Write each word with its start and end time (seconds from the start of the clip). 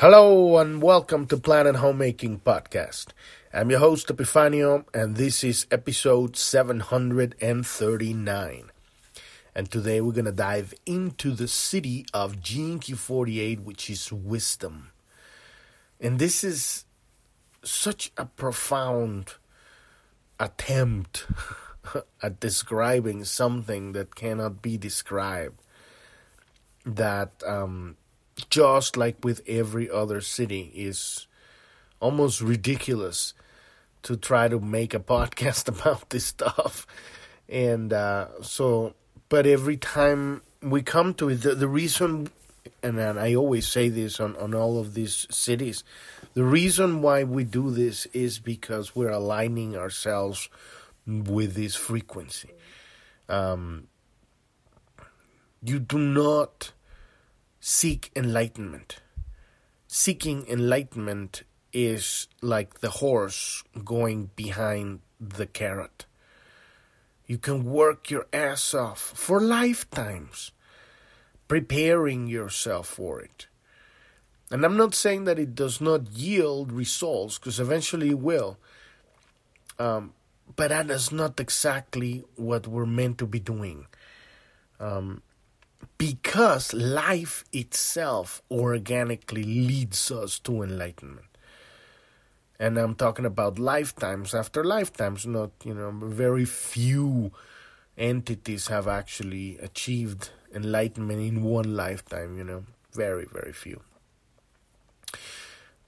Hello 0.00 0.58
and 0.58 0.82
welcome 0.82 1.26
to 1.28 1.38
Planet 1.38 1.76
Homemaking 1.76 2.40
Podcast. 2.40 3.12
I'm 3.50 3.70
your 3.70 3.78
host 3.78 4.08
Epifanio 4.08 4.84
and 4.92 5.16
this 5.16 5.42
is 5.42 5.66
episode 5.70 6.36
739. 6.36 8.70
And 9.54 9.70
today 9.70 10.02
we're 10.02 10.12
going 10.12 10.26
to 10.26 10.32
dive 10.32 10.74
into 10.84 11.30
the 11.30 11.44
Siddhi 11.44 12.04
of 12.12 12.42
Gene 12.42 12.78
Key 12.78 12.92
48 12.92 13.60
which 13.60 13.88
is 13.88 14.12
wisdom. 14.12 14.90
And 15.98 16.18
this 16.18 16.44
is 16.44 16.84
such 17.64 18.12
a 18.18 18.26
profound 18.26 19.32
attempt 20.38 21.26
at 22.22 22.38
describing 22.38 23.24
something 23.24 23.92
that 23.92 24.14
cannot 24.14 24.60
be 24.60 24.76
described 24.76 25.62
that 26.84 27.42
um 27.46 27.96
just 28.50 28.96
like 28.96 29.24
with 29.24 29.42
every 29.46 29.90
other 29.90 30.20
Siddhi, 30.20 30.70
is 30.74 31.26
almost 32.00 32.40
ridiculous 32.40 33.34
to 34.02 34.16
try 34.16 34.48
to 34.48 34.60
make 34.60 34.94
a 34.94 35.00
podcast 35.14 35.68
about 35.68 36.10
this 36.10 36.26
stuff. 36.26 36.86
And 37.48 37.92
uh, 37.92 38.42
so, 38.42 38.94
but 39.28 39.46
every 39.46 39.76
time 39.76 40.42
we 40.62 40.82
come 40.82 41.14
to 41.14 41.28
it, 41.30 41.42
the, 41.42 41.54
the 41.54 41.68
reason, 41.68 42.28
and, 42.82 42.98
and 42.98 43.18
I 43.18 43.34
always 43.34 43.66
say 43.66 43.88
this 43.88 44.20
on, 44.20 44.36
on 44.36 44.54
all 44.54 44.78
of 44.78 44.94
these 44.94 45.26
Siddhis, 45.30 45.82
the 46.34 46.44
reason 46.44 47.02
why 47.02 47.24
we 47.24 47.44
do 47.44 47.70
this 47.70 48.06
is 48.06 48.38
because 48.38 48.94
we're 48.94 49.10
aligning 49.10 49.76
ourselves 49.76 50.48
with 51.06 51.54
this 51.54 51.74
frequency. 51.74 52.50
Um, 53.28 53.88
you 55.62 55.78
do 55.78 55.98
not 55.98 56.72
seek 57.68 58.12
enlightenment. 58.14 59.00
Seeking 59.88 60.46
enlightenment 60.46 61.42
is 61.72 62.28
like 62.40 62.78
the 62.78 62.90
horse 62.90 63.64
going 63.84 64.30
behind 64.36 65.00
the 65.20 65.46
carrot. 65.46 66.06
You 67.26 67.38
can 67.38 67.64
work 67.64 68.08
your 68.08 68.28
ass 68.32 68.72
off 68.72 69.00
for 69.00 69.40
lifetimes 69.40 70.52
preparing 71.48 72.28
yourself 72.28 72.86
for 72.86 73.20
it. 73.20 73.48
And 74.48 74.64
I'm 74.64 74.76
not 74.76 74.94
saying 74.94 75.24
that 75.24 75.40
it 75.40 75.56
does 75.56 75.80
not 75.80 76.12
yield 76.12 76.70
results, 76.70 77.36
because 77.36 77.58
eventually 77.58 78.10
it 78.10 78.20
will. 78.20 78.58
Um, 79.76 80.12
but 80.54 80.68
that 80.68 80.88
is 80.88 81.10
not 81.10 81.40
exactly 81.40 82.22
what 82.36 82.68
we're 82.68 82.86
meant 82.86 83.18
to 83.18 83.26
be 83.26 83.40
doing. 83.40 83.86
Um, 84.78 85.22
because 85.98 86.72
life 86.74 87.44
itself 87.52 88.42
organically 88.50 89.44
leads 89.44 90.10
us 90.10 90.38
to 90.40 90.62
enlightenment. 90.62 91.26
And 92.58 92.78
I'm 92.78 92.94
talking 92.94 93.26
about 93.26 93.58
lifetimes 93.58 94.34
after 94.34 94.64
lifetimes, 94.64 95.26
not, 95.26 95.50
you 95.64 95.74
know, 95.74 95.90
very 95.92 96.44
few 96.44 97.32
entities 97.98 98.68
have 98.68 98.88
actually 98.88 99.58
achieved 99.58 100.30
enlightenment 100.54 101.20
in 101.20 101.42
one 101.42 101.76
lifetime, 101.76 102.38
you 102.38 102.44
know, 102.44 102.64
very, 102.92 103.26
very 103.30 103.52
few. 103.52 103.80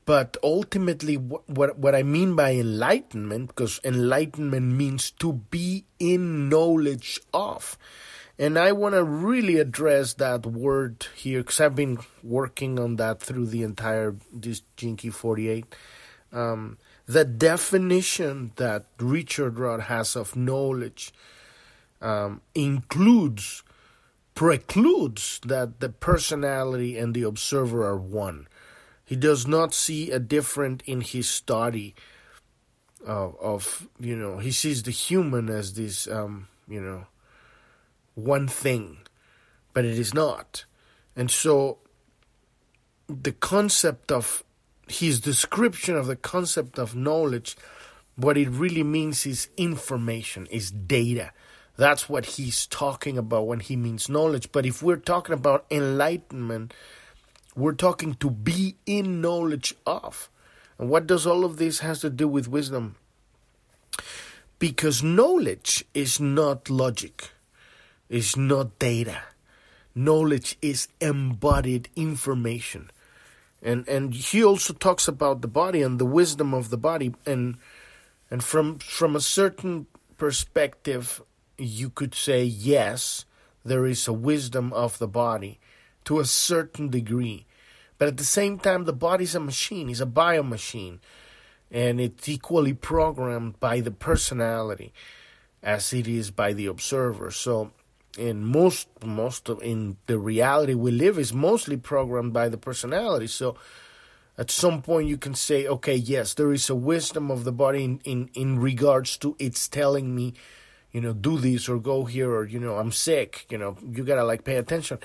But 0.04 0.38
ultimately, 0.42 1.18
what, 1.18 1.48
what, 1.48 1.78
what 1.78 1.94
I 1.94 2.02
mean 2.02 2.34
by 2.34 2.52
enlightenment, 2.52 3.48
because 3.48 3.78
enlightenment 3.84 4.72
means 4.72 5.10
to 5.12 5.34
be 5.34 5.84
in 5.98 6.48
knowledge 6.48 7.20
of. 7.34 7.76
And 8.38 8.56
I 8.56 8.70
want 8.70 8.94
to 8.94 9.02
really 9.02 9.58
address 9.58 10.14
that 10.14 10.46
word 10.46 11.06
here 11.16 11.40
because 11.40 11.60
I've 11.60 11.74
been 11.74 11.98
working 12.22 12.78
on 12.78 12.96
that 12.96 13.20
through 13.20 13.46
the 13.46 13.64
entire 13.64 14.14
this 14.32 14.62
Key 14.76 15.10
48. 15.10 15.74
Um, 16.32 16.78
the 17.06 17.24
definition 17.24 18.52
that 18.56 18.84
Richard 19.00 19.58
Rudd 19.58 19.82
has 19.82 20.14
of 20.14 20.36
knowledge 20.36 21.12
um, 22.00 22.42
includes, 22.54 23.64
precludes 24.36 25.40
that 25.44 25.80
the 25.80 25.88
personality 25.88 26.96
and 26.96 27.14
the 27.14 27.22
observer 27.22 27.84
are 27.84 27.96
one. 27.96 28.46
He 29.04 29.16
does 29.16 29.48
not 29.48 29.74
see 29.74 30.12
a 30.12 30.20
difference 30.20 30.82
in 30.86 31.00
his 31.00 31.28
study 31.28 31.96
of, 33.04 33.36
of 33.40 33.88
you 33.98 34.14
know, 34.14 34.38
he 34.38 34.52
sees 34.52 34.82
the 34.82 34.90
human 34.90 35.48
as 35.48 35.74
this, 35.74 36.06
um, 36.06 36.48
you 36.68 36.80
know, 36.80 37.06
one 38.18 38.48
thing, 38.48 38.98
but 39.72 39.84
it 39.84 39.98
is 39.98 40.12
not. 40.12 40.64
And 41.14 41.30
so 41.30 41.78
the 43.08 43.32
concept 43.32 44.10
of 44.10 44.42
his 44.88 45.20
description 45.20 45.96
of 45.96 46.06
the 46.06 46.16
concept 46.16 46.78
of 46.78 46.96
knowledge, 46.96 47.56
what 48.16 48.36
it 48.36 48.48
really 48.48 48.82
means 48.82 49.24
is 49.24 49.48
information, 49.56 50.46
is 50.50 50.70
data. 50.70 51.32
That's 51.76 52.08
what 52.08 52.26
he's 52.26 52.66
talking 52.66 53.16
about 53.16 53.46
when 53.46 53.60
he 53.60 53.76
means 53.76 54.08
knowledge. 54.08 54.50
But 54.50 54.66
if 54.66 54.82
we're 54.82 54.96
talking 54.96 55.34
about 55.34 55.64
enlightenment, 55.70 56.74
we're 57.54 57.72
talking 57.72 58.14
to 58.14 58.30
be 58.30 58.76
in 58.84 59.20
knowledge 59.20 59.74
of. 59.86 60.28
And 60.76 60.88
what 60.90 61.06
does 61.06 61.24
all 61.24 61.44
of 61.44 61.56
this 61.56 61.78
has 61.80 62.00
to 62.00 62.10
do 62.10 62.26
with 62.26 62.48
wisdom? 62.48 62.96
Because 64.58 65.04
knowledge 65.04 65.84
is 65.94 66.18
not 66.18 66.68
logic 66.68 67.30
is 68.08 68.36
not 68.36 68.78
data. 68.78 69.22
Knowledge 69.94 70.56
is 70.62 70.88
embodied 71.00 71.88
information. 71.96 72.90
And 73.62 73.88
and 73.88 74.14
he 74.14 74.44
also 74.44 74.72
talks 74.72 75.08
about 75.08 75.42
the 75.42 75.48
body 75.48 75.82
and 75.82 75.98
the 75.98 76.06
wisdom 76.06 76.54
of 76.54 76.70
the 76.70 76.78
body 76.78 77.14
and 77.26 77.56
and 78.30 78.42
from 78.42 78.78
from 78.78 79.16
a 79.16 79.20
certain 79.20 79.86
perspective 80.16 81.22
you 81.58 81.90
could 81.90 82.14
say 82.14 82.44
yes, 82.44 83.24
there 83.64 83.84
is 83.84 84.06
a 84.06 84.12
wisdom 84.12 84.72
of 84.72 84.98
the 84.98 85.08
body 85.08 85.58
to 86.04 86.20
a 86.20 86.24
certain 86.24 86.88
degree. 86.88 87.46
But 87.98 88.08
at 88.08 88.16
the 88.16 88.24
same 88.24 88.58
time 88.58 88.84
the 88.84 88.92
body 88.92 89.24
is 89.24 89.34
a 89.34 89.40
machine, 89.40 89.88
it's 89.88 90.00
a 90.00 90.06
bio 90.06 90.42
machine. 90.42 91.00
And 91.70 92.00
it's 92.00 92.28
equally 92.28 92.72
programmed 92.72 93.60
by 93.60 93.80
the 93.80 93.90
personality 93.90 94.92
as 95.62 95.92
it 95.92 96.08
is 96.08 96.30
by 96.30 96.54
the 96.54 96.66
observer. 96.66 97.30
So 97.30 97.72
in 98.16 98.44
most 98.44 98.88
most 99.04 99.48
of 99.48 99.62
in 99.62 99.96
the 100.06 100.18
reality 100.18 100.74
we 100.74 100.90
live 100.90 101.18
is 101.18 101.32
mostly 101.32 101.76
programmed 101.76 102.32
by 102.32 102.48
the 102.48 102.58
personality. 102.58 103.26
So 103.26 103.56
at 104.36 104.50
some 104.50 104.82
point 104.82 105.08
you 105.08 105.18
can 105.18 105.34
say 105.34 105.66
okay 105.66 105.96
yes 105.96 106.34
there 106.34 106.52
is 106.52 106.70
a 106.70 106.74
wisdom 106.74 107.30
of 107.30 107.44
the 107.44 107.52
body 107.52 107.84
in 107.84 108.00
in, 108.04 108.30
in 108.34 108.58
regards 108.58 109.16
to 109.18 109.36
it's 109.38 109.68
telling 109.68 110.14
me 110.14 110.34
you 110.92 111.00
know 111.00 111.12
do 111.12 111.38
this 111.38 111.68
or 111.68 111.78
go 111.78 112.04
here 112.04 112.30
or 112.30 112.44
you 112.46 112.58
know 112.58 112.76
i'm 112.76 112.92
sick 112.92 113.46
you 113.50 113.58
know 113.58 113.76
you 113.82 114.04
gotta 114.04 114.24
like 114.24 114.44
pay 114.44 114.56
attention. 114.56 114.98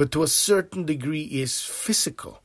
But 0.00 0.10
to 0.12 0.22
a 0.22 0.28
certain 0.28 0.86
degree 0.86 1.24
is 1.24 1.60
physical. 1.60 2.40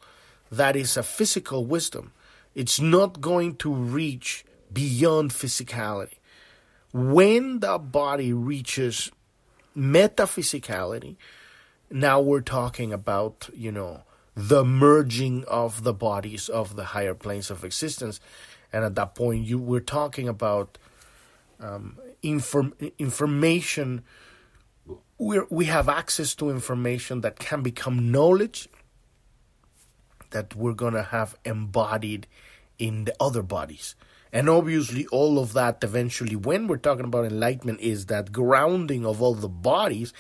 That 0.52 0.76
is 0.76 0.98
a 0.98 1.04
physical 1.04 1.66
wisdom. 1.66 2.12
It's 2.54 2.82
not 2.82 3.22
going 3.22 3.56
to 3.58 3.74
reach 3.74 4.44
beyond 4.74 5.32
physicality. 5.32 6.20
When 6.92 7.60
the 7.62 7.78
body 7.80 8.34
reaches 8.34 9.10
metaphysicality. 9.76 11.16
Now 11.90 12.20
we're 12.22 12.42
talking 12.42 12.94
about, 12.94 13.50
you 13.54 13.72
know, 13.72 14.04
the 14.36 14.66
merging 14.66 15.46
of 15.46 15.84
the 15.84 15.94
bodies 15.94 16.50
of 16.50 16.76
the 16.76 16.86
higher 16.86 17.14
planes 17.16 17.50
of 17.50 17.64
existence. 17.64 18.20
And 18.74 18.84
at 18.84 18.96
that 18.96 19.16
point, 19.16 19.46
you 19.46 19.58
we're 19.58 19.80
talking 19.80 20.28
about 20.28 20.78
um, 21.60 21.98
inform, 22.22 22.74
information. 23.00 24.04
we 25.18 25.40
we 25.50 25.66
have 25.66 25.88
access 25.88 26.36
to 26.36 26.50
information 26.50 27.22
that 27.22 27.40
can 27.40 27.62
become 27.62 28.12
knowledge 28.12 28.68
that 30.32 30.56
we're 30.56 30.74
going 30.74 30.94
to 30.94 31.04
have 31.04 31.38
embodied 31.46 32.28
in 32.78 33.06
the 33.06 33.16
other 33.22 33.42
bodies. 33.42 33.96
And 34.36 34.50
obviously, 34.50 35.08
all 35.08 35.40
of 35.40 35.54
that 35.54 35.82
eventually, 35.82 36.36
when 36.36 36.68
we're 36.68 36.76
talking 36.76 37.06
about 37.06 37.24
enlightenment, 37.24 37.80
is 37.80 38.08
that 38.08 38.34
grounding 38.34 39.06
of 39.06 39.22
all 39.22 39.34
the 39.34 39.48
bodies 39.48 40.12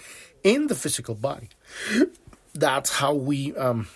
in 0.41 0.67
the 0.67 0.73
physical 0.73 1.15
body. 1.15 1.49
That's 2.53 2.91
how 2.91 3.13
we 3.13 3.53
um, 3.57 3.89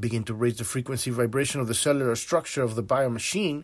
begin 0.00 0.24
to 0.24 0.34
raise 0.34 0.56
the 0.56 0.64
frequency 0.64 1.12
vibration 1.12 1.60
of 1.60 1.68
the 1.68 1.74
cellular 1.74 2.16
structure 2.16 2.64
of 2.64 2.74
the 2.74 2.82
biomachine 2.82 3.62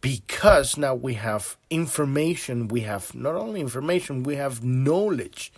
because 0.00 0.78
now 0.78 0.94
we 0.94 1.14
have 1.14 1.58
information, 1.68 2.66
we 2.68 2.80
have 2.80 3.14
not 3.14 3.34
only 3.34 3.60
information, 3.60 4.22
we 4.22 4.36
have 4.36 4.64
knowledge. 4.64 5.52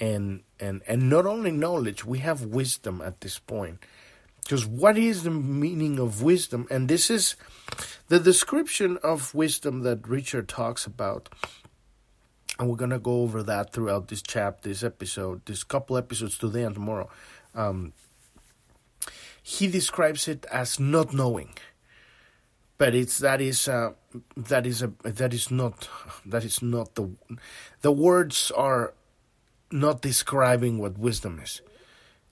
And, 0.00 0.42
and, 0.58 0.82
and 0.88 1.08
not 1.08 1.24
only 1.24 1.52
knowledge, 1.52 2.04
we 2.04 2.18
have 2.18 2.46
wisdom 2.46 3.00
at 3.00 3.20
this 3.20 3.38
point. 3.38 3.78
Because 4.42 4.66
what 4.66 4.98
is 4.98 5.22
the 5.22 5.30
meaning 5.30 5.98
of 5.98 6.22
wisdom? 6.22 6.66
And 6.70 6.88
this 6.88 7.10
is 7.10 7.36
the 8.08 8.18
description 8.18 8.98
of 9.02 9.34
wisdom 9.34 9.82
that 9.82 10.06
Richard 10.06 10.48
talks 10.48 10.84
about. 10.86 11.28
And 12.58 12.68
we're 12.68 12.76
going 12.76 12.90
to 12.90 12.98
go 12.98 13.22
over 13.22 13.42
that 13.42 13.72
throughout 13.72 14.08
this 14.08 14.22
chapter, 14.22 14.68
this 14.68 14.82
episode, 14.82 15.46
this 15.46 15.64
couple 15.64 15.96
episodes 15.96 16.36
today 16.36 16.64
and 16.64 16.74
tomorrow. 16.74 17.08
Um, 17.54 17.92
he 19.42 19.68
describes 19.68 20.28
it 20.28 20.44
as 20.50 20.78
not 20.78 21.12
knowing 21.14 21.54
but 22.82 22.96
it's 22.96 23.18
that 23.18 23.40
is 23.40 23.68
uh, 23.68 23.92
that 24.36 24.66
is 24.66 24.82
a 24.82 24.90
that 25.04 25.32
is 25.32 25.52
not 25.52 25.88
that 26.26 26.42
is 26.42 26.60
not 26.60 26.96
the 26.96 27.08
the 27.82 27.92
words 27.92 28.50
are 28.56 28.92
not 29.70 30.02
describing 30.02 30.78
what 30.78 30.98
wisdom 30.98 31.38
is 31.38 31.60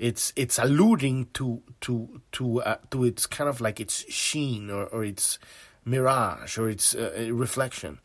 it's 0.01 0.33
it's 0.35 0.59
alluding 0.59 1.29
to 1.35 1.63
to 1.83 2.23
to 2.33 2.63
uh, 2.63 2.77
to 2.91 3.05
its 3.05 3.27
kind 3.27 3.51
of 3.51 3.61
like 3.61 3.79
its 3.79 4.11
sheen 4.11 4.71
or, 4.71 4.87
or 4.87 5.05
its 5.05 5.39
mirage 5.85 6.57
or 6.57 6.71
its 6.71 6.95
uh, 6.95 7.29
reflection. 7.31 8.01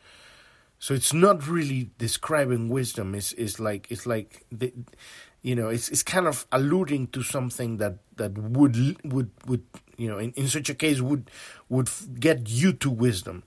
So 0.77 0.94
it's 0.94 1.13
not 1.13 1.47
really 1.47 1.92
describing 1.97 2.68
wisdom. 2.68 3.15
It's, 3.15 3.31
it's 3.33 3.62
like 3.62 3.89
it's 3.89 4.06
like 4.06 4.45
the, 4.51 4.74
you 5.42 5.56
know 5.56 5.69
it's 5.69 5.88
it's 5.88 6.03
kind 6.03 6.27
of 6.27 6.45
alluding 6.51 7.07
to 7.07 7.24
something 7.24 7.77
that 7.77 8.00
that 8.18 8.38
would 8.38 8.75
would 9.06 9.31
would 9.45 9.63
you 9.95 10.09
know 10.09 10.18
in, 10.18 10.33
in 10.33 10.50
such 10.50 10.69
a 10.69 10.75
case 10.75 11.00
would 11.00 11.31
would 11.69 11.89
get 12.19 12.50
you 12.50 12.74
to 12.74 12.89
wisdom. 12.89 13.44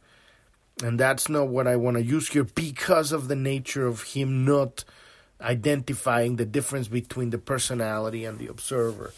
And 0.83 0.99
that's 0.99 1.29
not 1.29 1.49
what 1.49 1.67
i 1.67 1.77
want 1.77 1.97
to 1.97 2.03
use 2.03 2.29
here 2.29 2.45
because 2.45 3.13
of 3.13 3.29
the 3.29 3.37
nature 3.37 3.87
of 3.87 4.15
him 4.15 4.45
not 4.45 4.85
identifying 5.41 6.37
the 6.37 6.45
difference 6.45 6.89
between 6.89 7.31
the 7.31 7.39
personality 7.39 8.25
and 8.25 8.39
the 8.39 8.47
observer. 8.47 9.13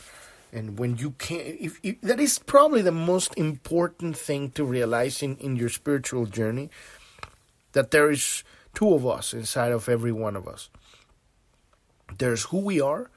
And 0.52 0.78
when 0.78 0.96
you 0.96 1.12
can't 1.12 1.46
if, 1.46 1.78
if, 1.82 2.00
that 2.00 2.20
is 2.20 2.38
probably 2.38 2.82
the 2.82 2.93
most 2.93 3.32
important 3.37 4.17
thing 4.17 4.50
to 4.52 4.64
realize 4.64 5.22
in, 5.22 5.37
in 5.37 5.56
your 5.56 5.69
spiritual 5.69 6.26
journey 6.26 6.70
that 7.72 7.93
there 7.93 8.11
is 8.11 8.43
two 8.75 8.93
of 8.93 9.06
us 9.06 9.32
inside 9.32 9.72
of 9.72 9.88
every 9.88 10.12
one 10.12 10.37
of 10.37 10.49
us. 10.49 10.69
There's 12.19 12.44
who 12.44 12.58
we 12.58 12.81
are 12.81 13.11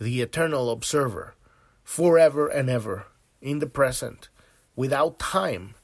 the 0.00 0.22
eternal 0.22 0.70
observer 0.70 1.34
forever 1.84 2.48
and 2.48 2.70
ever 2.70 3.06
in 3.42 3.58
the 3.58 3.66
present 3.66 4.28
without 4.74 5.18
time 5.18 5.74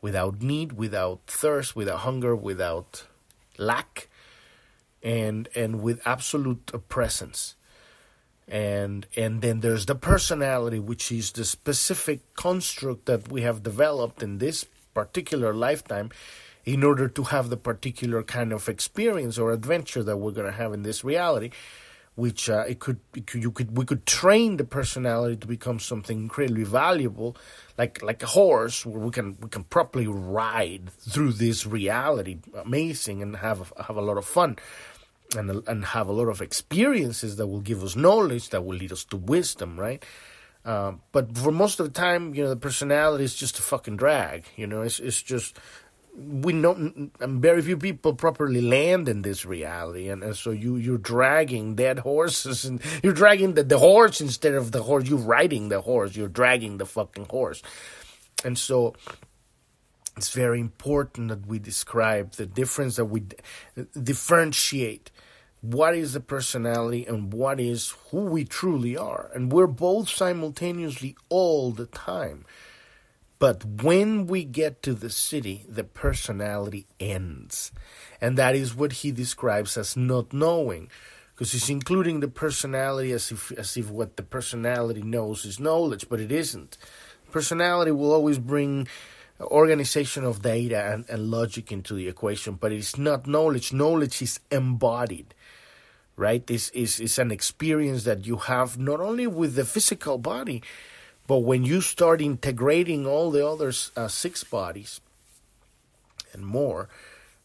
without 0.00 0.40
need 0.40 0.72
without 0.72 1.20
thirst 1.26 1.74
without 1.74 2.00
hunger 2.00 2.34
without 2.34 3.04
lack 3.58 4.08
and 5.06 5.48
and 5.54 5.80
with 5.80 6.00
absolute 6.04 6.72
presence. 6.88 7.54
And 8.48 9.06
and 9.16 9.40
then 9.40 9.60
there's 9.60 9.86
the 9.86 9.94
personality 9.94 10.80
which 10.80 11.12
is 11.12 11.30
the 11.32 11.44
specific 11.44 12.20
construct 12.34 13.06
that 13.06 13.30
we 13.30 13.42
have 13.42 13.62
developed 13.62 14.22
in 14.22 14.38
this 14.38 14.66
particular 14.94 15.54
lifetime 15.54 16.10
in 16.64 16.82
order 16.82 17.06
to 17.08 17.22
have 17.24 17.48
the 17.50 17.56
particular 17.56 18.24
kind 18.24 18.52
of 18.52 18.68
experience 18.68 19.38
or 19.38 19.52
adventure 19.52 20.02
that 20.02 20.16
we're 20.16 20.32
going 20.32 20.50
to 20.50 20.58
have 20.58 20.72
in 20.72 20.82
this 20.82 21.04
reality 21.04 21.50
which 22.16 22.48
uh, 22.48 22.64
it, 22.66 22.78
could, 22.80 22.98
it 23.14 23.26
could 23.26 23.42
you 23.42 23.50
could 23.50 23.76
we 23.76 23.84
could 23.84 24.04
train 24.06 24.56
the 24.56 24.64
personality 24.64 25.36
to 25.36 25.46
become 25.46 25.78
something 25.78 26.18
incredibly 26.18 26.64
valuable 26.64 27.36
like 27.78 28.02
like 28.02 28.22
a 28.22 28.26
horse 28.26 28.84
where 28.84 28.98
we 28.98 29.10
can 29.10 29.36
we 29.40 29.48
can 29.48 29.64
properly 29.64 30.06
ride 30.06 30.90
through 30.98 31.32
this 31.32 31.66
reality 31.66 32.38
amazing 32.56 33.22
and 33.22 33.36
have 33.36 33.72
have 33.86 33.96
a 33.96 34.00
lot 34.00 34.16
of 34.16 34.24
fun 34.24 34.56
and 35.34 35.66
and 35.66 35.84
have 35.84 36.08
a 36.08 36.12
lot 36.12 36.28
of 36.28 36.40
experiences 36.40 37.36
that 37.36 37.46
will 37.46 37.60
give 37.60 37.82
us 37.82 37.96
knowledge 37.96 38.50
that 38.50 38.64
will 38.64 38.76
lead 38.76 38.92
us 38.92 39.04
to 39.04 39.16
wisdom, 39.16 39.78
right? 39.78 40.04
Uh, 40.64 40.94
but 41.12 41.36
for 41.38 41.52
most 41.52 41.78
of 41.78 41.86
the 41.86 41.92
time, 41.92 42.34
you 42.34 42.42
know, 42.42 42.50
the 42.50 42.56
personality 42.56 43.24
is 43.24 43.36
just 43.36 43.58
a 43.58 43.62
fucking 43.62 43.96
drag. 43.96 44.44
You 44.56 44.66
know, 44.66 44.82
it's 44.82 44.98
it's 44.98 45.22
just 45.22 45.58
we 46.16 46.52
know 46.52 46.72
and 47.20 47.42
very 47.42 47.60
few 47.62 47.76
people 47.76 48.14
properly 48.14 48.60
land 48.60 49.08
in 49.08 49.22
this 49.22 49.44
reality, 49.44 50.08
and, 50.08 50.22
and 50.22 50.36
so 50.36 50.50
you 50.50 50.76
you're 50.76 50.98
dragging 50.98 51.74
dead 51.74 52.00
horses, 52.00 52.64
and 52.64 52.80
you're 53.02 53.12
dragging 53.12 53.54
the, 53.54 53.62
the 53.62 53.78
horse 53.78 54.20
instead 54.20 54.54
of 54.54 54.72
the 54.72 54.82
horse. 54.82 55.08
You're 55.08 55.18
riding 55.18 55.68
the 55.68 55.80
horse. 55.80 56.16
You're 56.16 56.28
dragging 56.28 56.78
the 56.78 56.86
fucking 56.86 57.26
horse, 57.26 57.62
and 58.44 58.58
so 58.58 58.94
it's 60.16 60.30
very 60.30 60.60
important 60.60 61.28
that 61.28 61.46
we 61.46 61.58
describe 61.58 62.32
the 62.32 62.46
difference 62.46 62.96
that 62.96 63.04
we 63.04 63.22
differentiate 64.02 65.10
what 65.60 65.94
is 65.94 66.12
the 66.12 66.20
personality 66.20 67.06
and 67.06 67.32
what 67.32 67.58
is 67.58 67.94
who 68.10 68.22
we 68.24 68.44
truly 68.44 68.96
are. 68.96 69.30
And 69.34 69.50
we're 69.50 69.66
both 69.66 70.08
simultaneously 70.08 71.16
all 71.28 71.70
the 71.70 71.86
time. 71.86 72.44
But 73.38 73.64
when 73.64 74.26
we 74.26 74.44
get 74.44 74.82
to 74.84 74.94
the 74.94 75.08
Siddhi, 75.08 75.62
the 75.68 75.84
personality 75.84 76.86
ends. 76.98 77.72
And 78.20 78.38
that 78.38 78.54
is 78.54 78.74
what 78.74 78.92
he 78.92 79.10
describes 79.10 79.76
as 79.76 79.96
not 79.96 80.32
knowing. 80.32 80.88
Because 81.34 81.52
he's 81.52 81.68
including 81.68 82.20
the 82.20 82.28
personality 82.28 83.12
as 83.12 83.30
if, 83.30 83.52
as 83.52 83.76
if 83.76 83.90
what 83.90 84.16
the 84.16 84.22
personality 84.22 85.02
knows 85.02 85.44
is 85.44 85.60
knowledge, 85.60 86.08
but 86.08 86.20
it 86.20 86.32
isn't. 86.32 86.78
Personality 87.30 87.90
will 87.90 88.12
always 88.12 88.38
bring 88.38 88.88
organization 89.42 90.24
of 90.24 90.40
data 90.40 90.92
and, 90.92 91.04
and 91.10 91.30
logic 91.30 91.70
into 91.70 91.92
the 91.92 92.08
equation, 92.08 92.54
but 92.54 92.72
it's 92.72 92.96
not 92.96 93.26
knowledge. 93.26 93.70
Knowledge 93.70 94.22
is 94.22 94.40
embodied 94.50 95.34
right? 96.16 96.46
This 96.46 96.70
is, 96.70 96.98
is 97.00 97.18
an 97.18 97.30
experience 97.30 98.04
that 98.04 98.26
you 98.26 98.36
have 98.36 98.78
not 98.78 99.00
only 99.00 99.26
with 99.26 99.54
the 99.54 99.64
physical 99.64 100.18
body, 100.18 100.62
but 101.26 101.40
when 101.40 101.64
you 101.64 101.80
start 101.80 102.20
integrating 102.20 103.06
all 103.06 103.30
the 103.30 103.46
other 103.46 103.72
uh, 103.96 104.08
six 104.08 104.44
bodies 104.44 105.00
and 106.32 106.46
more, 106.46 106.88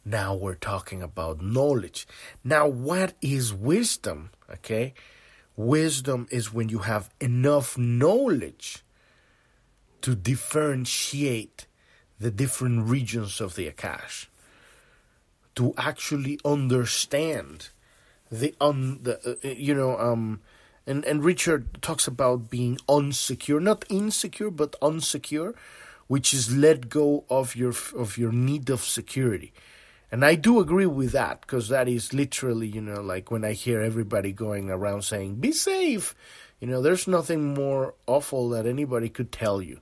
now 0.06 0.33
we're 0.33 0.56
talking 0.56 1.01
about 1.01 1.41
knowledge. 1.41 2.07
Now, 2.44 2.68
what 2.68 3.13
is 3.21 3.53
wisdom? 3.53 4.31
Okay, 4.50 4.94
wisdom 5.56 6.27
is 6.31 6.53
when 6.53 6.69
you 6.69 6.79
have 6.79 7.09
enough 7.19 7.77
knowledge 7.77 8.83
to 10.01 10.15
differentiate 10.15 11.68
the 12.19 12.31
different 12.31 12.88
regions 12.88 13.41
of 13.41 13.56
the 13.56 13.69
Akash, 13.69 14.27
to 15.56 15.73
actually 15.77 16.39
understand 16.45 17.69
the 18.31 18.56
un 18.62 19.00
the 19.04 19.38
uh, 19.44 19.48
you 19.48 19.75
know 19.75 19.98
um 19.98 20.39
and 20.88 21.06
and 21.06 21.24
Richard 21.24 21.81
talks 21.81 22.07
about 22.07 22.50
being 22.50 22.78
unsecure, 22.88 23.62
not 23.62 23.86
insecure, 23.89 24.50
but 24.50 24.80
unsecure, 24.81 25.54
which 26.07 26.33
is 26.33 26.56
let 26.56 26.89
go 26.89 27.24
of 27.30 27.56
your 27.56 27.74
of 27.95 28.18
your 28.18 28.31
need 28.31 28.69
of 28.69 28.83
security. 28.83 29.54
And 30.12 30.25
I 30.25 30.36
do 30.36 30.60
agree 30.60 30.88
with 30.88 31.13
that 31.13 31.42
because 31.42 31.69
that 31.69 31.88
is 31.88 32.13
literally, 32.13 32.68
you 32.68 32.81
know, 32.81 33.01
like 33.01 33.31
when 33.31 33.45
I 33.45 33.54
hear 33.54 33.80
everybody 33.80 34.33
going 34.33 34.69
around 34.69 35.04
saying, 35.04 35.36
be 35.36 35.54
safe, 35.54 36.13
you 36.60 36.68
know, 36.68 36.81
there's 36.81 37.07
nothing 37.07 37.54
more 37.54 37.94
awful 38.07 38.50
that 38.50 38.66
anybody 38.66 39.07
could 39.07 39.31
tell 39.31 39.62
you, 39.62 39.80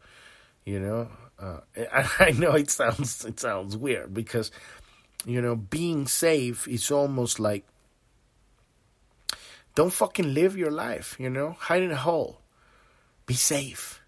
you 0.66 0.80
know. 0.80 1.10
Uh, 1.40 1.62
I 2.20 2.32
know 2.32 2.52
it 2.52 2.70
sounds 2.70 3.26
it 3.26 3.40
sounds 3.40 3.78
weird 3.78 4.14
because, 4.14 4.52
you 5.26 5.42
know, 5.42 5.56
being 5.56 6.06
safe 6.08 6.68
is 6.68 6.92
almost 6.92 7.40
like 7.40 7.66
don't 9.76 9.94
fucking 9.94 10.34
live 10.34 10.58
your 10.58 10.72
life, 10.72 11.16
you 11.20 11.30
know? 11.30 11.56
Hide 11.60 11.84
in 11.84 11.92
a 11.92 11.96
hole. 11.96 12.42
Be 13.26 13.36
safe. 13.36 14.02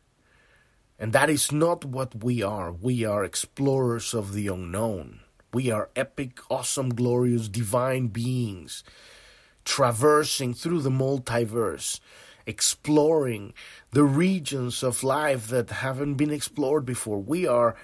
And 0.99 1.13
that 1.13 1.29
is 1.29 1.51
not 1.51 1.85
what 1.85 2.23
we 2.23 2.43
are. 2.43 2.71
We 2.71 3.05
are 3.05 3.23
explorers 3.23 4.13
of 4.13 4.33
the 4.33 4.47
unknown. 4.47 5.21
We 5.53 5.71
are 5.71 5.89
epic, 5.95 6.39
awesome, 6.49 6.93
glorious, 6.93 7.49
divine 7.49 8.07
beings 8.07 8.83
traversing 9.65 10.53
through 10.53 10.81
the 10.81 10.89
multiverse, 10.89 11.99
exploring 12.45 13.53
the 13.91 14.03
regions 14.03 14.83
of 14.83 15.03
life 15.03 15.47
that 15.47 15.69
haven't 15.69 16.15
been 16.15 16.31
explored 16.31 16.85
before. 16.85 17.19
We 17.19 17.47
are 17.47 17.75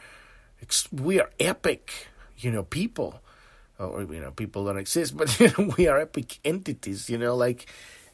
we 0.92 1.20
are 1.20 1.30
epic, 1.40 2.08
you 2.38 2.52
know, 2.52 2.64
people 2.64 3.22
or 3.80 4.04
you 4.04 4.20
know 4.20 4.32
people 4.32 4.66
don't 4.66 4.78
exist 4.78 5.16
but 5.22 5.40
you 5.40 5.52
know, 5.58 5.74
we 5.78 5.88
are 5.88 6.00
epic 6.00 6.40
entities 6.44 7.10
you 7.10 7.18
know 7.18 7.36
like 7.36 7.68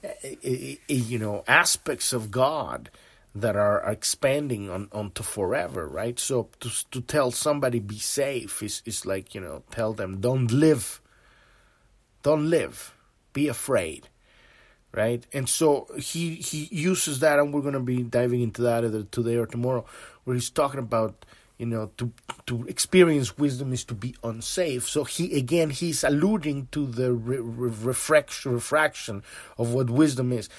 eh, 0.03 0.13
eh, 0.23 0.35
eh, 0.43 0.75
you 0.87 1.19
know 1.19 1.43
aspects 1.47 2.13
of 2.13 2.31
god 2.31 2.89
that 3.35 3.55
are 3.55 3.81
expanding 3.89 4.69
on 4.69 4.87
onto 4.91 5.23
forever 5.23 5.87
right? 5.87 6.19
So 6.19 6.49
to 6.59 6.69
to 6.91 7.01
tell 7.01 7.31
somebody 7.31 7.79
be 7.79 7.97
safe 7.97 8.61
is 8.61 8.83
is 8.85 9.05
like 9.05 9.33
you 9.33 9.41
know 9.41 9.63
tell 9.71 9.93
them 9.93 10.21
don't 10.21 10.51
live. 10.51 11.01
Don't 12.21 12.49
live. 12.49 12.93
Be 13.33 13.47
afraid 13.47 14.09
right? 14.95 15.25
And 15.33 15.49
so 15.49 15.87
he 15.97 16.35
he 16.35 16.69
uses 16.71 17.19
that 17.19 17.39
and 17.39 17.51
we're 17.51 17.61
going 17.61 17.73
to 17.73 17.79
be 17.79 18.03
diving 18.03 18.41
into 18.41 18.61
that 18.61 18.85
either 18.85 19.03
today 19.03 19.37
or 19.37 19.47
tomorrow 19.47 19.85
where 20.23 20.35
he's 20.35 20.51
talking 20.51 20.79
about 20.79 21.25
you 21.57 21.65
know 21.65 21.91
to 21.97 22.11
to 22.45 22.65
experience 22.67 23.37
wisdom 23.37 23.73
is 23.73 23.83
to 23.85 23.93
be 23.93 24.15
unsafe. 24.23 24.87
So 24.87 25.03
he 25.03 25.37
again 25.37 25.69
he's 25.69 26.03
alluding 26.03 26.67
to 26.71 26.85
the 26.85 27.13
re- 27.13 27.37
re- 27.37 27.71
refraction 27.81 28.53
refraction 28.53 29.23
of 29.57 29.73
what 29.73 29.89
wisdom 29.89 30.31
is. 30.31 30.49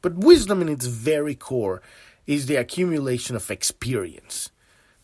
But 0.00 0.14
wisdom 0.14 0.60
in 0.62 0.68
its 0.68 0.86
very 0.86 1.34
core 1.34 1.82
is 2.26 2.46
the 2.46 2.56
accumulation 2.56 3.36
of 3.36 3.50
experience 3.50 4.50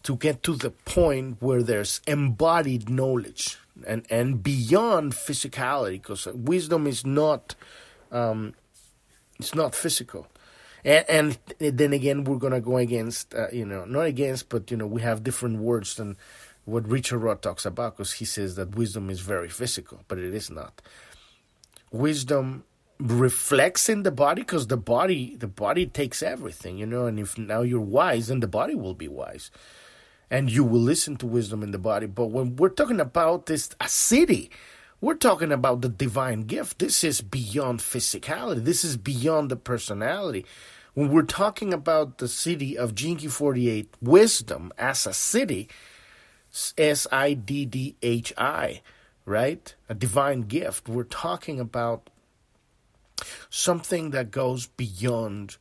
to 0.03 0.17
get 0.17 0.43
to 0.45 0.55
the 0.55 0.71
point 0.71 1.37
where 1.41 1.63
there's 1.63 2.01
embodied 2.07 2.89
knowledge 2.89 3.59
and 3.87 4.07
and 4.11 4.43
beyond 4.43 5.13
physicality 5.13 6.03
because 6.03 6.27
wisdom 6.27 6.87
is 6.87 7.05
not 7.05 7.55
um, 8.11 8.55
it's 9.39 9.55
not 9.55 9.75
physical 9.75 10.27
And, 10.85 11.39
and 11.59 11.75
then 11.77 11.93
again, 11.93 12.25
we're 12.25 12.39
gonna 12.39 12.61
go 12.61 12.77
against, 12.77 13.35
uh, 13.35 13.49
you 13.53 13.65
know, 13.65 13.85
not 13.85 14.03
against, 14.03 14.49
but 14.49 14.71
you 14.71 14.77
know, 14.77 14.87
we 14.87 15.03
have 15.03 15.25
different 15.25 15.59
words 15.59 15.95
than 15.97 16.17
what 16.65 16.87
Richard 16.89 17.19
Rudd 17.19 17.43
talks 17.43 17.65
about 17.65 17.97
because 17.97 18.13
he 18.13 18.25
says 18.25 18.57
that 18.57 18.75
wisdom 18.75 19.11
is 19.11 19.21
very 19.21 19.49
physical, 19.49 20.03
but 20.07 20.19
it 20.19 20.35
is 20.35 20.51
not. 20.51 20.83
Wisdom 21.91 22.65
reflects 23.01 23.89
in 23.89 24.03
the 24.03 24.11
body 24.11 24.43
because 24.43 24.67
the 24.67 24.77
body 24.77 25.37
the 25.37 25.47
body 25.47 25.87
takes 25.87 26.21
everything 26.21 26.77
you 26.79 26.87
know 26.87 27.07
and 27.07 27.21
if 27.21 27.39
now 27.39 27.63
you're 27.63 27.81
wise 27.81 28.27
then 28.27 28.41
the 28.41 28.49
body 28.49 28.75
will 28.75 28.95
be 28.95 29.07
wise 29.07 29.53
and 30.33 30.51
you 30.51 30.65
will 30.65 30.81
listen 30.81 31.15
to 31.17 31.25
wisdom 31.25 31.63
in 31.63 31.71
the 31.71 31.79
body 31.79 32.07
but 32.07 32.27
when 32.27 32.57
we're 32.57 32.69
talking 32.69 32.99
about 32.99 33.47
this 33.47 33.71
a 33.81 33.85
Siddhi 33.85 34.51
we're 35.01 35.15
talking 35.15 35.53
about 35.53 35.81
the 35.81 35.89
divine 35.89 36.43
gift. 36.43 36.79
This 36.79 37.05
is 37.05 37.21
beyond 37.21 37.81
physicality. 37.81 38.65
This 38.65 38.85
is 38.85 38.97
beyond 38.97 39.51
the 39.51 39.57
personality. 39.57 40.45
When 40.95 41.11
we're 41.11 41.23
talking 41.23 41.73
about 41.73 42.19
the 42.19 42.27
Siddhi 42.27 42.75
of 42.75 42.95
Key 42.95 43.29
48 43.29 43.95
wisdom 44.03 44.73
as 44.77 45.07
a 45.07 45.11
Siddhi 45.11 45.69
S 46.77 47.07
I 47.13 47.35
D 47.35 47.67
D 47.67 47.97
H 48.03 48.33
I 48.37 48.81
right? 49.29 49.75
A 49.89 49.95
divine 49.95 50.43
gift. 50.43 50.89
We're 50.89 51.05
talking 51.05 51.61
about 51.61 52.09
something 53.51 54.11
that 54.11 54.31
goes 54.31 54.67
beyond 54.67 55.59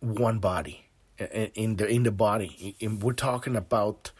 one 0.00 0.38
body 0.38 0.86
in 1.18 1.76
the 1.76 1.86
in 1.86 2.02
the 2.02 2.10
body. 2.10 2.74
we're 2.80 3.12
talking 3.12 3.54
about 3.54 4.12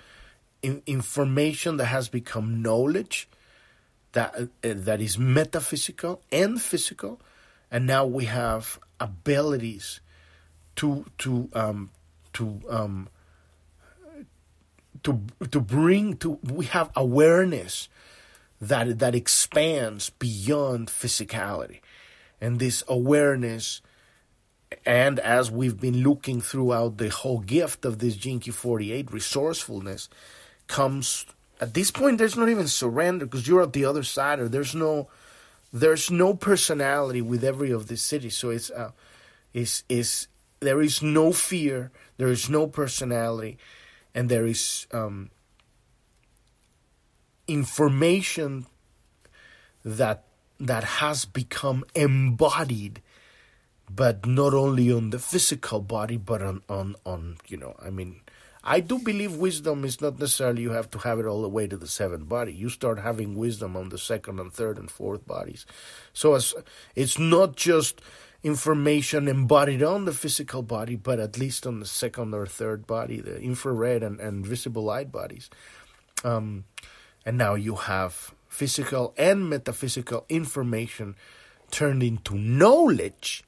information 0.63 1.77
that 1.79 1.87
has 1.87 2.09
become 2.09 2.61
knowledge 2.63 3.29
that 4.17 4.35
uh, 4.35 4.47
that 4.63 5.01
is 5.01 5.19
metaphysical 5.19 6.23
and 6.33 6.61
physical, 6.61 7.21
and 7.71 7.87
now 7.87 8.07
we 8.07 8.25
have 8.25 8.81
abilities 8.99 10.01
to 10.77 11.05
to 11.19 11.51
um, 11.53 11.91
to 12.33 12.61
um, 12.71 13.09
to 15.05 15.21
to 15.51 15.61
bring 15.61 16.17
to 16.17 16.39
we 16.43 16.65
have 16.67 16.91
awareness 16.97 17.91
that 18.59 18.99
that 18.99 19.15
expands 19.15 20.11
beyond 20.11 20.89
physicality. 20.89 21.81
And 22.41 22.59
this 22.59 22.83
awareness 22.89 23.83
and 24.85 25.19
as 25.21 25.51
we've 25.51 25.79
been 25.79 26.03
looking 26.03 26.41
throughout 26.41 26.97
the 26.97 27.11
whole 27.11 27.41
gift 27.41 27.85
of 27.85 27.99
this 27.99 28.17
Key 28.17 28.51
48 28.51 29.13
resourcefulness 29.13 30.09
comes 30.67 31.27
at 31.61 31.75
this 31.75 31.91
point 31.91 32.19
there's 32.19 32.37
not 32.37 32.49
even 32.49 32.69
surrender 32.69 33.25
because 33.27 33.49
you're 33.49 33.63
at 33.63 33.73
the 33.73 33.85
other 33.85 34.03
side 34.03 34.41
or 34.41 34.49
there's 34.49 34.75
no 34.75 35.09
there's 35.73 36.11
no 36.11 36.35
personality 36.35 37.21
with 37.21 37.45
every 37.45 37.71
of 37.71 37.89
these 37.89 38.03
Siddhis. 38.03 38.33
So 38.33 38.51
it's 38.51 38.71
uh 38.71 38.93
is 39.53 39.85
is 39.89 40.29
there 40.61 40.81
is 40.81 41.03
no 41.03 41.33
fear 41.33 41.91
there 42.17 42.29
is 42.29 42.49
no 42.49 42.67
personality 42.67 43.59
and 44.15 44.29
there 44.29 44.47
is 44.47 44.87
um 44.93 45.31
information 47.47 48.67
that 49.85 50.25
that 50.59 50.85
has 50.85 51.25
become 51.25 51.85
embodied 51.95 53.03
but 53.89 54.27
not 54.27 54.53
only 54.53 54.91
on 54.91 55.11
the 55.11 55.19
physical 55.19 55.81
body 55.81 56.17
but 56.17 56.43
on 56.43 56.61
on 56.69 56.97
on 57.05 57.37
you 57.47 57.57
know 57.57 57.77
i 57.81 57.91
mean 57.91 58.21
i 58.67 58.81
do 58.81 58.99
believe 58.99 59.37
wisdom 59.37 59.85
is 59.85 60.01
not 60.01 60.19
necessarily 60.19 60.63
you 60.63 60.71
have 60.71 60.91
to 60.91 60.99
have 60.99 61.19
it 61.19 61.27
all 61.27 61.43
the 61.43 61.49
way 61.49 61.67
to 61.67 61.77
the 61.77 61.87
seventh 61.87 62.29
body 62.29 62.53
you 62.53 62.69
start 62.69 62.99
having 62.99 63.35
wisdom 63.35 63.77
on 63.77 63.89
the 63.89 63.99
second 63.99 64.39
and 64.39 64.53
third 64.53 64.77
and 64.79 64.91
fourth 64.91 65.27
bodies 65.27 65.65
so 66.13 66.35
as 66.35 66.55
it's 66.95 67.19
not 67.19 67.57
just 67.57 68.01
information 68.43 69.29
embodied 69.29 69.83
on 69.83 70.05
the 70.05 70.13
physical 70.13 70.63
body 70.63 70.97
but 70.97 71.19
at 71.19 71.39
least 71.39 71.67
on 71.67 71.81
the 71.81 71.87
second 71.87 72.35
or 72.35 72.47
third 72.47 72.87
body 72.87 73.21
the 73.21 73.41
infrared 73.41 74.03
and, 74.03 74.21
and 74.21 74.45
visible 74.45 74.85
light 74.85 75.11
bodies 75.11 75.49
um, 76.25 76.65
and 77.25 77.39
now 77.39 77.55
you 77.55 77.75
have 77.75 78.35
physical 78.49 79.13
and 79.19 79.51
metaphysical 79.51 80.25
information 80.29 81.15
turned 81.71 82.03
into 82.03 82.35
knowledge. 82.35 83.45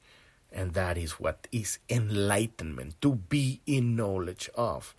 And 0.51 0.73
that 0.73 0.97
is 0.97 1.13
what 1.13 1.47
is 1.51 1.79
enlightenment, 1.89 3.01
to 3.01 3.15
be 3.15 3.61
in 3.65 3.95
knowledge 3.95 4.49
of. 4.55 4.95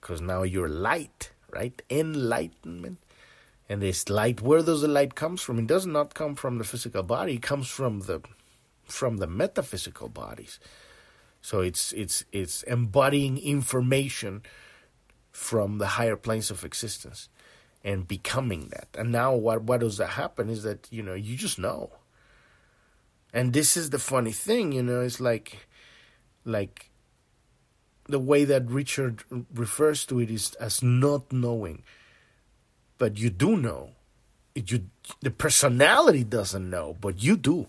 Because 0.00 0.20
now 0.20 0.42
you're 0.42 0.68
light, 0.68 1.32
right? 1.50 1.80
Enlightenment. 1.90 2.98
And 3.68 3.82
this 3.82 4.08
light, 4.08 4.40
where 4.40 4.62
does 4.62 4.80
the 4.80 4.88
light 4.88 5.14
comes 5.14 5.42
from? 5.42 5.58
It 5.58 5.66
does 5.66 5.86
not 5.86 6.14
come 6.14 6.34
from 6.34 6.58
the 6.58 6.64
physical 6.64 7.02
body. 7.02 7.34
It 7.34 7.42
comes 7.42 7.68
from 7.68 8.00
the 8.00 8.22
from 8.86 9.18
the 9.18 9.26
metaphysical 9.26 10.08
bodies. 10.08 10.58
So 11.42 11.60
it's 11.60 11.92
it's 11.92 12.24
it's 12.32 12.62
embodying 12.62 13.38
information 13.38 14.42
from 15.30 15.78
the 15.78 15.86
higher 15.86 16.16
planes 16.16 16.50
of 16.50 16.64
existence 16.64 17.28
and 17.84 18.08
becoming 18.08 18.68
that. 18.68 18.88
And 18.98 19.12
now 19.12 19.34
what 19.34 19.62
what 19.62 19.80
does 19.80 19.98
that 19.98 20.10
happen 20.10 20.48
is 20.48 20.62
that, 20.62 20.88
you 20.90 21.02
know, 21.02 21.14
you 21.14 21.36
just 21.36 21.58
know. 21.58 21.90
And 23.32 23.52
this 23.52 23.76
is 23.76 23.90
the 23.90 23.98
funny 23.98 24.32
thing, 24.32 24.72
you 24.72 24.82
know, 24.82 25.02
it's 25.02 25.20
like 25.20 25.68
like 26.44 26.87
the 28.08 28.18
way 28.18 28.44
that 28.44 28.70
Richard 28.70 29.22
refers 29.54 30.06
to 30.06 30.20
it 30.20 30.30
is 30.30 30.54
as 30.54 30.82
not 30.82 31.32
knowing. 31.32 31.82
But 32.96 33.18
you 33.18 33.30
do 33.30 33.56
know. 33.56 33.90
You 34.54 34.86
the 35.20 35.30
personality 35.30 36.24
doesn't 36.24 36.68
know, 36.68 36.96
but 37.00 37.22
you 37.22 37.36
do. 37.36 37.68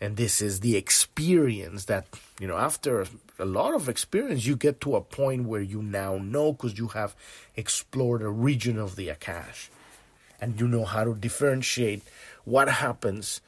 And 0.00 0.16
this 0.16 0.40
is 0.40 0.60
the 0.60 0.76
experience 0.76 1.86
that, 1.86 2.06
you 2.38 2.46
know, 2.46 2.56
after 2.56 3.06
a 3.38 3.44
lot 3.44 3.74
of 3.74 3.88
experience, 3.88 4.46
you 4.46 4.54
get 4.54 4.80
to 4.82 4.96
a 4.96 5.00
point 5.00 5.46
where 5.46 5.60
you 5.60 5.82
now 5.82 6.18
know 6.18 6.52
because 6.52 6.78
you 6.78 6.88
have 6.88 7.16
explored 7.56 8.22
a 8.22 8.28
region 8.28 8.78
of 8.78 8.96
the 8.96 9.08
Akash. 9.08 9.68
And 10.40 10.60
you 10.60 10.68
know 10.68 10.84
how 10.84 11.02
to 11.02 11.14
differentiate 11.14 12.02
what 12.44 12.68
happens 12.68 13.40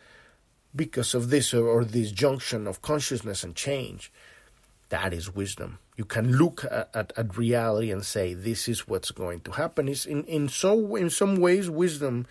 because 0.74 1.14
of 1.14 1.30
this 1.30 1.54
or, 1.54 1.66
or 1.66 1.84
this 1.84 2.10
junction 2.10 2.66
of 2.66 2.82
consciousness 2.82 3.44
and 3.44 3.54
change. 3.54 4.10
That 4.90 5.12
is 5.12 5.34
wisdom. 5.34 5.78
You 5.96 6.04
can 6.04 6.36
look 6.36 6.64
at, 6.64 6.90
at, 6.94 7.12
at, 7.16 7.36
reality 7.36 7.90
and 7.90 8.04
say, 8.04 8.34
"This 8.34 8.68
is 8.68 8.86
what's 8.86 9.10
going 9.12 9.40
to 9.42 9.52
happen." 9.52 9.88
Is 9.88 10.04
in 10.04 10.24
in 10.24 10.48
so 10.48 10.96
in 10.96 11.10
some 11.10 11.36
ways, 11.36 11.70
wisdom 11.70 12.26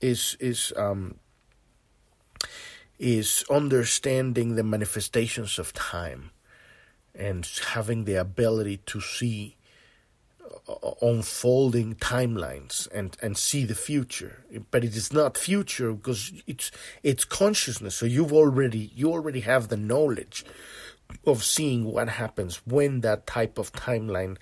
is 0.00 0.36
is 0.38 0.72
um, 0.76 1.16
is 2.98 3.44
understanding 3.50 4.54
the 4.54 4.62
manifestations 4.62 5.58
of 5.58 5.72
time 5.72 6.30
and 7.14 7.48
having 7.72 8.04
the 8.04 8.14
ability 8.14 8.78
to 8.86 9.00
see 9.00 9.56
uh, 10.68 10.90
unfolding 11.02 11.94
timelines 11.96 12.88
and 12.92 13.16
and 13.22 13.36
see 13.36 13.64
the 13.64 13.74
future 13.74 14.44
but 14.70 14.84
it 14.84 14.94
is 14.94 15.12
not 15.12 15.36
future 15.36 15.92
because 15.92 16.32
it's 16.46 16.70
it's 17.02 17.24
consciousness 17.24 17.96
so 17.96 18.06
you've 18.06 18.32
already 18.32 18.90
you 18.94 19.10
already 19.10 19.40
have 19.40 19.68
the 19.68 19.76
knowledge 19.76 20.44
of 21.26 21.44
seeing 21.44 21.84
what 21.84 22.08
happens 22.08 22.62
when 22.66 23.00
that 23.00 23.26
type 23.26 23.58
of 23.58 23.72
timeline 23.72 24.36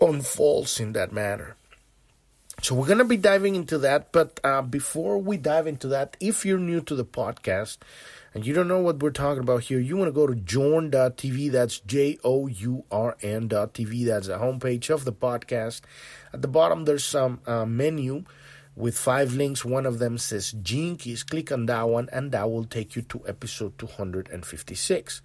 unfolds 0.00 0.80
in 0.80 0.92
that 0.92 1.12
manner 1.12 1.56
so 2.62 2.74
we're 2.74 2.86
going 2.86 2.98
to 2.98 3.04
be 3.04 3.18
diving 3.18 3.54
into 3.54 3.78
that. 3.78 4.12
But 4.12 4.40
uh, 4.42 4.62
before 4.62 5.18
we 5.18 5.36
dive 5.36 5.66
into 5.66 5.88
that, 5.88 6.16
if 6.20 6.44
you're 6.44 6.58
new 6.58 6.80
to 6.82 6.94
the 6.94 7.04
podcast 7.04 7.78
and 8.32 8.46
you 8.46 8.54
don't 8.54 8.68
know 8.68 8.80
what 8.80 9.00
we're 9.00 9.10
talking 9.10 9.42
about 9.42 9.64
here, 9.64 9.78
you 9.78 9.96
want 9.96 10.08
to 10.08 10.12
go 10.12 10.26
to 10.26 10.34
journ.tv. 10.34 11.50
That's 11.52 11.80
J 11.80 12.18
O 12.24 12.46
U 12.46 12.84
R 12.90 13.16
N.tv. 13.20 14.06
That's 14.06 14.28
the 14.28 14.38
homepage 14.38 14.90
of 14.90 15.04
the 15.04 15.12
podcast. 15.12 15.82
At 16.32 16.42
the 16.42 16.48
bottom, 16.48 16.86
there's 16.86 17.04
some 17.04 17.40
uh, 17.46 17.66
menu 17.66 18.24
with 18.76 18.96
five 18.96 19.34
links. 19.34 19.64
One 19.64 19.86
of 19.86 19.98
them 19.98 20.18
says 20.18 20.52
Gene 20.52 20.96
Keys. 20.96 21.24
Click 21.24 21.50
on 21.50 21.66
that 21.66 21.88
one, 21.88 22.08
and 22.12 22.30
that 22.30 22.48
will 22.48 22.64
take 22.64 22.94
you 22.94 23.02
to 23.02 23.22
episode 23.26 23.76
256. 23.78 25.22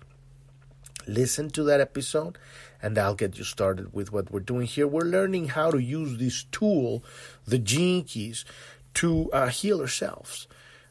Listen 1.07 1.49
to 1.49 1.63
that 1.63 1.81
episode 1.81 2.37
and 2.81 2.97
I'll 2.97 3.15
get 3.15 3.37
you 3.37 3.43
started 3.43 3.93
with 3.93 4.11
what 4.11 4.31
we're 4.31 4.39
doing 4.39 4.65
here. 4.65 4.87
We're 4.87 5.01
learning 5.01 5.49
how 5.49 5.71
to 5.71 5.79
use 5.79 6.17
this 6.17 6.45
tool, 6.51 7.03
the 7.45 7.59
gene 7.59 8.03
keys, 8.03 8.43
to 8.95 9.31
uh, 9.31 9.47
heal 9.47 9.81
ourselves. 9.81 10.47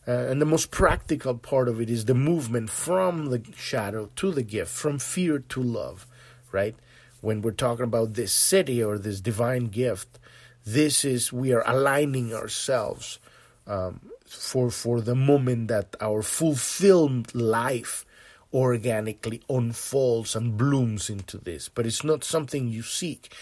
Uh, 0.07 0.13
and 0.13 0.41
the 0.41 0.47
most 0.47 0.71
practical 0.71 1.35
part 1.37 1.69
of 1.69 1.81
it 1.81 1.91
is 1.91 2.07
the 2.07 2.15
movement 2.15 2.71
from 2.71 3.27
the 3.31 3.43
shadow 3.57 4.09
to 4.17 4.31
the 4.31 4.43
gift, 4.43 4.71
from 4.71 4.99
fear 4.99 5.39
to 5.39 5.63
love, 5.63 6.07
right? 6.53 6.75
When 7.21 7.43
we're 7.43 7.51
talking 7.51 7.85
about 7.85 8.15
this 8.15 8.35
Siddhi 8.35 8.87
or 8.87 8.99
this 8.99 9.21
divine 9.21 9.67
gift, 9.67 10.19
this 10.65 11.05
is 11.05 11.33
we 11.33 11.53
are 11.53 11.65
aligning 11.67 12.35
ourselves 12.35 13.19
um, 13.67 14.01
for 14.27 14.71
for 14.71 15.01
the 15.01 15.15
moment 15.15 15.69
that 15.69 15.97
our 16.01 16.23
fulfilled 16.23 17.35
life 17.35 18.05
organically 18.53 19.43
unfolds 19.49 20.35
and 20.35 20.57
blooms 20.57 21.09
into 21.09 21.39
this. 21.39 21.69
But 21.69 21.87
it's 21.87 22.05
not 22.05 22.25
something 22.25 22.69
you 22.69 22.83
seek. 22.83 23.33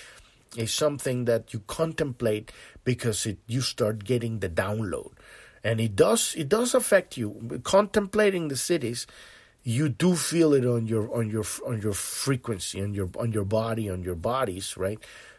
It's 0.57 0.73
something 0.73 1.25
that 1.25 1.53
you 1.53 1.61
contemplate 1.67 2.53
because 2.85 3.27
it 3.27 3.39
you 3.47 3.61
start 3.61 4.05
getting 4.05 4.41
the 4.41 4.49
download. 4.49 5.13
And 5.65 5.81
it 5.81 5.97
does 5.97 6.35
it 6.37 6.49
does 6.49 6.75
affect 6.75 7.17
you. 7.17 7.61
Contemplating 7.65 8.49
the 8.49 8.55
Siddhis, 8.55 9.07
you 9.63 9.89
do 9.89 10.15
feel 10.15 10.55
it 10.55 10.65
on 10.65 10.87
your 10.87 11.15
on 11.15 11.29
your 11.31 11.45
on 11.67 11.81
your 11.83 11.93
frequency 11.93 12.81
on 12.81 12.95
your 12.95 13.11
on 13.19 13.33
your 13.33 13.45
body 13.45 13.91
on 13.91 14.03
your 14.03 14.15
bodies 14.15 14.77
right 14.77 14.99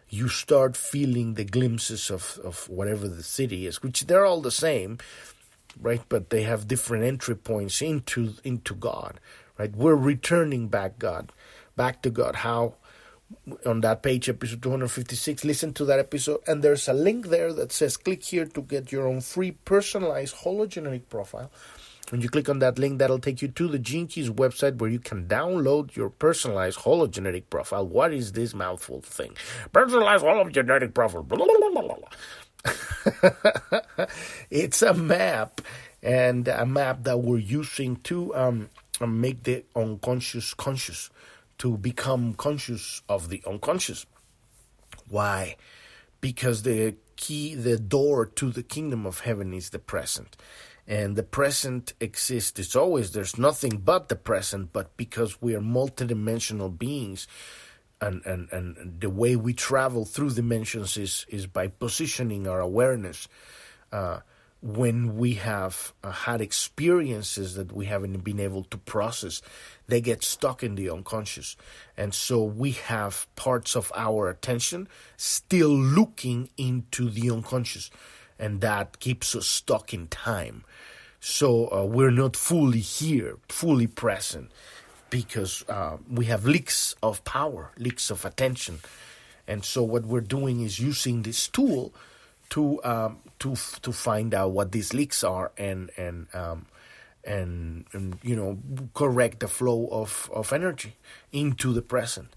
you 0.10 0.28
start 0.28 0.76
feeling 0.76 1.34
the 1.34 1.44
glimpses 1.46 2.10
of 2.10 2.40
of 2.44 2.68
whatever 2.70 3.08
the 3.08 3.22
Siddhi 3.22 3.66
is 3.66 3.82
which 3.84 4.08
they're 4.08 4.26
all 4.26 4.42
the 4.42 4.52
same 4.52 4.98
right? 5.82 6.02
But 6.10 6.30
they 6.30 6.44
have 6.44 6.68
different 6.68 7.04
entry 7.04 7.36
points 7.36 7.82
into 7.82 8.34
into 8.44 8.74
god 8.76 9.20
right? 9.58 9.76
We're 9.76 9.96
returning 9.96 10.68
back 10.68 11.00
god 11.00 11.32
back 11.76 12.02
to 12.04 12.10
god. 12.10 12.38
How? 12.38 12.76
On 13.64 13.82
that 13.82 14.02
page 14.02 14.28
episode 14.28 14.64
256 14.64 15.46
listen 15.46 15.72
to 15.74 15.86
that 15.86 16.00
episode 16.00 16.42
and 16.48 16.64
there's 16.64 16.88
a 16.88 16.94
link 16.94 17.28
there 17.28 17.54
that 17.54 17.72
says 17.72 17.96
click 17.96 18.24
here 18.24 18.46
to 18.46 18.62
get 18.64 18.92
your 18.92 19.08
own 19.08 19.22
free 19.22 19.52
personalized 19.52 20.38
hologenetic 20.38 21.04
profile 21.10 21.52
when 22.10 22.22
you 22.22 22.30
click 22.30 22.50
on 22.50 22.60
that 22.60 22.80
link, 22.80 23.00
that'll 23.00 23.20
take 23.20 23.42
you 23.42 23.48
to 23.50 23.68
the 23.68 23.80
Gene 23.80 24.08
Keys 24.08 24.30
website 24.30 24.78
where 24.78 24.90
you 24.90 25.00
can 25.00 25.28
download 25.28 25.96
your 25.96 26.10
personalized 26.10 26.80
hologenetic 26.80 27.50
profile. 27.50 27.86
What 27.88 28.14
is 28.14 28.32
this 28.32 28.54
mouthful 28.54 29.02
thing? 29.02 29.36
Personalized 29.72 30.24
hologenetic 30.24 30.94
profile. 30.94 31.26
it's 34.50 34.82
a 34.82 34.94
map, 34.94 35.62
and 36.02 36.48
a 36.48 36.66
map 36.66 37.04
that 37.04 37.20
we're 37.20 37.38
using 37.38 37.98
to 37.98 38.36
um, 38.36 38.70
make 39.06 39.44
the 39.44 39.64
unconscious 39.76 40.54
conscious, 40.54 41.10
to 41.60 41.78
become 41.78 42.34
conscious 42.34 43.02
of 43.08 43.30
the 43.30 43.42
unconscious. 43.46 44.06
Why? 45.10 45.56
Because 46.22 46.64
the 46.64 46.96
key, 47.16 47.56
the 47.56 47.78
door 47.78 48.26
to 48.26 48.50
the 48.52 48.64
kingdom 48.64 49.06
of 49.06 49.22
heaven 49.22 49.54
is 49.54 49.70
the 49.70 49.80
present 49.80 50.36
and 50.90 51.16
the 51.16 51.24
present 51.24 51.94
exists. 52.00 52.60
It's 52.60 52.76
always 52.76 53.12
there's 53.12 53.38
nothing 53.38 53.78
but 53.78 54.10
the 54.10 54.16
present, 54.16 54.74
but 54.74 54.98
because 54.98 55.40
we 55.40 55.54
are 55.54 55.62
multidimensional 55.62 56.76
beings, 56.78 57.28
and, 58.02 58.26
and, 58.26 58.50
and 58.52 59.00
the 59.00 59.10
way 59.10 59.36
we 59.36 59.54
travel 59.54 60.04
through 60.04 60.32
dimensions 60.32 60.98
is, 60.98 61.28
is 61.30 61.46
by 61.46 61.68
positioning 61.68 62.48
our 62.48 62.60
awareness. 62.60 63.28
Uh, 63.92 64.22
when 64.62 65.16
we 65.16 65.36
have 65.36 65.94
uh, 66.04 66.12
had 66.12 66.42
experiences 66.42 67.56
that 67.56 67.72
we 67.72 67.86
haven't 67.86 68.24
been 68.24 68.40
able 68.40 68.64
to 68.66 68.78
process, 68.78 69.42
they 69.88 70.02
get 70.02 70.24
stuck 70.24 70.64
in 70.64 70.76
the 70.76 70.90
unconscious. 70.90 71.56
And 71.96 72.14
so 72.14 72.44
we 72.44 72.72
have 72.72 73.28
parts 73.36 73.76
of 73.76 73.92
our 73.96 74.30
attention 74.30 74.90
still 75.16 75.70
looking 75.70 76.50
into 76.58 77.10
the 77.10 77.32
unconscious, 77.32 77.90
and 78.40 78.62
that 78.62 79.00
keeps 79.00 79.36
us 79.36 79.48
stuck 79.48 79.94
in 79.94 80.08
time. 80.08 80.64
So 81.20 81.68
uh, 81.72 81.86
we're 81.86 82.12
not 82.12 82.36
fully 82.36 82.80
here, 82.80 83.38
fully 83.50 83.88
present, 83.88 84.52
because 85.10 85.66
uh, 85.68 85.98
we 86.10 86.26
have 86.26 86.46
leaks 86.46 86.96
of 87.04 87.24
power, 87.26 87.72
leaks 87.78 88.10
of 88.10 88.24
attention. 88.24 88.80
And 89.48 89.66
so 89.66 89.84
what 89.84 90.06
we're 90.06 90.22
doing 90.22 90.62
is 90.62 90.80
using 90.80 91.24
this 91.24 91.48
tool 91.48 91.94
to 92.52 92.84
um, 92.84 93.18
to 93.40 93.56
to 93.82 93.92
find 93.92 94.34
out 94.34 94.52
what 94.52 94.72
these 94.72 94.94
leaks 94.94 95.24
are 95.24 95.52
and 95.58 95.92
and 95.98 96.28
um, 96.34 96.66
and, 97.24 97.86
and 97.94 98.18
you 98.24 98.36
know 98.36 98.58
correct 98.94 99.40
the 99.40 99.48
flow 99.48 99.88
of, 99.92 100.30
of 100.34 100.54
energy 100.54 100.96
into 101.32 101.74
the 101.74 101.82
present. 101.82 102.36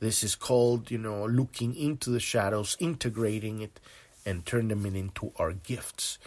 This 0.00 0.22
is 0.22 0.34
called 0.34 0.90
you 0.90 0.98
know 0.98 1.24
looking 1.26 1.74
into 1.74 2.10
the 2.10 2.20
shadows, 2.20 2.76
integrating 2.80 3.60
it, 3.60 3.80
and 4.24 4.46
turn 4.46 4.68
them 4.68 4.86
into 4.86 5.32
our 5.38 5.52
gifts 5.52 6.18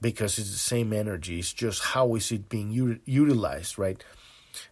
because 0.00 0.38
it's 0.38 0.50
the 0.50 0.58
same 0.58 0.92
energy. 0.92 1.38
It's 1.38 1.52
just 1.52 1.82
how 1.82 2.14
is 2.14 2.30
it 2.32 2.48
being 2.48 2.70
u- 2.70 3.00
utilized, 3.04 3.78
right? 3.78 4.02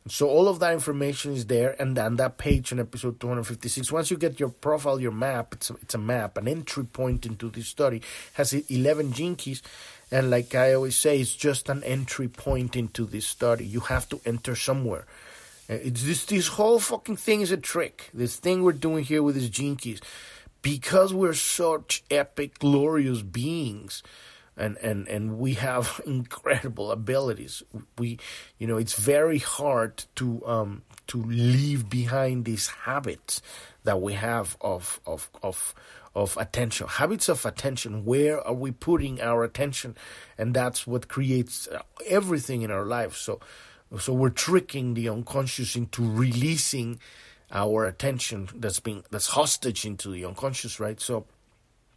And 0.04 0.12
so 0.12 0.28
all 0.28 0.48
of 0.48 0.60
that 0.60 0.72
information 0.72 1.32
is 1.32 1.46
there, 1.46 1.74
and 1.80 1.98
on 1.98 2.16
that 2.16 2.38
page 2.38 2.70
in 2.70 2.78
episode 2.78 3.18
256, 3.18 3.90
once 3.90 4.10
you 4.10 4.16
get 4.16 4.38
your 4.38 4.48
profile, 4.48 5.00
your 5.00 5.12
map, 5.12 5.54
it's 5.54 5.70
a, 5.70 5.74
it's 5.82 5.94
a 5.94 5.98
map, 5.98 6.36
an 6.36 6.46
entry 6.46 6.84
point 6.84 7.26
into 7.26 7.50
this 7.50 7.68
study, 7.68 8.02
has 8.34 8.52
11 8.52 9.12
gene 9.12 9.36
keys, 9.36 9.62
and 10.10 10.30
like 10.30 10.54
I 10.54 10.74
always 10.74 10.96
say, 10.96 11.20
it's 11.20 11.34
just 11.34 11.68
an 11.68 11.82
entry 11.84 12.28
point 12.28 12.76
into 12.76 13.06
this 13.06 13.26
study. 13.26 13.64
You 13.64 13.80
have 13.80 14.08
to 14.10 14.20
enter 14.24 14.54
somewhere. 14.54 15.06
Uh, 15.70 15.74
it's 15.74 16.04
this 16.04 16.24
this 16.26 16.48
whole 16.48 16.78
fucking 16.78 17.16
thing 17.16 17.40
is 17.40 17.50
a 17.50 17.56
trick. 17.56 18.10
This 18.12 18.36
thing 18.36 18.62
we're 18.62 18.72
doing 18.72 19.04
here 19.04 19.22
with 19.22 19.36
these 19.36 19.48
gene 19.48 19.76
keys, 19.76 20.00
because 20.62 21.12
we're 21.12 21.34
such 21.34 22.02
epic, 22.10 22.58
glorious 22.58 23.22
beings 23.22 24.02
and 24.56 24.76
and 24.78 25.08
and 25.08 25.38
we 25.38 25.54
have 25.54 26.00
incredible 26.06 26.90
abilities. 26.90 27.62
We, 27.98 28.18
you 28.58 28.66
know, 28.66 28.76
it's 28.76 28.94
very 28.94 29.38
hard 29.38 30.04
to 30.16 30.46
um, 30.46 30.82
to 31.08 31.22
leave 31.22 31.88
behind 31.88 32.44
these 32.44 32.68
habits 32.68 33.42
that 33.84 34.00
we 34.00 34.14
have 34.14 34.56
of 34.60 35.00
of 35.06 35.30
of 35.42 35.74
of 36.14 36.36
attention, 36.36 36.86
habits 36.86 37.28
of 37.28 37.46
attention. 37.46 38.04
Where 38.04 38.46
are 38.46 38.54
we 38.54 38.70
putting 38.70 39.20
our 39.20 39.44
attention? 39.44 39.96
And 40.36 40.52
that's 40.54 40.86
what 40.86 41.08
creates 41.08 41.68
everything 42.06 42.60
in 42.60 42.70
our 42.70 42.84
life. 42.84 43.16
So, 43.16 43.40
so 43.98 44.12
we're 44.12 44.28
tricking 44.28 44.92
the 44.92 45.08
unconscious 45.08 45.74
into 45.74 46.02
releasing 46.02 47.00
our 47.52 47.84
attention 47.84 48.48
that's 48.54 48.80
being 48.80 49.04
that's 49.10 49.28
hostage 49.28 49.84
into 49.84 50.10
the 50.10 50.24
unconscious, 50.24 50.80
right? 50.80 51.00
So 51.00 51.26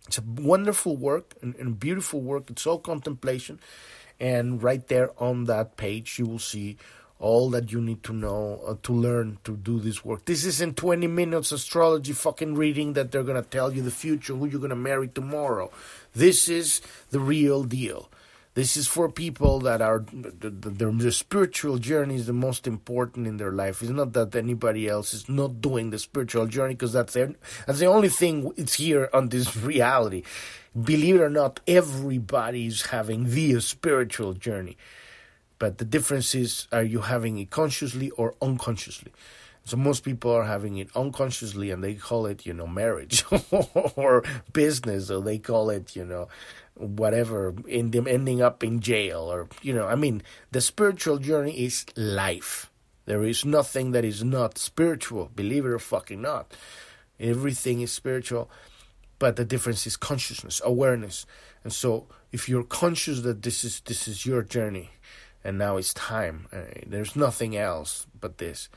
it's 0.07 0.17
a 0.17 0.21
wonderful 0.21 0.95
work 0.97 1.35
and, 1.41 1.55
and 1.55 1.79
beautiful 1.79 2.21
work. 2.21 2.49
It's 2.49 2.67
all 2.67 2.79
contemplation. 2.79 3.59
And 4.19 4.61
right 4.61 4.85
there 4.87 5.11
on 5.21 5.45
that 5.45 5.77
page, 5.77 6.19
you 6.19 6.25
will 6.25 6.39
see 6.39 6.77
all 7.19 7.49
that 7.49 7.71
you 7.71 7.81
need 7.81 8.03
to 8.03 8.13
know 8.13 8.61
uh, 8.67 8.75
to 8.83 8.93
learn 8.93 9.37
to 9.45 9.55
do 9.55 9.79
this 9.79 10.03
work. 10.03 10.25
This 10.25 10.45
isn't 10.45 10.77
20 10.77 11.07
minutes 11.07 11.51
astrology 11.51 12.11
fucking 12.11 12.55
reading 12.55 12.93
that 12.93 13.11
they're 13.11 13.23
going 13.23 13.41
to 13.41 13.49
tell 13.49 13.73
you 13.73 13.81
the 13.81 13.91
future, 13.91 14.35
who 14.35 14.45
you're 14.45 14.59
going 14.59 14.69
to 14.69 14.75
marry 14.75 15.07
tomorrow. 15.07 15.71
This 16.13 16.49
is 16.49 16.81
the 17.11 17.19
real 17.19 17.63
deal. 17.63 18.09
This 18.55 18.77
is 18.77 18.87
for 18.87 19.11
people 19.11 19.59
that 19.59 19.81
are 19.81 19.99
the, 20.13 20.49
the, 20.49 20.69
the, 20.89 21.11
spiritual 21.11 21.77
journey 21.77 22.15
is 22.15 22.25
the 22.25 22.31
most 22.31 22.67
important 22.67 23.27
in 23.27 23.35
their 23.35 23.51
life. 23.51 23.81
It's 23.81 23.91
not 23.91 24.13
that 24.13 24.33
anybody 24.33 24.87
else 24.87 25.13
is 25.13 25.27
not 25.27 25.59
doing 25.59 25.89
the 25.89 25.99
spiritual 25.99 26.47
journey 26.47 26.73
because 26.73 26.93
that's 26.93 27.13
their, 27.13 27.35
that's 27.67 27.79
the 27.79 27.87
only 27.87 28.07
thing 28.07 28.53
it's 28.55 28.75
here 28.75 29.09
on 29.13 29.27
this 29.27 29.57
reality. 29.73 30.23
Believe 30.73 31.15
it 31.15 31.21
or 31.21 31.29
not, 31.29 31.59
everybody 31.67 32.67
is 32.67 32.83
having 32.83 33.29
the 33.29 33.59
spiritual 33.59 34.33
journey, 34.33 34.77
but 35.59 35.77
the 35.77 35.85
difference 35.85 36.33
is: 36.33 36.67
are 36.71 36.83
you 36.83 37.01
having 37.01 37.37
it 37.37 37.49
consciously 37.49 38.09
or 38.11 38.35
unconsciously? 38.41 39.11
So 39.65 39.78
most 39.78 40.04
people 40.04 40.32
are 40.32 40.43
having 40.43 40.78
it 40.78 40.89
unconsciously, 40.95 41.71
and 41.71 41.84
they 41.84 41.95
call 41.95 42.28
it, 42.28 42.45
you 42.45 42.54
know, 42.54 42.67
marriage 42.67 43.25
or 43.95 44.23
business, 44.54 45.10
or 45.10 45.21
they 45.21 45.39
call 45.39 45.71
it, 45.71 45.95
you 45.95 46.06
know, 46.06 46.28
whatever, 46.75 47.56
in 47.67 47.89
them 47.89 48.08
ending 48.08 48.43
up 48.43 48.63
in 48.63 48.80
jail, 48.80 49.21
or 49.21 49.49
you 49.63 49.73
know, 49.73 49.88
I 49.88 49.95
mean, 49.95 50.21
the 50.51 50.62
spiritual 50.62 51.17
journey 51.17 51.65
is 51.65 51.86
life. 51.95 52.69
There 53.06 53.23
is 53.23 53.43
nothing 53.43 53.91
that 53.91 54.06
is 54.06 54.23
not 54.23 54.60
spiritual, 54.60 55.32
believe 55.36 55.65
it 55.65 55.69
or 55.69 55.80
fucking 55.80 56.21
not. 56.21 56.56
Everything 57.19 57.82
is 57.82 57.91
spiritual, 57.91 58.51
but 59.17 59.36
the 59.36 59.45
difference 59.45 59.88
is 59.88 59.97
consciousness, 59.97 60.62
awareness. 60.63 61.25
And 61.63 61.73
so, 61.73 62.06
if 62.32 62.47
you're 62.47 62.63
conscious 62.63 63.21
that 63.21 63.41
this 63.41 63.63
is 63.63 63.80
this 63.82 64.08
is 64.08 64.28
your 64.28 64.43
journey, 64.43 64.91
and 65.43 65.58
now 65.58 65.78
it's 65.78 65.93
time, 65.95 66.47
uh, 66.54 66.62
there's 66.86 67.15
nothing 67.15 67.58
else 67.58 68.06
but 68.21 68.38
this 68.38 68.69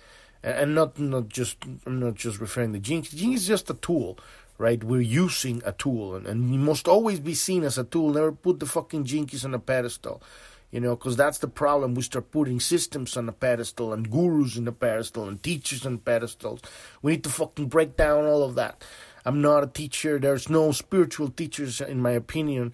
and 0.42 0.74
not 0.74 0.98
not 0.98 1.28
just 1.28 1.58
I'm 1.86 2.00
not 2.00 2.14
just 2.14 2.40
referring 2.40 2.72
to 2.72 2.78
gene. 2.78 3.02
Gene 3.02 3.32
is 3.32 3.46
just 3.46 3.70
a 3.70 3.74
tool, 3.74 4.18
right? 4.56 4.82
We're 4.82 5.00
using 5.00 5.62
a 5.64 5.72
tool, 5.72 6.14
and, 6.14 6.26
and 6.26 6.52
you 6.52 6.58
must 6.58 6.88
always 6.88 7.20
be 7.20 7.34
seen 7.34 7.64
as 7.64 7.78
a 7.78 7.84
tool. 7.84 8.10
Never 8.10 8.32
put 8.32 8.60
the 8.60 8.66
fucking 8.66 9.04
Keys 9.04 9.44
on 9.44 9.54
a 9.54 9.58
pedestal, 9.58 10.22
you 10.70 10.80
know, 10.80 10.94
because 10.96 11.16
that's 11.16 11.38
the 11.38 11.48
problem. 11.48 11.94
We 11.94 12.02
start 12.02 12.30
putting 12.30 12.60
systems 12.60 13.16
on 13.16 13.28
a 13.28 13.32
pedestal 13.32 13.92
and 13.92 14.10
gurus 14.10 14.56
in 14.56 14.68
a 14.68 14.72
pedestal 14.72 15.28
and 15.28 15.42
teachers 15.42 15.84
on 15.84 15.98
pedestals. 15.98 16.60
We 17.02 17.12
need 17.12 17.24
to 17.24 17.30
fucking 17.30 17.68
break 17.68 17.96
down 17.96 18.24
all 18.24 18.42
of 18.42 18.54
that. 18.54 18.84
I'm 19.24 19.42
not 19.42 19.64
a 19.64 19.66
teacher. 19.66 20.18
There's 20.18 20.48
no 20.48 20.72
spiritual 20.72 21.28
teachers, 21.28 21.80
in 21.80 22.00
my 22.00 22.12
opinion, 22.12 22.72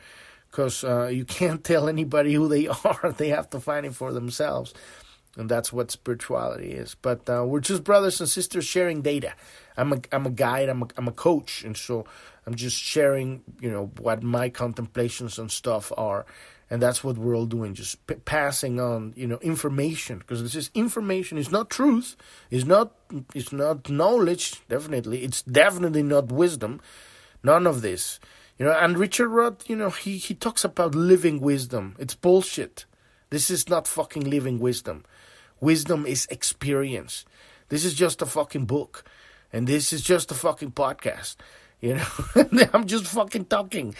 because 0.50 0.84
uh, 0.84 1.06
you 1.06 1.24
can't 1.24 1.64
tell 1.64 1.88
anybody 1.88 2.34
who 2.34 2.46
they 2.46 2.68
are. 2.84 3.14
they 3.16 3.28
have 3.28 3.48
to 3.50 3.60
find 3.60 3.86
it 3.86 3.94
for 3.94 4.12
themselves 4.12 4.74
and 5.36 5.48
that's 5.48 5.72
what 5.72 5.90
spirituality 5.90 6.72
is. 6.72 6.94
But 7.00 7.28
uh, 7.28 7.44
we're 7.46 7.60
just 7.60 7.84
brothers 7.84 8.20
and 8.20 8.28
sisters 8.28 8.64
sharing 8.64 9.02
data. 9.02 9.32
I'm 9.76 9.92
a 9.92 10.00
I'm 10.12 10.26
a 10.26 10.30
guide. 10.30 10.68
I'm 10.68 10.82
a, 10.82 10.88
I'm 10.96 11.08
a 11.08 11.12
coach, 11.12 11.64
and 11.64 11.76
so 11.76 12.04
I'm 12.46 12.54
just 12.54 12.76
sharing, 12.76 13.42
you 13.60 13.70
know, 13.70 13.90
what 13.98 14.22
my 14.22 14.48
contemplations 14.48 15.38
and 15.38 15.50
stuff 15.50 15.92
are, 15.96 16.26
and 16.70 16.80
that's 16.80 17.02
what 17.02 17.18
we're 17.18 17.36
all 17.36 17.46
doing. 17.46 17.74
Just 17.74 18.06
p- 18.06 18.14
passing 18.14 18.78
on, 18.78 19.12
you 19.16 19.26
know, 19.26 19.38
information 19.38 20.18
because 20.18 20.42
this 20.42 20.54
is 20.54 20.70
information. 20.74 21.38
It's 21.38 21.50
not 21.50 21.70
truth. 21.70 22.16
It's 22.50 22.64
not. 22.64 22.92
It's 23.34 23.52
not 23.52 23.90
knowledge. 23.90 24.62
Definitely, 24.68 25.24
it's 25.24 25.42
definitely 25.42 26.02
not 26.02 26.30
wisdom. 26.30 26.80
None 27.42 27.66
of 27.66 27.82
this. 27.82 28.20
You 28.58 28.66
know, 28.66 28.72
and 28.72 28.96
Richard 28.96 29.28
Rudd, 29.28 29.64
you 29.66 29.74
know, 29.74 29.90
he, 29.90 30.16
he 30.16 30.32
talks 30.32 30.64
about 30.64 30.94
living 30.94 31.40
wisdom. 31.40 31.96
It's 31.98 32.14
bullshit. 32.14 32.84
This 33.30 33.50
is 33.50 33.68
not 33.68 33.88
fucking 33.88 34.30
living 34.30 34.60
wisdom 34.60 35.04
Wisdom 35.60 36.06
is 36.06 36.26
experience. 36.30 37.24
This 37.68 37.84
is 37.84 37.94
just 37.94 38.22
a 38.22 38.26
fucking 38.26 38.66
book. 38.66 39.04
And 39.52 39.66
this 39.66 39.92
is 39.92 40.02
just 40.02 40.30
a 40.30 40.34
fucking 40.34 40.72
podcast. 40.72 41.36
You 41.80 41.96
know, 41.96 42.68
I'm 42.72 42.86
just 42.86 43.06
fucking 43.06 43.46
talking. 43.46 43.94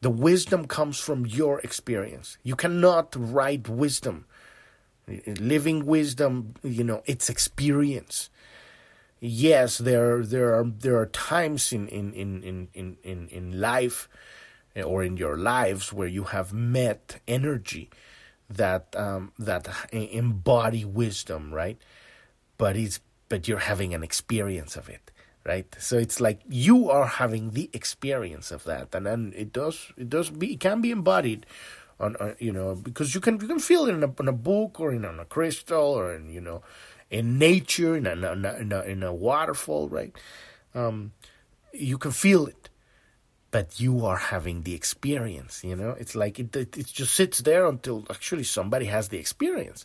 The 0.00 0.10
wisdom 0.10 0.66
comes 0.66 0.98
from 0.98 1.26
your 1.26 1.60
experience. 1.60 2.38
You 2.42 2.56
cannot 2.56 3.14
write 3.16 3.68
wisdom. 3.68 4.24
Living 5.26 5.86
wisdom, 5.86 6.54
you 6.62 6.84
know, 6.84 7.02
it's 7.04 7.28
experience. 7.28 8.30
Yes, 9.18 9.78
there 9.78 10.24
there 10.24 10.54
are 10.54 10.64
there 10.64 10.96
are 10.98 11.06
times 11.06 11.72
in 11.72 11.88
in 11.88 12.12
in 12.14 12.68
in 12.72 12.96
in, 13.02 13.28
in 13.28 13.60
life 13.60 14.08
or 14.82 15.02
in 15.02 15.18
your 15.18 15.36
lives 15.36 15.92
where 15.92 16.08
you 16.08 16.24
have 16.24 16.54
met 16.54 17.20
energy 17.28 17.90
that 18.50 18.94
um, 18.96 19.32
that 19.38 19.68
embody 19.92 20.84
wisdom, 20.84 21.54
right? 21.54 21.78
But 22.58 22.76
it's 22.76 23.00
but 23.28 23.48
you're 23.48 23.58
having 23.58 23.94
an 23.94 24.02
experience 24.02 24.76
of 24.76 24.88
it 24.88 25.10
right? 25.44 25.74
So 25.78 25.96
it's 25.96 26.20
like 26.20 26.40
you 26.48 26.90
are 26.90 27.06
having 27.06 27.50
the 27.52 27.70
experience 27.72 28.50
of 28.50 28.64
that. 28.64 28.94
And 28.94 29.06
then 29.06 29.32
it 29.36 29.52
does 29.52 29.92
it 29.96 30.10
does 30.10 30.30
be 30.30 30.52
it 30.54 30.60
can 30.60 30.80
be 30.80 30.90
embodied 30.90 31.46
on, 31.98 32.16
you 32.38 32.52
know 32.52 32.74
because 32.74 33.14
you 33.14 33.20
can 33.20 33.38
you 33.40 33.46
can 33.46 33.58
feel 33.58 33.86
it 33.86 33.94
in 33.94 34.02
a, 34.02 34.12
in 34.18 34.28
a 34.28 34.32
book 34.32 34.80
or 34.80 34.92
in 34.92 35.04
on 35.04 35.20
a 35.20 35.24
crystal 35.24 35.82
or 35.82 36.14
in 36.14 36.30
you 36.30 36.40
know 36.40 36.62
in 37.10 37.38
nature 37.38 37.96
in 37.96 38.06
a, 38.06 38.12
in 38.12 38.24
a, 38.24 38.54
in 38.54 38.72
a, 38.72 38.80
in 38.82 39.02
a 39.02 39.14
waterfall 39.14 39.88
right? 39.88 40.16
Um, 40.74 41.12
you 41.72 41.98
can 41.98 42.10
feel 42.10 42.46
it 42.46 42.69
but 43.50 43.80
you 43.80 44.04
are 44.04 44.16
having 44.16 44.62
the 44.62 44.74
experience 44.74 45.62
you 45.64 45.76
know 45.76 45.90
it's 45.98 46.14
like 46.14 46.38
it, 46.38 46.54
it, 46.54 46.76
it 46.76 46.86
just 46.86 47.14
sits 47.14 47.40
there 47.40 47.66
until 47.66 48.04
actually 48.10 48.44
somebody 48.44 48.86
has 48.86 49.08
the 49.08 49.18
experience 49.18 49.84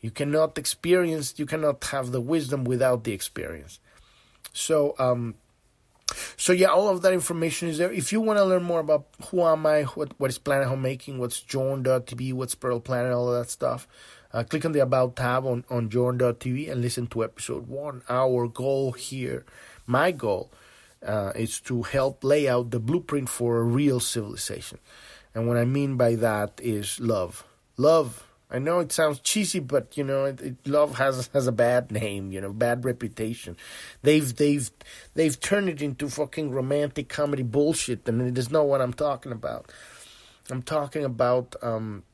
you 0.00 0.10
cannot 0.10 0.56
experience 0.58 1.34
you 1.38 1.46
cannot 1.46 1.82
have 1.84 2.12
the 2.12 2.20
wisdom 2.20 2.64
without 2.64 3.04
the 3.04 3.12
experience 3.12 3.80
so, 4.56 4.94
um, 4.98 5.34
so 6.38 6.54
yeah, 6.54 6.68
all 6.68 6.88
of 6.88 7.02
that 7.02 7.12
information 7.12 7.68
is 7.68 7.76
there. 7.76 7.92
If 7.92 8.10
you 8.10 8.22
want 8.22 8.38
to 8.38 8.44
learn 8.44 8.62
more 8.62 8.80
about 8.80 9.06
who 9.26 9.42
am 9.42 9.66
I, 9.66 9.82
what 9.82 10.18
what 10.18 10.30
is 10.30 10.38
Planet 10.38 10.68
Homemaking, 10.68 11.18
what's 11.18 11.40
Journ.tv, 11.40 12.32
what's 12.32 12.54
Pearl 12.54 12.80
Planet, 12.80 13.12
all 13.12 13.28
of 13.28 13.38
that 13.38 13.50
stuff, 13.50 13.86
uh, 14.32 14.44
click 14.44 14.64
on 14.64 14.72
the 14.72 14.80
About 14.80 15.14
tab 15.14 15.44
on, 15.44 15.64
on 15.68 15.90
Journ.tv 15.90 16.70
and 16.70 16.80
listen 16.80 17.06
to 17.08 17.22
episode 17.22 17.68
one. 17.68 18.02
Our 18.08 18.48
goal 18.48 18.92
here, 18.92 19.44
my 19.86 20.10
goal, 20.10 20.50
uh, 21.04 21.32
is 21.34 21.60
to 21.60 21.82
help 21.82 22.24
lay 22.24 22.48
out 22.48 22.70
the 22.70 22.80
blueprint 22.80 23.28
for 23.28 23.58
a 23.58 23.64
real 23.64 24.00
civilization. 24.00 24.78
And 25.34 25.46
what 25.46 25.56
I 25.56 25.64
mean 25.64 25.96
by 25.96 26.14
that 26.16 26.60
is 26.62 26.98
love. 27.00 27.44
Love 27.76 28.26
I 28.48 28.60
know 28.60 28.78
it 28.78 28.92
sounds 28.92 29.18
cheesy, 29.20 29.58
but 29.58 29.96
you 29.96 30.04
know, 30.04 30.24
it, 30.24 30.40
it, 30.40 30.68
love 30.68 30.98
has 30.98 31.28
has 31.32 31.46
a 31.46 31.52
bad 31.52 31.90
name, 31.90 32.30
you 32.30 32.40
know, 32.40 32.52
bad 32.52 32.84
reputation. 32.84 33.56
They've 34.02 34.34
they've 34.34 34.70
they've 35.14 35.38
turned 35.38 35.68
it 35.68 35.82
into 35.82 36.08
fucking 36.08 36.52
romantic 36.52 37.08
comedy 37.08 37.42
bullshit, 37.42 38.08
and 38.08 38.22
it 38.22 38.38
is 38.38 38.50
not 38.50 38.68
what 38.68 38.80
I'm 38.80 38.92
talking 38.92 39.32
about. 39.32 39.72
I'm 40.48 40.62
talking 40.62 41.04
about 41.04 41.56
um, 41.60 42.04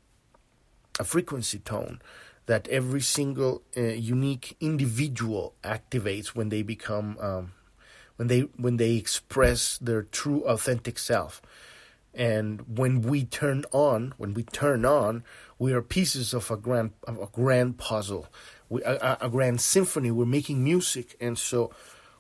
a 0.99 1.05
frequency 1.05 1.59
tone 1.59 2.01
that 2.47 2.67
every 2.69 3.03
single 3.03 3.63
uh, 3.77 3.83
unique 3.83 4.57
individual 4.59 5.55
activates 5.63 6.29
when 6.29 6.49
they 6.49 6.63
become 6.63 7.19
um, 7.21 7.53
when 8.23 8.29
they 8.29 8.41
when 8.57 8.77
they 8.77 8.95
express 8.95 9.79
their 9.79 10.05
true 10.05 10.45
authentic 10.47 10.97
self. 10.97 11.43
And 12.15 12.79
when 12.79 13.03
we 13.03 13.25
turn 13.25 13.65
on, 13.73 14.15
when 14.17 14.33
we 14.33 14.45
turn 14.45 14.85
on, 14.85 15.25
we 15.59 15.73
are 15.73 15.83
pieces 15.83 16.33
of 16.33 16.49
a 16.49 16.57
grand 16.57 16.93
of 17.09 17.19
a 17.19 17.27
grand 17.27 17.79
puzzle, 17.79 18.29
we, 18.69 18.81
a, 18.85 19.19
a, 19.21 19.29
grand 19.29 19.61
symphony. 19.61 20.13
We're 20.13 20.25
making 20.25 20.63
music, 20.63 21.17
and 21.21 21.37
so 21.37 21.73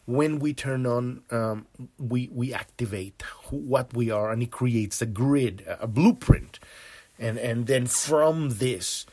when 0.05 0.41
we 0.41 0.53
turn 0.55 0.87
on, 0.87 1.23
um, 1.31 1.67
we 1.99 2.29
we 2.33 2.53
activate 2.53 3.23
who, 3.45 3.59
what 3.59 3.95
we 3.95 4.11
are, 4.11 4.33
and 4.33 4.43
it 4.43 4.51
creates 4.51 5.01
a 5.03 5.07
grid, 5.07 5.65
a, 5.69 5.87
blueprint, 5.87 6.59
and 7.17 7.39
and 7.39 7.69
then 7.69 7.87
from 7.87 8.59
this, 8.59 9.07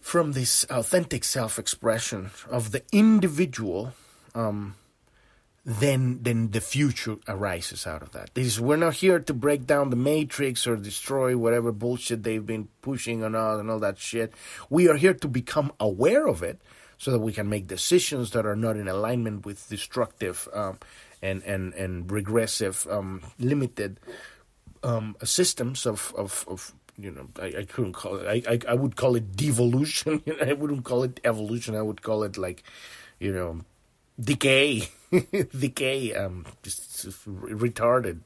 from 0.00 0.32
this 0.32 0.64
authentic 0.70 1.24
self-expression 1.24 2.30
of 2.50 2.70
the 2.70 2.82
individual. 2.90 3.92
Um, 4.34 4.76
then 5.64 6.18
then 6.22 6.50
the 6.50 6.60
future 6.60 7.16
arises 7.28 7.86
out 7.86 8.02
of 8.02 8.10
that. 8.12 8.34
This 8.34 8.58
we're 8.58 8.76
not 8.76 8.94
here 8.94 9.20
to 9.20 9.34
break 9.34 9.66
down 9.66 9.90
the 9.90 9.96
matrix 9.96 10.66
or 10.66 10.76
destroy 10.76 11.36
whatever 11.36 11.70
bullshit 11.70 12.24
they've 12.24 12.44
been 12.44 12.68
pushing 12.80 13.22
on 13.22 13.36
us 13.36 13.60
and 13.60 13.70
all 13.70 13.78
that 13.78 13.98
shit. 13.98 14.34
We 14.68 14.88
are 14.88 14.96
here 14.96 15.14
to 15.14 15.28
become 15.28 15.72
aware 15.78 16.26
of 16.26 16.42
it 16.42 16.60
so 16.98 17.10
that 17.12 17.20
we 17.20 17.32
can 17.32 17.48
make 17.48 17.66
decisions 17.66 18.30
that 18.32 18.46
are 18.46 18.56
not 18.56 18.76
in 18.76 18.88
alignment 18.88 19.46
with 19.46 19.68
destructive 19.68 20.48
um, 20.52 20.78
and 21.22 21.42
and 21.44 21.74
and 21.74 22.10
regressive 22.10 22.86
um, 22.90 23.22
limited 23.38 24.00
um, 24.82 25.16
systems 25.22 25.86
of, 25.86 26.12
of, 26.18 26.44
of 26.48 26.74
you 26.98 27.12
know 27.12 27.28
I, 27.40 27.60
I 27.60 27.64
couldn't 27.64 27.92
call 27.92 28.16
it 28.16 28.26
I, 28.26 28.52
I, 28.52 28.58
I 28.72 28.74
would 28.74 28.96
call 28.96 29.14
it 29.14 29.36
devolution 29.36 30.22
I 30.42 30.54
wouldn't 30.54 30.84
call 30.84 31.04
it 31.04 31.20
evolution 31.24 31.76
I 31.76 31.82
would 31.82 32.02
call 32.02 32.24
it 32.24 32.36
like 32.36 32.64
you 33.20 33.32
know 33.32 33.60
decay 34.20 34.88
decay, 35.58 36.14
um, 36.14 36.46
just, 36.62 37.06
retarded. 37.26 38.20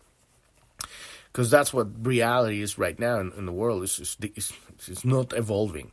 Because 1.32 1.50
that's 1.50 1.72
what 1.74 2.06
reality 2.06 2.62
is 2.62 2.78
right 2.78 2.98
now 2.98 3.18
in, 3.18 3.32
in 3.36 3.46
the 3.46 3.52
world. 3.52 3.82
It's, 3.82 3.96
just, 3.96 4.24
it's, 4.24 4.52
it's 4.86 5.04
not 5.04 5.36
evolving. 5.36 5.90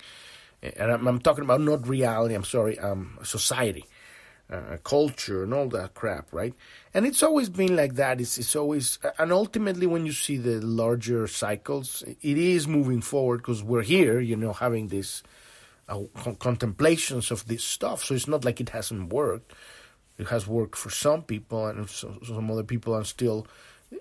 And 0.61 0.91
I'm, 0.91 1.07
I'm, 1.07 1.19
talking 1.19 1.43
about 1.43 1.59
not 1.59 1.87
reality, 1.87 2.35
I'm 2.35 2.45
sorry, 2.45 2.79
um, 2.79 3.17
society, 3.23 3.85
uh, 4.49 4.77
culture, 4.83 5.43
and 5.43 5.53
all 5.53 5.67
that 5.69 5.93
crap, 5.93 6.31
right? 6.31 6.53
And 6.93 7.05
it's 7.05 7.21
always 7.21 7.49
been 7.49 7.75
like 7.75 7.95
that. 7.95 8.21
It's, 8.21 8.37
it's 8.37 8.55
always, 8.55 8.99
and 9.19 9.33
ultimately, 9.33 9.87
when 9.87 10.05
you 10.05 10.13
see 10.13 10.37
the 10.37 10.61
larger 10.61 11.27
cycles, 11.27 12.03
it 12.07 12.37
is 12.37 12.67
moving 12.67 13.01
forward 13.01 13.37
because 13.37 13.61
we're 13.61 13.81
here, 13.81 14.21
you 14.21 14.37
know, 14.37 14.53
having 14.53 14.87
these 14.87 15.23
uh, 15.89 16.03
contemplations 16.39 17.29
of 17.31 17.45
this 17.47 17.63
stuff. 17.65 18.05
So 18.05 18.15
it's 18.15 18.27
not 18.27 18.45
like 18.45 18.61
it 18.61 18.69
hasn't 18.69 19.11
worked 19.11 19.53
it 20.23 20.29
has 20.29 20.47
worked 20.47 20.77
for 20.77 20.89
some 20.89 21.21
people, 21.23 21.67
and 21.67 21.89
some 21.89 22.51
other 22.51 22.63
people 22.63 22.93
are 22.95 23.03
still, 23.03 23.45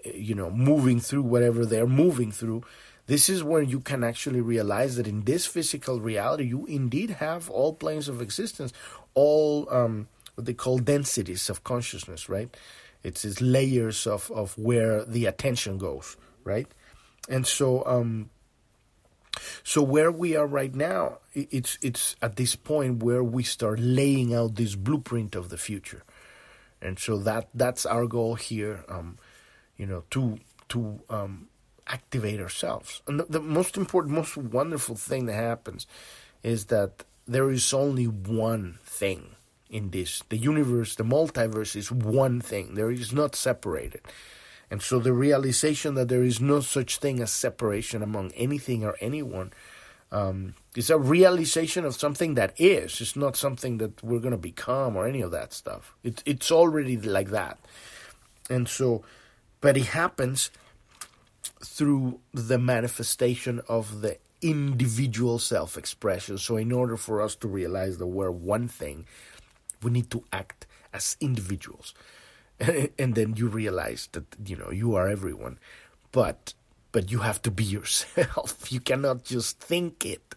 you 0.05 0.35
know, 0.35 0.51
moving 0.51 1.01
through 1.01 1.23
whatever 1.23 1.67
they're 1.67 1.87
moving 1.87 2.33
through. 2.33 2.63
This 3.07 3.29
is 3.29 3.43
where 3.43 3.63
you 3.63 3.81
can 3.81 4.05
actually 4.05 4.41
realize 4.41 4.97
that 4.97 5.09
in 5.09 5.25
this 5.25 5.47
physical 5.47 6.01
reality, 6.01 6.45
you 6.45 6.67
indeed 6.67 7.11
have 7.11 7.51
all 7.51 7.75
planes 7.75 8.09
of 8.09 8.23
existence, 8.23 8.73
all 9.15 9.69
um, 9.71 10.09
what 10.37 10.47
they 10.47 10.55
call 10.55 10.79
densities 10.79 11.51
of 11.51 11.65
consciousness, 11.65 12.29
right? 12.29 12.57
It's, 13.03 13.25
it's 13.25 13.41
layers 13.41 14.07
of, 14.07 14.31
of 14.31 14.57
where 14.57 15.05
the 15.05 15.27
attention 15.27 15.79
goes, 15.79 16.17
right? 16.45 16.69
And 17.29 17.47
so, 17.47 17.85
um, 17.85 18.31
so 19.63 19.83
where 19.83 20.13
we 20.13 20.37
are 20.37 20.47
right 20.47 20.75
now, 20.75 21.19
it's 21.35 21.79
it's 21.83 22.17
at 22.21 22.37
this 22.37 22.55
point 22.57 23.03
where 23.03 23.25
we 23.25 23.43
start 23.43 23.79
laying 23.81 24.35
out 24.35 24.57
this 24.57 24.75
blueprint 24.75 25.35
of 25.35 25.49
the 25.49 25.57
future, 25.57 26.03
and 26.83 26.99
so 26.99 27.19
that 27.19 27.49
that's 27.55 27.87
our 27.87 28.07
goal 28.07 28.35
here. 28.35 28.85
Um, 28.89 29.19
you 29.77 29.87
know, 29.87 30.05
to 30.11 30.39
to 30.69 31.01
um, 31.09 31.49
activate 31.87 32.41
ourselves. 32.41 33.03
And 33.07 33.21
the, 33.21 33.25
the 33.25 33.41
most 33.41 33.77
important, 33.77 34.15
most 34.15 34.37
wonderful 34.37 34.97
thing 34.97 35.27
that 35.27 35.35
happens 35.35 35.87
is 36.43 36.67
that 36.67 37.05
there 37.27 37.51
is 37.51 37.73
only 37.73 38.07
one 38.07 38.79
thing 38.85 39.37
in 39.71 39.91
this. 39.91 40.23
The 40.29 40.37
universe, 40.37 40.95
the 40.95 41.05
multiverse, 41.05 41.77
is 41.77 41.91
one 41.91 42.41
thing. 42.41 42.75
There 42.75 42.91
is 42.91 43.13
not 43.13 43.35
separated. 43.35 44.01
And 44.71 44.81
so 44.81 44.99
the 44.99 45.13
realization 45.13 45.95
that 45.95 46.09
there 46.09 46.23
is 46.23 46.41
no 46.41 46.61
such 46.61 46.99
thing 46.99 47.21
as 47.21 47.31
separation 47.31 48.03
among 48.03 48.33
anything 48.33 48.85
or 48.85 48.97
anyone 49.01 49.53
um, 50.11 50.55
is 50.77 50.91
a 50.91 50.99
realization 50.99 51.85
of 51.85 51.95
something 51.95 52.35
that 52.35 52.55
is. 52.59 53.01
It's 53.01 53.17
not 53.17 53.37
something 53.37 53.79
that 53.79 54.03
we're 54.03 54.21
going 54.21 54.33
to 54.33 54.39
become 54.39 54.97
or 54.97 55.07
any 55.07 55.21
of 55.21 55.31
that 55.33 55.53
stuff. 55.53 55.95
It, 56.03 56.23
it's 56.25 56.51
already 56.51 56.97
like 56.97 57.31
that. 57.31 57.59
And 58.49 58.69
so, 58.69 59.05
but 59.61 59.77
it 59.77 59.87
happens 59.87 60.51
through 61.65 62.21
the 62.33 62.59
manifestation 62.59 63.61
of 63.69 64.01
the 64.01 64.19
individual 64.41 65.39
self 65.39 65.77
expression. 65.77 66.39
So, 66.39 66.57
in 66.57 66.73
order 66.73 66.97
for 66.97 67.23
us 67.23 67.37
to 67.37 67.49
realize 67.49 67.99
that 67.99 68.07
we're 68.07 68.31
one 68.31 68.67
thing, 68.67 69.07
we 69.83 69.91
need 69.91 70.11
to 70.11 70.25
act 70.33 70.67
as 70.93 71.17
individuals. 71.21 71.95
and 72.99 73.15
then 73.15 73.35
you 73.37 73.49
realize 73.49 74.09
that 74.13 74.25
you 74.45 74.57
know 74.57 74.71
you 74.71 74.95
are 74.95 75.09
everyone 75.09 75.59
but 76.13 76.55
but 76.93 77.11
you 77.11 77.19
have 77.19 77.41
to 77.43 77.51
be 77.51 77.65
yourself 77.77 78.71
you 78.71 78.81
cannot 78.81 79.25
just 79.25 79.59
think 79.59 80.05
it 80.05 80.35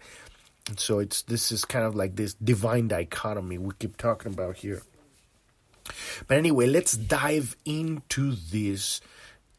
and 0.67 0.80
so 0.80 0.99
it's 0.99 1.21
this 1.23 1.51
is 1.51 1.65
kind 1.65 1.86
of 1.86 1.95
like 1.95 2.15
this 2.15 2.34
divine 2.36 2.88
dichotomy 2.88 3.58
we 3.58 3.73
keep 3.80 3.97
talking 3.97 4.34
about 4.34 4.58
here. 4.58 4.82
But 6.28 6.38
anyway 6.38 6.67
let's 6.67 6.93
dive 6.93 7.56
into 7.65 8.34
this 8.34 9.01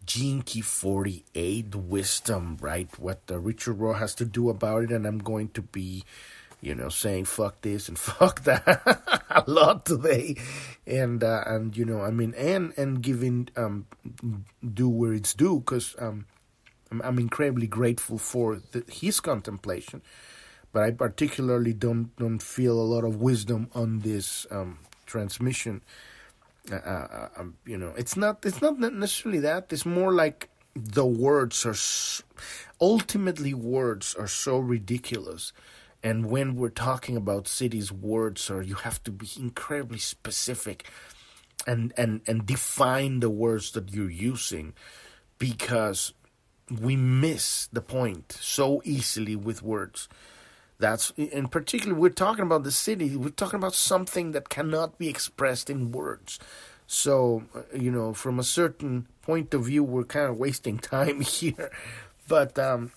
Gene 0.04 0.42
Key 0.42 0.60
48 0.60 1.74
wisdom 1.74 2.58
right? 2.60 2.88
What 2.98 3.20
uh, 3.30 3.38
Richard 3.38 3.74
Rudd 3.74 3.96
has 3.96 4.14
to 4.16 4.24
do 4.24 4.48
about 4.48 4.84
it. 4.84 4.90
And 4.90 5.06
i'm 5.06 5.18
going 5.18 5.48
to 5.50 5.62
be 5.62 6.04
you 6.60 6.74
know, 6.74 6.88
saying 6.88 7.26
fuck 7.26 7.60
this 7.60 7.88
and 7.88 7.98
fuck 8.08 8.42
that. 8.42 9.22
A 9.30 9.44
lot 9.46 9.84
today, 9.84 10.36
and 10.86 11.22
uh, 11.22 11.44
and 11.46 11.76
you 11.76 11.84
know, 11.84 12.00
I 12.00 12.10
mean, 12.10 12.34
and 12.36 12.72
and 12.76 13.02
giving 13.02 13.48
um, 13.56 13.86
due 14.74 14.88
where 14.88 15.12
it's 15.12 15.34
due, 15.34 15.60
because 15.60 15.94
um, 15.98 16.26
I'm, 16.90 17.02
I'm, 17.02 17.18
incredibly 17.18 17.66
grateful 17.66 18.18
for 18.18 18.62
the, 18.72 18.82
his 18.90 19.20
contemplation, 19.20 20.02
but 20.72 20.82
I 20.82 20.90
particularly 20.90 21.72
don't 21.72 22.14
don't 22.16 22.40
feel 22.42 22.78
a 22.78 22.88
lot 22.94 23.04
of 23.04 23.20
wisdom 23.20 23.68
on 23.74 24.00
this 24.00 24.46
um, 24.50 24.78
transmission. 25.06 25.82
Uh, 26.70 26.76
uh, 26.76 26.78
uh 27.10 27.28
um, 27.38 27.56
you 27.64 27.76
know, 27.76 27.92
it's 27.96 28.16
not 28.16 28.44
it's 28.44 28.60
not 28.60 28.78
necessarily 28.78 29.40
that. 29.40 29.72
It's 29.72 29.86
more 29.86 30.12
like 30.12 30.48
the 30.74 31.06
words 31.06 31.64
are 31.64 31.74
ultimately 32.80 33.54
words 33.54 34.14
are 34.14 34.28
so 34.28 34.58
ridiculous 34.58 35.52
and 36.02 36.26
when 36.26 36.54
we're 36.54 36.68
talking 36.68 37.16
about 37.16 37.44
Siddhis 37.44 37.90
words 37.90 38.50
are 38.50 38.62
you 38.62 38.74
have 38.74 39.02
to 39.04 39.10
be 39.10 39.26
incredibly 39.38 39.98
specific 39.98 40.90
and 41.66 41.94
and 41.96 42.20
and 42.26 42.44
define 42.44 43.20
the 43.20 43.30
words 43.30 43.72
that 43.72 43.92
you're 43.92 44.10
using 44.10 44.74
because 45.38 46.12
we 46.70 46.94
miss 46.94 47.68
the 47.72 47.80
point 47.80 48.36
so 48.40 48.82
easily 48.84 49.34
with 49.34 49.62
words 49.62 50.08
that's 50.78 51.10
in 51.16 51.48
particular 51.48 51.94
we're 51.94 52.10
talking 52.10 52.44
about 52.44 52.64
the 52.64 52.70
Siddhi 52.70 53.16
we're 53.16 53.30
talking 53.30 53.58
about 53.58 53.74
something 53.74 54.32
that 54.32 54.48
cannot 54.48 54.98
be 54.98 55.08
expressed 55.08 55.70
in 55.70 55.92
words 55.92 56.38
so, 56.86 57.42
uh, 57.54 57.62
you 57.76 57.90
know, 57.90 58.14
from 58.14 58.38
a 58.38 58.44
certain 58.44 59.08
point 59.22 59.52
of 59.54 59.64
view, 59.64 59.82
we're 59.82 60.04
kind 60.04 60.26
of 60.26 60.38
wasting 60.38 60.78
time 60.94 61.20
here. 61.20 61.70
But, 62.28 62.58
um, 62.58 62.92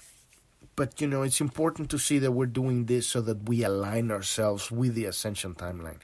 but 0.75 1.01
you 1.01 1.07
know, 1.07 1.23
it's 1.23 1.41
important 1.41 1.89
to 1.91 1.99
see 1.99 2.19
that 2.19 2.31
we're 2.31 2.45
doing 2.45 2.85
this 2.85 3.07
so 3.07 3.21
that 3.21 3.49
we 3.49 3.63
align 3.63 4.11
ourselves 4.11 4.71
with 4.71 4.95
the 4.95 5.05
ascension 5.05 5.55
timeline. 5.55 5.97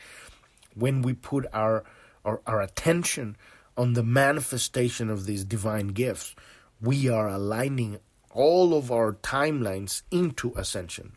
When 0.74 1.02
we 1.02 1.14
put 1.14 1.46
our 1.54 1.84
our, 2.26 2.42
our 2.48 2.60
attention 2.60 3.38
on 3.78 3.94
the 3.94 4.02
manifestation 4.02 5.12
of 5.12 5.28
these 5.28 5.46
divine 5.46 5.90
gifts, 5.90 6.36
we 6.82 7.08
are 7.08 7.30
aligning 7.30 8.00
all 8.32 8.76
of 8.76 8.92
our 8.92 9.14
timelines 9.14 10.02
into 10.10 10.52
ascension. 10.58 11.12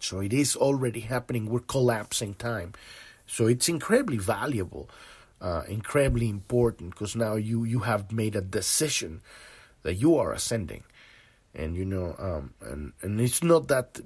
So 0.00 0.20
it 0.20 0.32
is 0.32 0.56
already 0.56 1.00
happening. 1.00 1.46
We're 1.46 1.60
collapsing 1.60 2.34
time. 2.34 2.74
So 3.26 3.46
it's 3.46 3.68
incredibly 3.68 4.18
valuable 4.18 4.88
uh, 5.40 5.62
incredibly 5.68 6.28
important 6.28 6.90
because 6.90 7.14
now 7.14 7.34
you 7.36 7.64
you 7.64 7.80
have 7.80 8.12
made 8.12 8.34
a 8.34 8.40
decision 8.40 9.20
that 9.82 9.94
you 9.94 10.16
are 10.16 10.32
ascending, 10.32 10.82
and 11.54 11.76
you 11.76 11.84
know, 11.84 12.14
um, 12.18 12.54
and 12.60 12.92
and 13.02 13.20
it's 13.20 13.42
not 13.42 13.68
that 13.68 14.00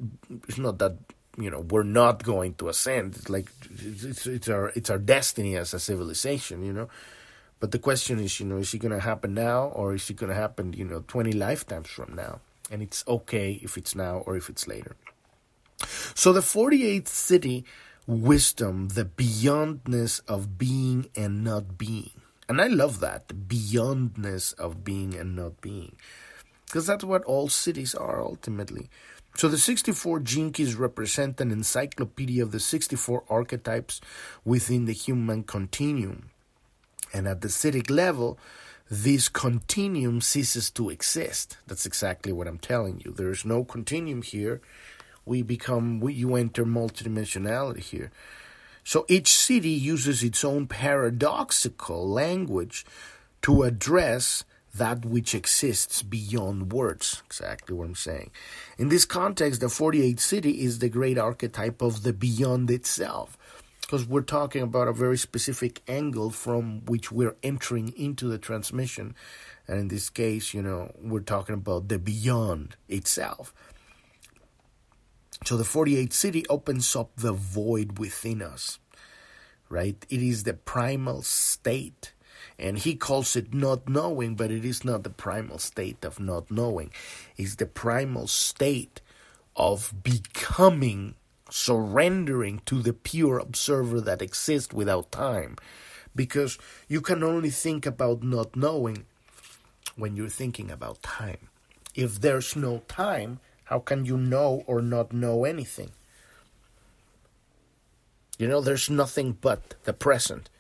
it's 0.49 0.59
not 0.59 0.79
that 0.79 0.97
you 1.39 1.51
know 1.51 1.61
we're 1.61 1.83
not 1.83 2.23
going 2.23 2.55
to 2.55 2.69
ascend. 2.69 3.17
It's 3.17 3.31
like 3.31 3.49
it's 3.71 4.27
it's 4.27 4.49
our 4.49 4.73
it's 4.75 4.91
our 4.91 4.99
destiny 4.99 5.57
as 5.57 5.73
a 5.73 5.81
civilization, 5.81 6.65
you 6.65 6.73
know. 6.73 6.89
But 7.61 7.71
the 7.71 7.79
question 7.79 8.19
is, 8.19 8.41
you 8.41 8.47
know, 8.47 8.57
is 8.57 8.75
it 8.75 8.79
going 8.79 8.93
to 8.93 8.99
happen 8.99 9.35
now 9.35 9.67
or 9.67 9.95
is 9.95 10.11
it 10.11 10.17
going 10.17 10.31
to 10.31 10.35
happen, 10.35 10.73
you 10.73 10.85
know, 10.85 11.05
20 11.07 11.31
lifetimes 11.31 11.87
from 11.87 12.13
now? 12.13 12.41
And 12.73 12.83
it's 12.83 13.05
okay 13.07 13.61
if 13.63 13.79
it's 13.79 13.95
now 13.95 14.17
or 14.27 14.37
if 14.37 14.49
it's 14.51 14.67
later. 14.67 14.97
So 16.15 16.33
the 16.33 16.41
48th 16.41 17.05
Siddhi 17.05 17.65
wisdom, 18.07 18.89
the 18.89 19.05
beyondness 19.05 20.21
of 20.27 20.59
being 20.59 21.09
and 21.17 21.45
not 21.45 21.79
being. 21.79 22.11
And 22.49 22.61
I 22.61 22.67
love 22.67 23.01
that, 23.01 23.29
the 23.29 23.35
beyondness 23.35 24.55
of 24.55 24.85
being 24.85 25.15
and 25.15 25.37
not 25.37 25.61
being. 25.61 25.97
Because 26.67 26.87
that's 26.87 27.05
what 27.05 27.25
all 27.25 27.49
Siddhis 27.49 27.99
are 27.99 28.21
ultimately. 28.21 28.89
So 29.37 29.49
the 29.49 29.59
64 29.59 30.21
gene 30.21 30.53
keys 30.53 30.75
represent 30.75 31.41
an 31.41 31.51
encyclopedia 31.51 32.43
of 32.43 32.53
the 32.53 32.61
64 32.61 33.25
archetypes 33.29 34.01
within 34.45 34.85
the 34.85 34.93
human 34.93 35.43
continuum. 35.43 36.31
And 37.15 37.27
at 37.27 37.41
the 37.41 37.49
siddhic 37.49 37.91
level, 37.91 38.39
this 38.91 39.29
continuum 39.29 40.21
ceases 40.21 40.71
to 40.73 40.91
exist. 40.91 41.57
That's 41.67 41.87
exactly 41.87 42.33
what 42.33 42.47
I'm 42.47 42.59
telling 42.59 43.01
you. 43.05 43.13
There 43.13 43.31
is 43.31 43.45
no 43.45 43.65
continuum 43.65 44.23
here 44.23 44.61
we 45.25 45.43
become 45.43 46.01
we, 46.01 46.15
you 46.15 46.35
enter 46.37 46.65
multidimensionality 46.65 47.81
here. 47.81 48.11
So 48.85 49.05
each 49.09 49.31
Siddhi 49.31 49.81
uses 49.81 50.23
its 50.23 50.45
own 50.45 50.67
paradoxical 50.67 52.09
language 52.09 52.85
to 53.43 53.63
address 53.63 54.45
that 54.75 55.05
which 55.05 55.35
exists 55.35 56.03
beyond 56.03 56.73
words. 56.73 57.23
Exactly 57.27 57.77
what 57.77 57.85
I'm 57.85 57.95
saying. 57.95 58.31
In 58.79 58.89
this 58.89 59.05
context, 59.05 59.61
the 59.61 59.67
48th 59.67 60.17
Siddhi 60.17 60.59
is 60.59 60.79
the 60.79 60.89
great 60.89 61.19
archetype 61.19 61.83
of 61.83 62.03
the 62.03 62.13
beyond 62.13 62.71
itself. 62.71 63.37
Because 63.83 64.07
we're 64.07 64.23
talking 64.23 64.63
about 64.63 64.89
a 64.89 64.93
very 64.93 65.19
specific 65.19 65.83
angle 65.87 66.31
from 66.31 66.85
which 66.87 67.13
we're 67.13 67.37
entering 67.43 67.93
into 67.97 68.27
the 68.27 68.39
transmission. 68.39 69.15
And 69.69 69.79
in 69.79 69.89
this 69.89 70.09
case, 70.09 70.55
you 70.55 70.63
know, 70.63 70.93
we're 70.99 71.21
talking 71.21 71.55
about 71.55 71.89
the 71.89 71.99
beyond 71.99 72.77
itself. 72.89 73.53
So 75.45 75.57
the 75.57 75.65
48th 75.65 76.11
Siddhi 76.11 76.45
opens 76.49 76.95
up 76.95 77.11
the 77.17 77.33
void 77.33 77.99
within 77.99 78.43
us, 78.43 78.79
right? 79.69 80.05
It 80.09 80.23
is 80.23 80.45
the 80.45 80.55
primal 80.55 81.23
state. 81.23 82.13
And 82.59 82.79
he 82.79 82.95
calls 82.95 83.35
it 83.35 83.53
not 83.53 83.89
knowing, 83.89 84.35
but 84.35 84.51
it 84.51 84.65
is 84.65 84.85
not 84.85 85.03
the 85.03 85.11
primal 85.11 85.59
state 85.59 86.05
of 86.05 86.21
not 86.21 86.51
knowing. 86.51 86.91
It's 87.37 87.57
the 87.57 87.67
primal 87.67 88.29
state 88.29 89.01
of 89.57 89.93
becoming, 90.03 91.15
surrendering 91.51 92.63
to 92.67 92.81
the 92.81 92.93
pure 92.93 93.39
observer 93.39 94.01
that 94.01 94.23
exists 94.23 94.73
without 94.73 95.11
time. 95.11 95.57
Because 96.15 96.59
you 96.89 97.01
can 97.01 97.25
only 97.25 97.51
think 97.51 97.85
about 97.85 98.23
not 98.23 98.55
knowing 98.55 99.07
when 99.97 100.15
you're 100.15 100.29
thinking 100.29 100.71
about 100.71 101.03
time. 101.03 101.49
If 101.95 102.21
there's 102.21 102.55
no 102.55 102.83
time, 102.87 103.41
how 103.73 103.79
can 103.79 104.05
you 104.05 104.19
know 104.19 104.63
or 104.67 104.83
not 104.83 105.15
know 105.15 105.47
anything? 105.47 105.93
You 108.39 108.47
know, 108.47 108.61
there's 108.61 108.91
nothing 108.91 109.39
but 109.41 109.77
the 109.85 109.95
present. 109.95 110.51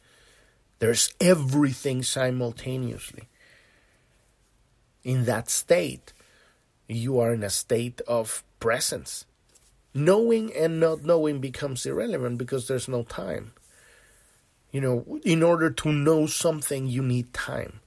There's 0.79 1.13
everything 1.21 2.03
simultaneously. 2.03 3.29
In 5.05 5.27
that 5.27 5.51
state, 5.51 6.15
you 6.89 7.19
are 7.21 7.35
in 7.35 7.43
a 7.43 7.51
state 7.51 8.01
of 8.09 8.43
presence. 8.61 9.27
Knowing 9.93 10.51
and 10.55 10.81
not 10.81 11.05
knowing 11.05 11.39
becomes 11.39 11.85
irrelevant 11.85 12.39
because 12.39 12.67
there's 12.67 12.89
no 12.89 13.03
time. 13.03 13.53
You 14.71 14.81
know, 14.81 15.19
in 15.23 15.43
order 15.43 15.69
to 15.69 15.93
know 15.93 16.25
something, 16.25 16.87
you 16.87 17.03
need 17.03 17.35
time 17.35 17.81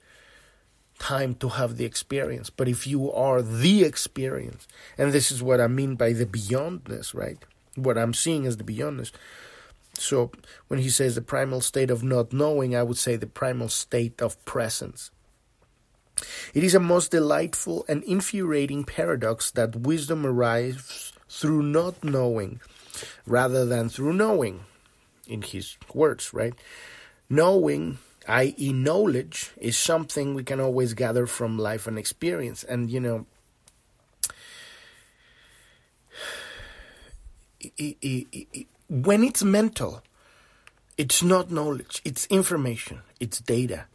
time 0.99 1.35
to 1.35 1.49
have 1.49 1.77
the 1.77 1.85
experience. 1.85 2.49
But 2.49 2.67
if 2.67 2.87
you 2.87 3.11
are 3.11 3.41
the 3.41 3.83
experience, 3.83 4.67
and 4.97 5.11
this 5.11 5.31
is 5.31 5.43
what 5.43 5.61
I 5.61 5.67
mean 5.67 5.95
by 5.95 6.13
the 6.13 6.25
beyondness, 6.25 7.13
right? 7.13 7.37
What 7.75 7.97
I'm 7.97 8.13
seeing 8.13 8.45
is 8.45 8.57
the 8.57 8.63
beyondness. 8.63 9.11
So 9.93 10.31
when 10.67 10.79
he 10.79 10.89
says 10.89 11.15
the 11.15 11.21
primal 11.21 11.61
state 11.61 11.89
of 11.89 12.03
not 12.03 12.33
knowing, 12.33 12.75
I 12.75 12.83
would 12.83 12.97
say 12.97 13.15
the 13.15 13.27
primal 13.27 13.69
state 13.69 14.21
of 14.21 14.43
presence. 14.45 15.11
It 16.53 16.63
is 16.63 16.75
a 16.75 16.79
most 16.79 17.11
delightful 17.11 17.85
and 17.89 18.03
infuriating 18.03 18.85
paradox 18.85 19.51
that 19.51 19.75
wisdom 19.75 20.25
arrives 20.25 21.11
through 21.29 21.63
not 21.63 22.03
knowing 22.03 22.61
rather 23.25 23.65
than 23.65 23.89
through 23.89 24.13
knowing, 24.13 24.61
in 25.27 25.41
his 25.41 25.77
words, 25.93 26.33
right? 26.33 26.53
Knowing 27.29 27.97
i.e., 28.27 28.73
knowledge, 28.73 29.51
is 29.57 29.77
something 29.77 30.33
we 30.33 30.43
can 30.43 30.59
always 30.59 30.93
gather 30.93 31.25
from 31.27 31.57
life 31.57 31.87
and 31.87 31.97
experience. 31.97 32.63
And, 32.63 32.89
you 32.89 32.99
know, 32.99 33.25
when 38.89 39.23
it's 39.23 39.43
mental, 39.43 40.01
it's 40.97 41.21
not 41.23 41.51
knowledge, 41.51 42.01
it's 42.05 42.25
information, 42.27 43.01
it's 43.19 43.39
data. 43.39 43.85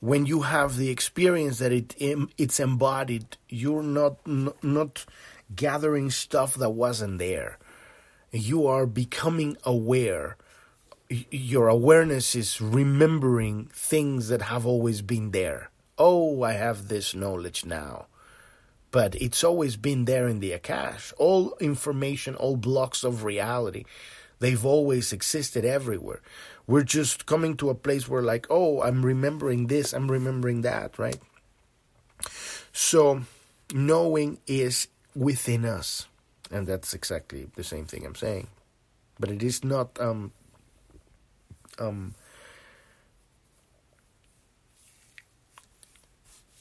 When 0.00 0.26
you 0.26 0.42
have 0.42 0.76
the 0.76 0.90
experience 0.90 1.58
that 1.58 1.72
it 1.72 1.94
it's 2.36 2.60
embodied, 2.60 3.36
you're 3.48 3.82
not 3.82 4.18
not 4.26 5.06
gathering 5.54 6.10
stuff 6.10 6.54
that 6.56 6.70
wasn't 6.70 7.18
there. 7.18 7.58
You 8.30 8.66
are 8.66 8.84
becoming 8.86 9.56
aware 9.64 10.36
your 11.08 11.68
awareness 11.68 12.34
is 12.34 12.60
remembering 12.60 13.66
things 13.66 14.28
that 14.28 14.42
have 14.42 14.66
always 14.66 15.02
been 15.02 15.30
there. 15.30 15.70
Oh, 15.98 16.42
I 16.42 16.52
have 16.52 16.88
this 16.88 17.14
knowledge 17.14 17.64
now. 17.64 18.06
But 18.90 19.14
it's 19.16 19.42
always 19.42 19.76
been 19.76 20.04
there 20.04 20.28
in 20.28 20.40
the 20.40 20.52
Akash. 20.52 21.12
All 21.18 21.56
information, 21.60 22.36
all 22.36 22.56
blocks 22.56 23.02
of 23.04 23.24
reality, 23.24 23.84
they've 24.38 24.64
always 24.64 25.12
existed 25.12 25.64
everywhere. 25.64 26.22
We're 26.66 26.84
just 26.84 27.26
coming 27.26 27.56
to 27.58 27.70
a 27.70 27.74
place 27.74 28.08
where, 28.08 28.22
like, 28.22 28.46
oh, 28.50 28.82
I'm 28.82 29.04
remembering 29.04 29.66
this, 29.66 29.92
I'm 29.92 30.10
remembering 30.10 30.62
that, 30.62 30.98
right? 30.98 31.18
So, 32.72 33.22
knowing 33.72 34.38
is 34.46 34.88
within 35.14 35.64
us. 35.64 36.06
and 36.50 36.66
that's 36.66 36.94
exactly 36.94 37.48
the 37.56 37.64
same 37.64 37.84
thing 37.86 38.06
I'm 38.06 38.14
saying. 38.14 38.46
But 39.18 39.30
it 39.30 39.42
is 39.42 39.64
not 39.64 39.98
um, 40.00 40.32
um, 41.78 42.14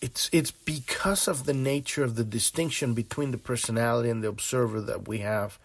it's 0.01 0.29
it's 0.33 0.51
because 0.51 1.27
of 1.27 1.45
the 1.45 1.53
nature 1.53 2.03
of 2.03 2.15
the 2.15 2.23
distinction 2.23 2.93
between 2.93 3.31
the 3.31 3.37
personality 3.37 4.09
and 4.09 4.23
the 4.23 4.27
observer 4.27 4.81
that 4.81 5.07
we 5.07 5.19
have 5.19 5.57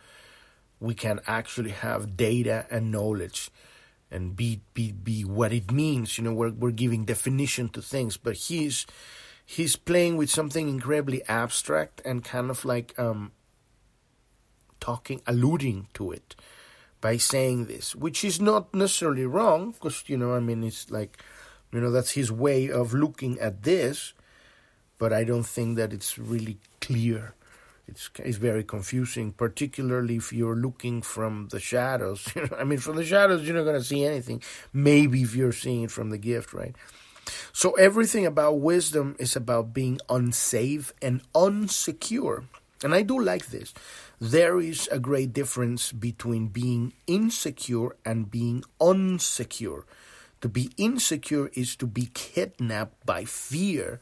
we 0.80 0.94
can 0.94 1.20
actually 1.26 1.70
have 1.70 2.16
data 2.16 2.66
and 2.70 2.92
knowledge 2.92 3.50
and 4.10 4.36
be 4.36 4.60
be 4.74 4.92
be 4.92 5.24
what 5.24 5.52
it 5.52 5.70
means. 5.72 6.16
You 6.16 6.24
know 6.24 6.32
we're 6.32 6.52
we're 6.52 6.70
giving 6.70 7.04
definition 7.04 7.68
to 7.70 7.82
things 7.82 8.16
but 8.16 8.34
he's 8.36 8.86
he's 9.44 9.76
playing 9.76 10.16
with 10.16 10.30
something 10.30 10.68
incredibly 10.68 11.22
abstract 11.28 12.00
and 12.04 12.24
kind 12.24 12.50
of 12.50 12.64
like 12.64 12.96
um 12.98 13.32
talking 14.80 15.20
alluding 15.26 15.88
to 15.94 16.12
it 16.12 16.36
by 17.00 17.16
saying 17.16 17.66
this 17.66 17.94
which 17.94 18.24
is 18.24 18.40
not 18.40 18.72
necessarily 18.74 19.26
wrong 19.26 19.72
because 19.72 20.04
you 20.06 20.16
know 20.16 20.34
i 20.34 20.40
mean 20.40 20.64
it's 20.64 20.90
like 20.90 21.22
you 21.72 21.80
know 21.80 21.90
that's 21.90 22.12
his 22.12 22.30
way 22.32 22.70
of 22.70 22.92
looking 22.92 23.38
at 23.38 23.62
this 23.62 24.14
but 24.98 25.12
I 25.12 25.24
don't 25.24 25.46
think 25.46 25.76
that 25.76 25.92
it's 25.92 26.18
really 26.18 26.58
clear. 26.80 27.34
It's, 27.86 28.10
it's 28.18 28.36
very 28.36 28.64
confusing, 28.64 29.32
particularly 29.32 30.16
if 30.16 30.32
you're 30.32 30.56
looking 30.56 31.00
from 31.00 31.48
the 31.50 31.60
shadows. 31.60 32.28
You 32.36 32.42
know, 32.42 32.56
I 32.58 32.64
mean, 32.64 32.80
from 32.80 32.96
the 32.96 33.04
shadows, 33.04 33.46
you're 33.46 33.56
not 33.56 33.62
going 33.62 33.80
to 33.80 33.84
see 33.84 34.04
anything. 34.04 34.42
Maybe 34.72 35.22
if 35.22 35.34
you're 35.34 35.52
seeing 35.52 35.84
it 35.84 35.90
from 35.90 36.10
the 36.10 36.18
gift, 36.18 36.52
right? 36.52 36.74
So 37.52 37.72
everything 37.72 38.26
about 38.26 38.60
wisdom 38.60 39.16
is 39.18 39.36
about 39.36 39.72
being 39.72 40.00
unsafe 40.08 40.92
and 41.00 41.22
unsecure. 41.32 42.44
And 42.82 42.94
I 42.94 43.02
do 43.02 43.18
like 43.20 43.46
this. 43.46 43.72
There 44.20 44.58
is 44.58 44.88
a 44.90 44.98
great 44.98 45.32
difference 45.32 45.92
between 45.92 46.48
being 46.48 46.92
insecure 47.06 47.96
and 48.04 48.30
being 48.30 48.64
unsecure. 48.80 49.84
To 50.40 50.48
be 50.48 50.70
insecure 50.76 51.50
is 51.54 51.76
to 51.76 51.86
be 51.86 52.10
kidnapped 52.14 53.06
by 53.06 53.24
fear 53.24 54.00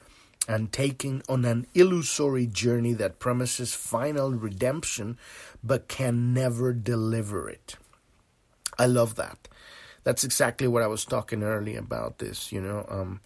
and 0.48 0.72
taking 0.72 1.22
on 1.28 1.44
an 1.44 1.66
illusory 1.74 2.46
journey 2.46 2.94
that 2.94 3.18
promises 3.18 3.74
final 3.74 4.32
redemption 4.32 5.18
but 5.62 5.88
can 5.88 6.32
never 6.32 6.72
deliver 6.72 7.48
it. 7.48 7.76
I 8.78 8.86
love 8.86 9.16
that. 9.16 9.48
That's 10.04 10.24
exactly 10.24 10.68
what 10.68 10.82
I 10.82 10.86
was 10.86 11.04
talking 11.04 11.42
earlier 11.42 11.80
about 11.80 12.18
this, 12.18 12.52
you 12.52 12.60
know, 12.60 12.86
um, 12.88 13.20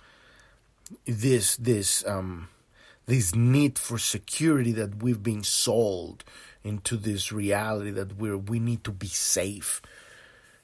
this 1.05 1.57
this 1.57 2.05
um, 2.07 2.48
this 3.11 3.35
need 3.35 3.77
for 3.77 3.99
security 3.99 4.70
that 4.70 5.03
we've 5.03 5.23
been 5.23 5.42
sold 5.42 6.23
into 6.62 6.96
this 6.96 7.33
reality 7.33 7.90
that 7.90 8.16
we 8.16 8.33
we 8.37 8.61
need 8.61 8.85
to 8.85 8.92
be 8.92 9.09
safe, 9.09 9.83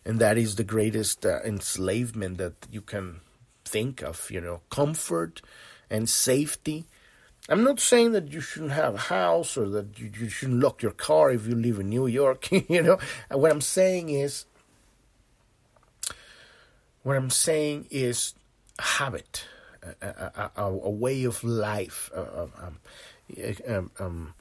and 0.05 0.21
that 0.21 0.39
is 0.39 0.55
the 0.55 0.63
greatest 0.63 1.27
uh, 1.27 1.41
enslavement 1.45 2.39
that 2.39 2.55
you 2.71 2.81
can 2.81 3.21
think 3.65 4.01
of. 4.01 4.31
You 4.31 4.41
know, 4.41 4.61
comfort 4.71 5.43
and 5.91 6.09
safety. 6.09 6.85
I'm 7.49 7.65
not 7.65 7.81
saying 7.81 8.13
that 8.13 8.33
you 8.33 8.41
shouldn't 8.41 8.73
have 8.73 8.95
a 8.95 9.07
house 9.19 9.57
or 9.57 9.69
that 9.71 9.99
you, 9.99 10.11
you 10.17 10.29
shouldn't 10.29 10.63
lock 10.63 10.83
your 10.83 10.93
car 10.93 11.31
if 11.33 11.49
you 11.49 11.55
live 11.57 11.81
in 11.81 11.89
New 11.89 12.07
York, 12.07 12.51
you 12.71 12.83
know. 12.83 12.99
And 13.29 13.41
what 13.41 13.51
I'm 13.51 13.61
saying 13.61 14.09
is, 14.11 14.47
what 17.03 17.17
I'm 17.17 17.31
saying 17.31 17.89
is 17.91 18.35
habit, 18.79 19.47
a, 20.01 20.51
a, 20.57 20.63
a, 20.65 20.91
way 20.91 21.25
of 21.25 21.43
life, 21.45 22.11
um, 22.15 22.79
um, 23.67 23.91
um, 23.99 24.35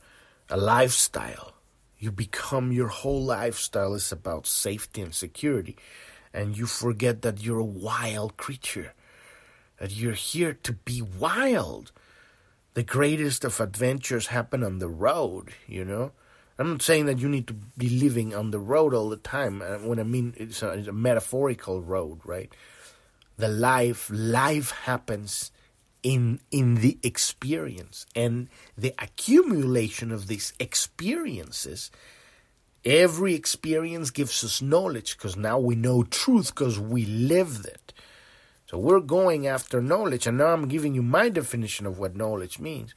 a 0.49 0.58
lifestyle. 0.58 1.53
You 1.97 2.12
become 2.12 2.71
your 2.71 2.88
whole 2.88 3.23
lifestyle 3.23 3.93
is 3.93 4.12
about 4.12 4.47
safety 4.47 5.01
and 5.01 5.13
security, 5.13 5.77
and 6.34 6.58
you 6.58 6.65
forget 6.65 7.21
that 7.21 7.41
you're 7.41 7.60
a 7.60 7.63
wild 7.63 8.38
creature 8.38 8.93
that 9.79 9.95
you're 9.95 10.13
here 10.13 10.53
to 10.53 10.73
be 10.73 11.01
wild. 11.01 11.91
The 12.73 12.84
greatest 12.84 13.43
of 13.45 13.60
adventures 13.60 14.27
happen 14.27 14.63
on 14.63 14.79
the 14.79 14.89
road, 14.89 15.53
you 15.67 15.86
know. 15.86 16.12
I'm 16.58 16.71
not 16.71 16.81
saying 16.81 17.05
that 17.08 17.19
you 17.19 17.27
need 17.27 17.47
to 17.47 17.53
be 17.53 17.89
living 17.89 18.34
on 18.34 18.51
the 18.51 18.60
road 18.60 18.93
all 18.93 19.10
the 19.10 19.17
time. 19.17 19.62
Uh, 19.62 19.77
when 19.79 19.99
I 19.99 20.03
mean 20.03 20.34
it's 20.38 20.63
a, 20.63 20.69
it's 20.69 20.88
a 20.88 20.93
metaphorical 20.93 21.81
road, 21.81 22.19
right? 22.23 22.53
The 23.37 23.47
life, 23.47 24.09
life 24.13 24.71
happens 24.71 25.51
in 26.03 26.39
in 26.51 26.75
the 26.75 26.99
experience 27.01 28.05
and 28.15 28.47
the 28.77 28.93
accumulation 28.99 30.11
of 30.11 30.27
these 30.27 30.53
experiences. 30.59 31.89
Every 32.85 33.33
experience 33.33 34.11
gives 34.11 34.43
us 34.43 34.61
knowledge 34.61 35.17
because 35.17 35.35
now 35.35 35.57
we 35.57 35.75
know 35.75 36.03
truth 36.03 36.53
because 36.53 36.79
we 36.79 37.05
lived 37.05 37.65
it. 37.65 37.91
So 38.67 38.77
we're 38.77 38.99
going 38.99 39.47
after 39.47 39.81
knowledge, 39.81 40.27
and 40.27 40.37
now 40.37 40.47
I'm 40.47 40.67
giving 40.67 40.93
you 40.93 41.01
my 41.01 41.29
definition 41.29 41.87
of 41.87 41.97
what 41.97 42.15
knowledge 42.15 42.59
means, 42.59 42.93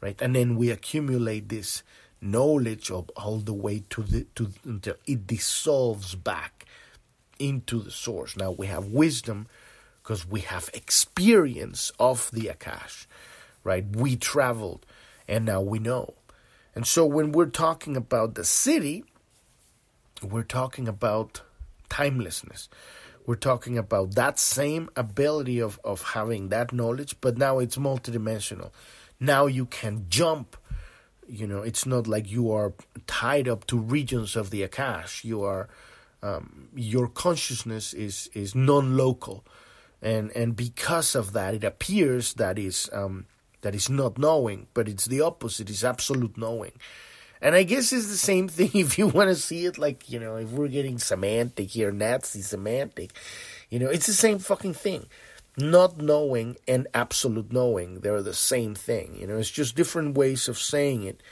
right? 0.00 0.20
And 0.20 0.34
then 0.34 0.56
we 0.56 0.70
accumulate 0.70 1.48
this 1.48 1.84
knowledge 2.20 2.90
of 2.90 3.08
all 3.10 3.38
the 3.38 3.54
way 3.54 3.84
to 3.90 4.02
the 4.02 4.26
to 4.34 4.50
until 4.64 4.94
it 5.06 5.26
dissolves 5.26 6.16
back 6.16 6.64
into 7.38 7.80
the 7.80 7.90
source. 7.92 8.36
Now 8.36 8.50
we 8.50 8.66
have 8.66 8.86
wisdom 8.86 9.46
because 10.10 10.26
we 10.26 10.40
have 10.40 10.68
experience 10.74 11.92
of 12.00 12.32
the 12.32 12.46
Akash, 12.52 13.06
right? 13.62 13.84
We 13.94 14.16
traveled, 14.16 14.84
and 15.28 15.44
now 15.44 15.60
we 15.60 15.78
know. 15.78 16.14
And 16.74 16.84
so 16.84 17.06
when 17.06 17.30
we're 17.30 17.46
talking 17.46 17.96
about 17.96 18.34
the 18.34 18.42
Siddhi, 18.42 19.04
we're 20.20 20.42
talking 20.42 20.88
about 20.88 21.42
timelessness 21.88 22.68
we're 23.26 23.36
talking 23.36 23.78
about 23.78 24.16
that 24.16 24.40
same 24.40 24.88
ability 24.96 25.60
of, 25.60 25.78
of 25.84 26.02
having 26.02 26.48
that 26.48 26.72
knowledge, 26.72 27.14
but 27.20 27.38
now 27.38 27.60
it's 27.60 27.76
multidimensional. 27.76 28.72
Now 29.20 29.46
you 29.46 29.66
can 29.66 30.06
jump. 30.08 30.56
You 31.28 31.46
know, 31.46 31.62
it's 31.62 31.86
not 31.86 32.08
like 32.08 32.28
you 32.28 32.50
are 32.50 32.72
tied 33.06 33.46
up 33.46 33.66
to 33.68 33.78
regions 33.78 34.34
of 34.34 34.50
the 34.50 34.66
Akash. 34.66 35.22
You 35.22 35.44
are, 35.44 35.68
um, 36.22 36.70
your 36.74 37.06
consciousness 37.06 37.92
is 37.92 38.30
is 38.34 38.56
non-local, 38.56 39.44
and 40.02 40.30
and 40.36 40.56
because 40.56 41.14
of 41.14 41.32
that, 41.32 41.54
it 41.54 41.64
appears 41.64 42.34
that 42.34 42.58
is 42.58 42.88
um, 42.92 43.26
that 43.62 43.74
is 43.74 43.88
not 43.88 44.18
knowing, 44.18 44.66
but 44.74 44.88
it's 44.88 45.06
the 45.06 45.20
opposite. 45.20 45.70
It's 45.70 45.84
absolute 45.84 46.36
knowing. 46.36 46.72
And 47.42 47.54
I 47.54 47.62
guess 47.62 47.92
it's 47.92 48.08
the 48.08 48.16
same 48.16 48.48
thing 48.56 48.70
if 48.74 48.98
you 48.98 49.06
want 49.06 49.28
to 49.28 49.36
see 49.36 49.66
it 49.66 49.78
like, 49.78 50.10
you 50.10 50.20
know, 50.20 50.36
if 50.36 50.50
we're 50.50 50.68
getting 50.68 50.98
semantic 50.98 51.70
here, 51.70 51.92
Nazi 51.92 52.42
semantic, 52.42 53.12
you 53.68 53.78
know, 53.78 53.88
it's 53.88 54.06
the 54.06 54.12
same 54.12 54.38
fucking 54.38 54.74
thing. 54.74 55.06
Not 55.56 55.98
knowing 55.98 56.56
and 56.68 56.86
absolute 56.94 57.52
knowing, 57.52 58.00
they're 58.00 58.22
the 58.22 58.34
same 58.34 58.74
thing. 58.74 59.16
You 59.18 59.26
know, 59.26 59.36
it's 59.36 59.50
just 59.50 59.76
different 59.76 60.16
ways 60.16 60.48
of 60.48 60.58
saying 60.58 61.02
it. 61.02 61.22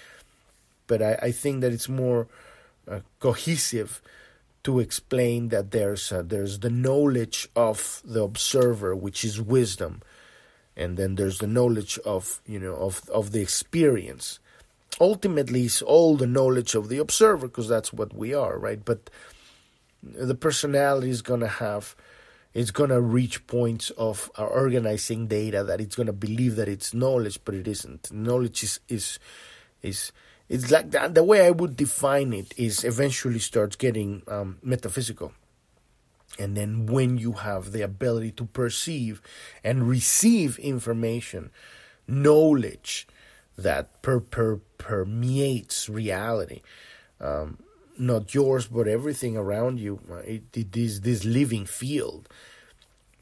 But 0.86 1.02
I, 1.02 1.18
I 1.22 1.32
think 1.32 1.60
that 1.60 1.72
it's 1.72 1.88
more 1.88 2.26
uh, 2.90 3.00
cohesive 3.20 4.02
to 4.68 4.80
explain 4.80 5.48
that 5.48 5.70
there's 5.70 6.12
uh, 6.12 6.22
there's 6.22 6.58
the 6.58 6.68
knowledge 6.68 7.48
of 7.56 8.02
the 8.04 8.22
observer, 8.22 8.94
which 8.94 9.24
is 9.24 9.40
wisdom, 9.40 10.02
and 10.76 10.98
then 10.98 11.14
there's 11.14 11.38
the 11.38 11.46
knowledge 11.46 11.98
of 12.04 12.42
you 12.44 12.58
know 12.58 12.74
of 12.74 13.08
of 13.08 13.32
the 13.32 13.40
experience. 13.40 14.40
Ultimately 15.00 15.62
it's 15.64 15.80
all 15.80 16.18
the 16.18 16.26
knowledge 16.26 16.74
of 16.74 16.90
the 16.90 16.98
observer 16.98 17.48
because 17.48 17.66
that's 17.66 17.94
what 17.94 18.14
we 18.14 18.34
are 18.34 18.58
right? 18.58 18.84
But 18.84 19.08
the 20.02 20.34
personality 20.34 21.08
is 21.08 21.22
to 21.40 21.48
have 21.48 21.96
it's 22.52 22.70
going 22.70 22.90
to 22.90 23.00
reach 23.00 23.46
points 23.46 23.88
of 23.96 24.30
organizing 24.36 25.28
data 25.28 25.64
that 25.64 25.80
it's 25.80 25.96
going 25.96 26.08
to 26.08 26.12
believe 26.12 26.56
that 26.56 26.68
it's 26.68 26.92
knowledge 26.92 27.38
but 27.42 27.54
it 27.54 27.66
isn't. 27.66 28.12
Knowledge 28.12 28.64
is 28.64 28.80
is 28.88 29.18
is 29.80 30.12
it's 30.48 30.70
like 30.70 30.90
that, 30.90 31.14
the 31.14 31.24
way 31.24 31.46
i 31.46 31.50
would 31.50 31.76
define 31.76 32.32
it 32.32 32.52
is 32.56 32.84
eventually 32.84 33.38
starts 33.38 33.76
getting 33.76 34.22
um, 34.28 34.58
metaphysical 34.62 35.32
and 36.38 36.56
then 36.56 36.86
when 36.86 37.18
you 37.18 37.32
have 37.32 37.72
the 37.72 37.82
ability 37.82 38.30
to 38.30 38.44
perceive 38.44 39.20
and 39.64 39.88
receive 39.88 40.58
information 40.58 41.50
knowledge 42.08 43.06
that 43.58 44.00
per, 44.02 44.20
per, 44.20 44.60
permeates 44.78 45.88
reality. 45.88 46.62
Um, 47.20 47.58
not 47.98 48.32
yours, 48.32 48.68
but 48.68 48.86
everything 48.86 49.36
around 49.36 49.80
you. 49.80 50.00
Uh, 50.10 50.16
it, 50.18 50.44
it 50.54 50.76
is 50.76 51.00
this 51.02 51.24
living 51.24 51.66
field. 51.66 52.28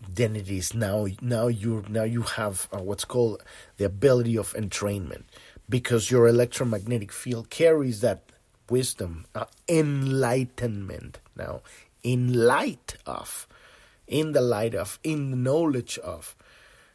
Then 0.09 0.37
it 0.37 0.51
is 0.51 0.75
now. 0.75 1.07
Now 1.23 1.47
you 1.49 1.83
now 1.89 2.05
you 2.05 2.23
have 2.23 2.69
uh, 2.71 2.83
what's 2.83 3.07
called 3.07 3.43
the 3.79 3.87
ability 3.87 4.37
of 4.37 4.53
entrainment, 4.53 5.25
because 5.69 6.11
your 6.11 6.27
electromagnetic 6.29 7.13
field 7.13 7.51
carries 7.51 8.01
that 8.01 8.23
wisdom, 8.71 9.27
uh, 9.35 9.47
enlightenment. 9.69 11.19
Now, 11.37 11.63
in 12.03 12.33
light 12.33 12.97
of, 13.07 13.47
in 14.07 14.33
the 14.33 14.41
light 14.41 14.75
of, 14.75 14.99
in 15.03 15.31
the 15.31 15.37
knowledge 15.37 15.99
of, 15.99 16.37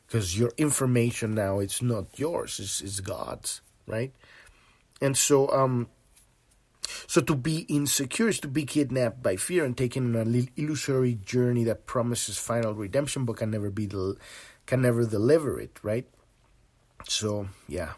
because 0.07 0.37
your 0.37 0.51
information 0.57 1.33
now 1.35 1.59
it's 1.59 1.81
not 1.81 2.19
yours 2.19 2.59
it's, 2.59 2.81
it's 2.81 2.99
god's 2.99 3.61
right 3.87 4.11
and 5.01 5.17
so 5.17 5.49
um 5.51 5.87
So 7.07 7.21
to 7.21 7.35
be 7.35 7.65
insecure 7.69 8.27
is 8.27 8.39
to 8.41 8.47
be 8.47 8.65
kidnapped 8.65 9.23
by 9.23 9.35
fear 9.35 9.63
and 9.63 9.77
taken 9.77 10.15
on 10.15 10.21
an 10.21 10.49
illusory 10.57 11.15
journey 11.15 11.63
that 11.65 11.85
promises 11.85 12.37
final 12.37 12.73
redemption 12.73 13.25
but 13.25 13.37
can 13.37 13.51
never 13.51 13.69
be 13.69 13.85
del- 13.87 14.17
can 14.65 14.81
never 14.81 15.05
deliver 15.05 15.59
it, 15.59 15.79
right? 15.83 16.07
So 17.07 17.47
yeah, 17.67 17.93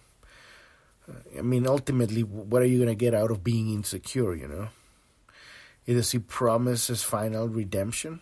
I 1.37 1.41
mean 1.41 1.67
ultimately, 1.67 2.23
what 2.23 2.61
are 2.61 2.65
you 2.65 2.79
gonna 2.79 2.95
get 2.95 3.13
out 3.13 3.31
of 3.31 3.43
being 3.43 3.73
insecure? 3.73 4.35
You 4.35 4.47
know, 4.47 4.67
does 5.85 6.11
he 6.11 6.19
promises 6.19 7.03
final 7.03 7.47
redemption. 7.47 8.21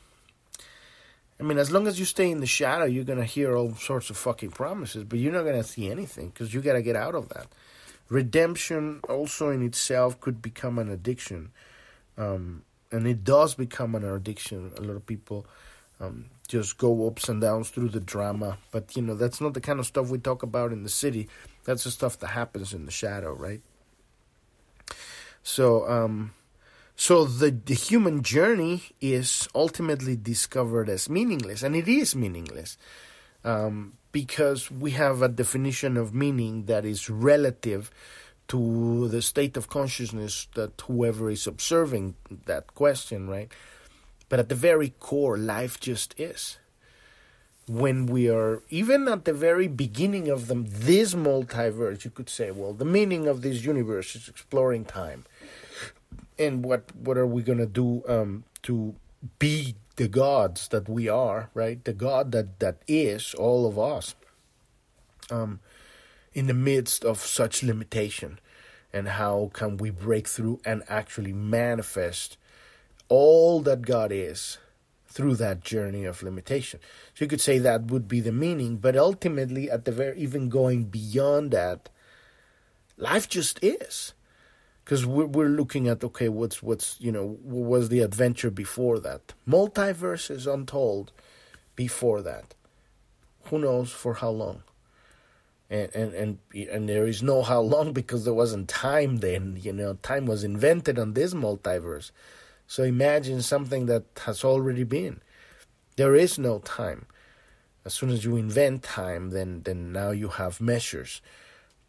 I 1.40 1.44
mean, 1.44 1.58
as 1.58 1.72
long 1.72 1.88
as 1.88 2.00
you 2.00 2.06
stay 2.06 2.30
in 2.30 2.40
the 2.40 2.46
shadow, 2.46 2.86
you're 2.86 3.04
gonna 3.04 3.26
hear 3.26 3.56
all 3.56 3.74
sorts 3.76 4.10
of 4.10 4.18
fucking 4.18 4.52
promises, 4.52 5.04
but 5.04 5.20
you're 5.20 5.34
not 5.34 5.44
gonna 5.44 5.64
see 5.64 5.90
anything 5.90 6.30
because 6.30 6.54
you 6.54 6.62
gotta 6.62 6.82
get 6.82 6.96
out 6.96 7.16
of 7.16 7.30
that 7.30 7.48
redemption 8.12 9.00
also 9.08 9.50
in 9.50 9.66
itself 9.66 10.20
could 10.20 10.42
become 10.42 10.78
an 10.78 10.90
addiction 10.90 11.50
um, 12.18 12.62
and 12.92 13.08
it 13.08 13.24
does 13.24 13.56
become 13.56 13.96
an 13.96 14.04
addiction 14.04 14.70
a 14.78 14.82
lot 14.82 14.98
of 14.98 15.06
people 15.06 15.46
um, 16.02 16.26
just 16.46 16.78
go 16.78 17.08
ups 17.08 17.30
and 17.30 17.40
downs 17.40 17.70
through 17.70 17.88
the 17.88 18.02
drama 18.02 18.58
but 18.72 18.98
you 18.98 19.02
know 19.02 19.16
that's 19.16 19.40
not 19.40 19.54
the 19.54 19.62
kind 19.62 19.80
of 19.80 19.86
stuff 19.86 20.10
we 20.10 20.18
talk 20.18 20.44
about 20.44 20.74
in 20.74 20.84
the 20.84 20.90
Siddhi 20.90 21.30
that's 21.64 21.84
the 21.84 21.91
stuff 21.91 22.18
that 22.20 22.28
happens 22.28 22.74
in 22.74 22.86
the 22.86 22.91
shadow 22.91 23.34
right 23.34 23.62
so 25.43 25.88
um, 25.89 26.34
so 26.95 27.26
the 27.26 27.51
the 27.51 27.74
human 27.74 28.22
journey 28.22 28.84
is 28.99 29.47
ultimately 29.55 30.16
discovered 30.16 30.89
as 30.89 31.09
meaningless 31.09 31.64
and 31.64 31.76
it 31.76 31.88
is 31.88 32.16
meaningless 32.16 32.78
um, 33.43 33.93
because 34.12 34.70
we 34.70 34.91
have 34.91 35.22
a 35.22 35.30
definition 35.30 35.97
of 35.97 36.14
meaning 36.14 36.66
that 36.66 36.86
is 36.86 37.09
relative 37.09 37.91
to 38.47 39.07
the 39.07 39.22
state 39.22 39.55
of 39.55 39.70
consciousness 39.70 40.47
that 40.55 40.82
whoever 40.82 41.30
is 41.30 41.47
observing 41.47 42.16
that 42.45 42.76
question, 42.76 43.30
right? 43.30 43.49
But 44.28 44.39
at 44.39 44.49
the 44.49 44.55
very 44.55 44.89
core, 44.99 45.38
life 45.38 45.80
just 45.80 46.20
is. 46.20 46.57
When 47.72 48.05
we 48.05 48.30
are, 48.30 48.61
even 48.69 49.07
at 49.07 49.24
the 49.24 49.34
very 49.34 49.69
beginning 49.69 50.28
of 50.28 50.47
them, 50.47 50.65
this 50.67 51.13
multiverse, 51.13 52.03
you 52.03 52.11
could 52.11 52.30
say, 52.30 52.51
well, 52.51 52.74
the 52.74 52.84
meaning 52.84 53.28
of 53.28 53.41
this 53.41 53.63
universe 53.63 54.13
is 54.15 54.28
exploring 54.28 54.84
time. 54.84 55.24
And 56.38 56.65
what, 56.65 56.93
what 56.95 57.17
are 57.17 57.28
we 57.28 57.43
going 57.43 57.59
to 57.59 57.65
do 57.65 58.03
um, 58.09 58.43
to 58.63 58.95
be 59.39 59.76
the 59.95 60.09
gods 60.09 60.67
that 60.69 60.89
we 60.89 61.07
are, 61.07 61.49
right? 61.53 61.84
The 61.84 61.93
God 61.93 62.34
that, 62.34 62.59
that 62.59 62.82
is 62.88 63.34
all 63.36 63.65
of 63.65 63.80
us 63.80 64.15
um, 65.30 65.61
in 66.34 66.47
the 66.47 66.53
midst 66.53 67.05
of 67.05 67.19
such 67.19 67.63
limitation. 67.63 68.39
And 68.91 69.07
how 69.07 69.49
can 69.53 69.78
we 69.78 69.91
break 69.91 70.28
through 70.28 70.59
and 70.65 70.84
actually 70.89 71.32
manifest 71.32 72.38
all 73.07 73.61
that 73.61 73.84
God 73.84 74.11
is 74.11 74.57
through 75.12 75.36
that 75.36 75.62
journey 75.62 76.05
of 76.05 76.24
limitation? 76.24 76.80
So 77.14 77.26
you 77.26 77.30
could 77.30 77.41
say 77.41 77.59
that 77.59 77.86
would 77.86 78.07
be 78.07 78.22
the 78.22 78.32
meaning, 78.32 78.78
but 78.78 78.95
ultimately, 78.95 79.70
at 79.70 79.86
the 79.86 79.91
very 79.91 80.18
even 80.20 80.49
going 80.49 80.86
beyond 80.86 81.51
that, 81.51 81.89
life 82.97 83.28
just 83.28 83.59
is. 83.64 84.14
Because 84.84 85.05
we're, 85.05 85.26
we're 85.26 85.47
looking 85.47 85.88
at 85.88 86.03
okay 86.03 86.28
what's 86.28 86.64
what's 86.64 86.99
you 86.99 87.12
know 87.12 87.38
what 87.43 87.70
was 87.70 87.89
the 87.89 87.99
adventure 87.99 88.49
before 88.49 88.99
that? 88.99 89.34
Multiverses 89.47 90.51
untold 90.51 91.12
before 91.76 92.22
that. 92.24 92.55
Who 93.45 93.59
knows 93.59 93.91
for 93.91 94.16
how 94.16 94.32
long? 94.32 94.64
And 95.70 95.93
and 95.95 96.14
and 96.14 96.38
and 96.70 96.89
there 96.89 97.07
is 97.07 97.22
no 97.22 97.43
how 97.43 97.62
long 97.62 97.93
because 97.93 98.26
there 98.26 98.34
wasn't 98.34 98.68
time 98.68 99.18
then 99.18 99.59
you 99.62 99.72
know? 99.72 99.93
Time 100.01 100.26
was 100.26 100.43
invented 100.43 100.97
on 100.97 101.14
this 101.14 101.34
multiverse 101.34 102.12
so 102.72 102.84
imagine 102.84 103.41
something 103.41 103.88
that 103.88 104.05
has 104.26 104.45
already 104.45 104.86
been. 104.86 105.22
There 105.97 106.15
is 106.15 106.39
no 106.39 106.59
time. 106.59 107.05
As 107.84 107.93
soon 107.93 108.11
as 108.11 108.24
you 108.24 108.38
invent 108.38 108.82
time 108.82 109.32
then 109.32 109.63
then 109.63 109.91
now 109.91 110.11
you 110.11 110.30
have 110.30 110.61
measures. 110.61 111.22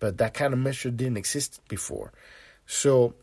But 0.00 0.18
that 0.18 0.34
kind 0.34 0.52
of 0.52 0.58
measure 0.58 0.90
didn't 0.90 1.18
exist 1.18 1.60
before. 1.68 2.12
So 2.66 3.14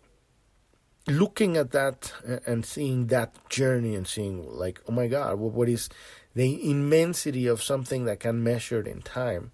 looking 1.06 1.58
at 1.58 1.72
that 1.72 2.14
and 2.48 2.66
seeing 2.66 3.08
that 3.08 3.36
journey 3.50 3.94
and 3.94 4.08
seeing 4.08 4.50
like, 4.50 4.80
oh 4.88 4.94
my 4.94 5.08
God, 5.08 5.38
what 5.38 5.68
is 5.68 5.90
the 6.36 6.72
immensity 6.72 7.46
of 7.46 7.62
something 7.62 8.06
that 8.06 8.22
can 8.22 8.42
measured 8.42 8.88
in 8.88 9.02
time, 9.02 9.52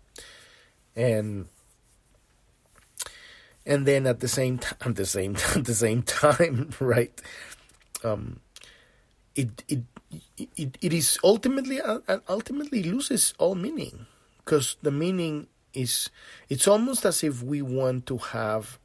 and 0.96 1.48
and 3.66 3.88
then 3.88 4.06
at 4.06 4.20
the 4.20 4.28
same 4.28 4.60
time, 4.60 4.78
at 4.92 4.96
the 4.96 5.08
same 5.08 5.36
at 5.56 5.66
the 5.66 5.74
same 5.74 6.04
time, 6.04 6.70
right? 6.80 7.20
Um, 8.04 8.40
it 9.36 9.64
it 9.68 9.84
it, 10.38 10.78
it 10.82 10.94
is 10.94 11.20
ultimately 11.24 11.82
uh, 11.82 12.00
ultimately 12.30 12.84
loses 12.84 13.34
all 13.38 13.56
meaning 13.56 14.06
because 14.40 14.78
the 14.82 14.92
meaning 14.92 15.48
is 15.74 16.10
it's 16.50 16.68
almost 16.68 17.06
as 17.06 17.24
if 17.24 17.44
we 17.44 17.62
want 17.62 18.06
to 18.08 18.18
have 18.18 18.80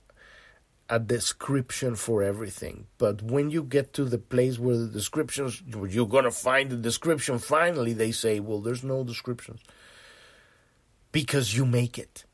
a 0.90 0.98
description 0.98 1.94
for 1.94 2.22
everything. 2.22 2.86
But 2.98 3.22
when 3.22 3.50
you 3.50 3.62
get 3.62 3.92
to 3.94 4.04
the 4.04 4.18
place 4.18 4.58
where 4.58 4.76
the 4.76 4.88
descriptions, 4.88 5.62
you're 5.88 6.08
going 6.08 6.24
to 6.24 6.32
find 6.32 6.68
the 6.68 6.76
description 6.76 7.38
finally, 7.38 7.92
they 7.92 8.11
say, 8.11 8.40
well, 8.40 8.61
there's 8.61 8.82
no 8.82 9.04
descriptions. 9.04 9.61
Because 11.12 11.56
you 11.56 11.64
make 11.64 11.96
it. 11.96 12.24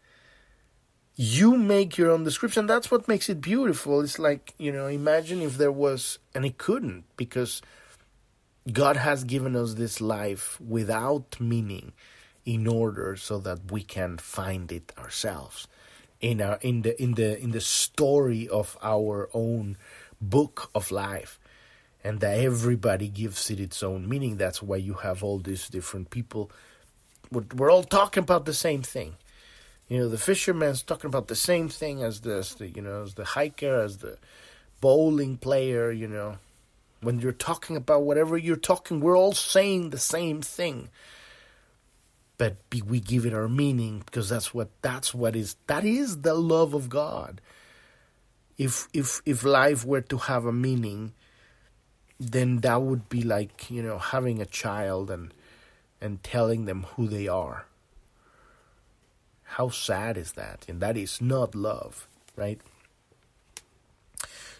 You 1.18 1.56
make 1.56 1.96
your 1.96 2.10
own 2.10 2.24
description. 2.24 2.66
That's 2.66 2.90
what 2.90 3.08
makes 3.08 3.30
it 3.30 3.40
beautiful. 3.40 4.02
It's 4.02 4.18
like, 4.18 4.52
you 4.58 4.70
know, 4.70 4.86
imagine 4.86 5.40
if 5.40 5.56
there 5.56 5.72
was, 5.72 6.18
and 6.34 6.44
it 6.44 6.58
couldn't, 6.58 7.04
because 7.16 7.62
God 8.70 8.98
has 8.98 9.24
given 9.24 9.56
us 9.56 9.74
this 9.74 10.02
life 10.02 10.60
without 10.60 11.40
meaning 11.40 11.94
in 12.44 12.66
order 12.66 13.16
so 13.16 13.38
that 13.38 13.72
we 13.72 13.82
can 13.82 14.18
find 14.18 14.70
it 14.70 14.92
ourselves. 14.98 15.66
In 16.20 16.42
our 16.42 16.58
in 16.62 16.82
the 16.82 17.00
in 17.02 17.14
the 17.14 17.38
in 17.38 17.50
the 17.50 17.60
story 17.60 18.48
of 18.48 18.76
our 18.82 19.28
own 19.32 19.76
book 20.20 20.70
of 20.74 20.90
life. 20.90 21.38
And 22.04 22.20
that 22.20 22.38
everybody 22.38 23.08
gives 23.08 23.50
it 23.50 23.58
its 23.58 23.82
own 23.82 24.08
meaning. 24.08 24.36
That's 24.36 24.62
why 24.62 24.76
you 24.76 24.94
have 24.94 25.24
all 25.24 25.38
these 25.38 25.68
different 25.68 26.10
people. 26.10 26.52
We're, 27.32 27.44
we're 27.56 27.70
all 27.70 27.82
talking 27.82 28.22
about 28.22 28.44
the 28.44 28.54
same 28.54 28.82
thing 28.82 29.16
you 29.88 29.98
know 29.98 30.08
the 30.08 30.18
fisherman's 30.18 30.82
talking 30.82 31.08
about 31.08 31.28
the 31.28 31.36
same 31.36 31.68
thing 31.68 32.02
as 32.02 32.20
the, 32.20 32.34
as 32.34 32.54
the 32.54 32.68
you 32.68 32.82
know 32.82 33.02
as 33.02 33.14
the 33.14 33.24
hiker 33.24 33.80
as 33.80 33.98
the 33.98 34.18
bowling 34.80 35.36
player 35.36 35.90
you 35.90 36.08
know 36.08 36.38
when 37.00 37.20
you're 37.20 37.32
talking 37.32 37.76
about 37.76 38.02
whatever 38.02 38.36
you're 38.36 38.56
talking 38.56 39.00
we're 39.00 39.16
all 39.16 39.32
saying 39.32 39.90
the 39.90 39.98
same 39.98 40.42
thing 40.42 40.88
but 42.38 42.56
we 42.86 43.00
give 43.00 43.24
it 43.24 43.32
our 43.32 43.48
meaning 43.48 44.02
because 44.04 44.28
that's 44.28 44.52
what 44.52 44.68
that's 44.82 45.14
what 45.14 45.34
is 45.34 45.56
that 45.66 45.84
is 45.84 46.20
the 46.20 46.34
love 46.34 46.74
of 46.74 46.88
God. 46.88 47.40
If 48.58 48.88
if 48.92 49.22
if 49.24 49.44
life 49.44 49.84
were 49.84 50.02
to 50.02 50.18
have 50.18 50.44
a 50.44 50.52
meaning, 50.52 51.12
then 52.20 52.58
that 52.58 52.82
would 52.82 53.08
be 53.08 53.22
like 53.22 53.70
you 53.70 53.82
know 53.82 53.98
having 53.98 54.40
a 54.40 54.46
child 54.46 55.10
and 55.10 55.32
and 56.00 56.22
telling 56.22 56.66
them 56.66 56.84
who 56.96 57.08
they 57.08 57.26
are. 57.28 57.66
How 59.46 59.68
sad 59.70 60.16
is 60.16 60.32
that? 60.32 60.64
And 60.68 60.80
that 60.80 60.96
is 60.96 61.20
not 61.20 61.54
love, 61.54 62.08
right? 62.36 62.60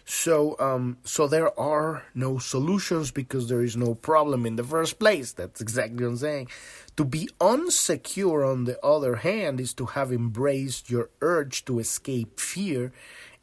So, 0.09 0.55
um, 0.57 0.97
so 1.03 1.27
there 1.27 1.57
are 1.59 2.03
no 2.15 2.37
solutions 2.37 3.11
because 3.11 3.49
there 3.49 3.61
is 3.61 3.75
no 3.75 3.93
problem 3.93 4.45
in 4.45 4.55
the 4.55 4.63
first 4.63 4.99
place. 4.99 5.33
That's 5.33 5.59
exactly 5.59 6.05
what 6.05 6.11
I'm 6.11 6.17
saying. 6.17 6.47
To 6.95 7.03
be 7.03 7.29
unsecure, 7.41 8.49
on 8.49 8.63
the 8.63 8.83
other 8.83 9.17
hand, 9.17 9.59
is 9.59 9.73
to 9.73 9.85
have 9.87 10.13
embraced 10.13 10.89
your 10.89 11.09
urge 11.21 11.65
to 11.65 11.79
escape 11.79 12.39
fear 12.39 12.93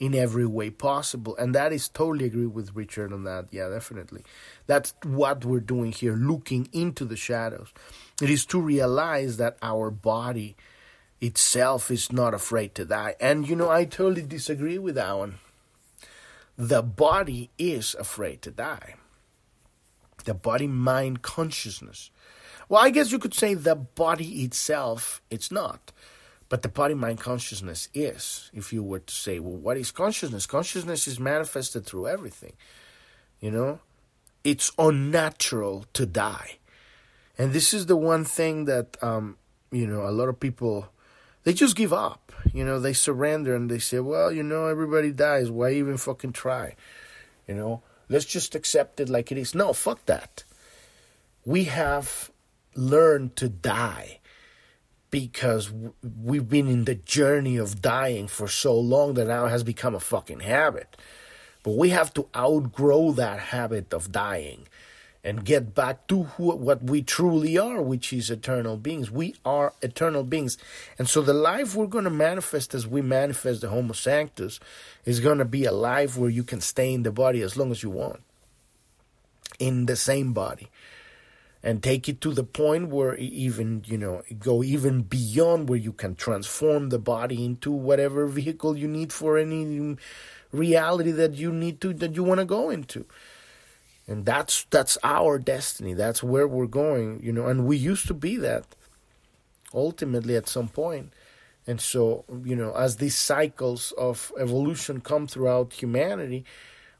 in 0.01 0.15
every 0.15 0.47
way 0.47 0.71
possible. 0.71 1.37
And 1.37 1.55
that 1.55 1.71
is 1.71 1.87
totally 1.87 2.25
agree 2.25 2.47
with 2.47 2.75
Richard 2.75 3.13
on 3.13 3.25
that. 3.25 3.49
Yeah, 3.51 3.69
definitely. 3.69 4.23
That's 4.67 4.95
what 5.05 5.45
we're 5.45 5.61
doing 5.61 5.93
here, 5.93 6.15
looking 6.15 6.71
into 6.73 7.05
the 7.05 7.17
shadows. 7.17 7.75
It 8.23 8.31
is 8.31 8.47
to 8.47 8.59
realize 8.59 9.37
that 9.37 9.59
our 9.61 9.91
body 9.91 10.57
itself 11.25 11.91
is 11.91 12.12
not 12.12 12.35
afraid 12.35 12.75
to 12.75 12.85
die. 12.85 13.16
And 13.18 13.49
you 13.49 13.57
know, 13.57 13.70
I 13.70 13.85
totally 13.87 14.22
disagree 14.22 14.79
with 14.79 14.95
that 14.97 15.16
one 15.16 15.39
the 16.57 16.83
body 16.83 17.51
is 17.59 17.97
afraid 17.99 18.41
to 18.43 18.51
die. 18.51 18.95
The 20.25 20.35
body 20.35 20.68
mind 20.68 21.22
consciousness. 21.22 22.11
Well, 22.68 22.83
I 22.83 22.91
guess 22.91 23.11
you 23.11 23.18
could 23.18 23.35
say 23.35 23.55
the 23.55 23.75
body 23.75 24.45
itself, 24.45 25.20
it's 25.31 25.51
not. 25.51 25.91
But 26.49 26.62
the 26.62 26.68
body 26.68 26.95
mind 26.95 27.18
consciousness 27.18 27.89
is. 27.93 28.51
If 28.55 28.72
you 28.72 28.83
were 28.83 29.01
to 29.01 29.14
say, 29.14 29.41
well, 29.41 29.57
what 29.57 29.77
is 29.77 29.91
consciousness? 29.91 30.47
Consciousness 30.47 31.09
is 31.09 31.18
manifested 31.18 31.85
through 31.85 32.07
everything. 32.07 32.53
You 33.41 33.51
know? 33.51 33.81
It's 34.45 34.70
unnatural 34.79 35.87
to 35.95 36.07
die. 36.07 36.59
And 37.37 37.53
this 37.53 37.75
is 37.75 37.87
the 37.87 37.97
one 37.97 38.25
thing 38.25 38.66
that, 38.66 38.97
um, 39.03 39.37
you 39.72 39.87
know, 39.87 40.07
a 40.07 40.12
lot 40.12 40.29
of 40.29 40.39
people 40.39 40.89
they 41.45 41.53
just 41.53 41.77
give 41.77 41.93
up. 41.93 42.33
You 42.53 42.65
know, 42.65 42.81
they 42.81 42.93
surrender 42.93 43.55
and 43.55 43.71
they 43.71 43.79
say, 43.79 44.01
well, 44.01 44.33
you 44.33 44.43
know, 44.43 44.67
everybody 44.67 45.13
dies. 45.13 45.51
Why 45.51 45.73
even 45.73 45.97
fucking 45.97 46.33
try? 46.33 46.75
You 47.47 47.55
know, 47.55 47.83
let's 48.09 48.25
just 48.25 48.55
accept 48.55 49.01
it 49.01 49.09
like 49.09 49.31
it 49.31 49.39
is. 49.39 49.55
No, 49.55 49.73
fuck 49.73 50.05
that. 50.07 50.45
We 51.45 51.65
have 51.65 52.31
learned 52.75 53.37
to 53.37 53.49
die 53.49 54.21
because 55.11 55.71
we've 56.03 56.49
been 56.49 56.69
in 56.69 56.85
the 56.85 56.97
journey 56.97 57.57
of 57.57 57.81
dying 57.81 58.27
for 58.27 58.49
so 58.49 58.79
long 58.79 59.15
that 59.15 59.29
now 59.29 59.47
it 59.47 59.51
has 59.51 59.63
become 59.63 59.95
a 59.95 60.01
fucking 60.01 60.41
habit. 60.41 60.97
But 61.63 61.77
we 61.77 61.91
have 61.91 62.13
to 62.15 62.29
outgrow 62.37 63.13
that 63.13 63.39
habit 63.39 63.95
of 63.95 64.11
dying 64.11 64.67
and 65.25 65.43
get 65.43 65.75
back 65.75 66.07
to 66.07 66.25
who, 66.25 66.55
what 66.55 66.83
we 66.83 67.01
truly 67.01 67.57
are, 67.57 67.81
which 67.81 68.12
is 68.12 68.29
eternal 68.31 68.77
beings. 68.77 69.11
We 69.11 69.35
are 69.43 69.72
eternal 69.81 70.22
beings. 70.22 70.59
And 70.99 71.09
so 71.09 71.22
the 71.22 71.33
life 71.33 71.75
we're 71.75 71.87
going 71.87 72.05
to 72.05 72.11
manifest 72.11 72.75
as 72.75 72.87
we 72.87 73.01
manifest 73.01 73.62
the 73.62 73.70
Homo 73.70 73.95
Sanctus 73.95 74.61
is 75.07 75.20
going 75.20 75.39
to 75.39 75.47
be 75.47 75.64
a 75.64 75.72
life 75.72 76.18
where 76.18 76.29
you 76.29 76.45
can 76.45 76.61
stay 76.61 76.93
in 76.93 77.05
the 77.05 77.11
body 77.11 77.41
as 77.41 77.57
long 77.57 77.70
as 77.70 77.83
you 77.83 77.89
want, 77.89 78.20
in 79.59 79.87
the 79.87 79.97
same 79.97 80.35
body. 80.35 80.68
And 81.62 81.83
take 81.83 82.07
it 82.11 82.20
to 82.20 82.35
the 82.35 82.45
point 82.45 82.91
where 82.91 83.16
even, 83.16 83.85
you 83.87 83.97
know, 83.97 84.20
go 84.39 84.62
even 84.62 85.01
beyond 85.01 85.70
where 85.70 85.79
you 85.79 85.95
can 85.95 86.14
transform 86.14 86.91
the 86.91 86.99
body 86.99 87.43
into 87.43 87.70
whatever 87.70 88.27
vehicle 88.27 88.77
you 88.77 88.87
need 88.87 89.11
for 89.11 89.39
any 89.39 89.97
reality 90.53 91.11
that 91.12 91.33
you 91.33 91.51
need 91.51 91.81
to, 91.81 91.95
that 91.95 92.14
you 92.14 92.22
want 92.22 92.41
to 92.41 92.45
go 92.45 92.68
into 92.68 93.07
and 94.07 94.27
that's 94.27 94.65
that's 94.71 94.99
our 95.03 95.39
destiny. 95.39 95.95
That's 95.95 96.23
where 96.23 96.47
we're 96.47 96.67
going 96.67 97.21
you 97.23 97.33
know 97.33 97.47
and 97.47 97.67
we 97.67 97.77
used 97.77 98.07
to 98.09 98.15
be 98.15 98.37
that 98.37 98.65
ultimately 99.73 100.37
at 100.37 100.49
some 100.49 100.69
point. 100.69 101.13
And 101.67 101.81
so 101.81 102.25
you 102.45 102.57
know 102.57 102.75
as 102.75 102.97
these 102.97 103.17
cycles 103.17 103.93
of 103.93 104.33
evolution 104.39 105.01
come 105.01 105.27
throughout 105.27 105.73
humanity 105.73 106.45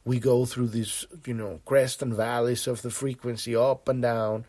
we 0.05 0.19
go 0.19 0.45
through 0.45 0.69
these 0.69 1.07
you 1.27 1.35
know 1.35 1.61
crest 1.65 2.03
and 2.03 2.15
valleys 2.15 2.67
of 2.67 2.83
the 2.83 2.91
frequency 2.91 3.55
up 3.57 3.89
and 3.89 4.03
down. 4.03 4.45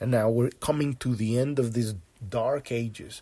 And 0.00 0.12
now 0.12 0.30
we're 0.30 0.50
coming 0.50 0.94
to 0.96 1.16
the 1.16 1.38
end 1.38 1.58
of 1.58 1.72
these 1.72 1.94
dark 2.28 2.70
ages. 2.70 3.20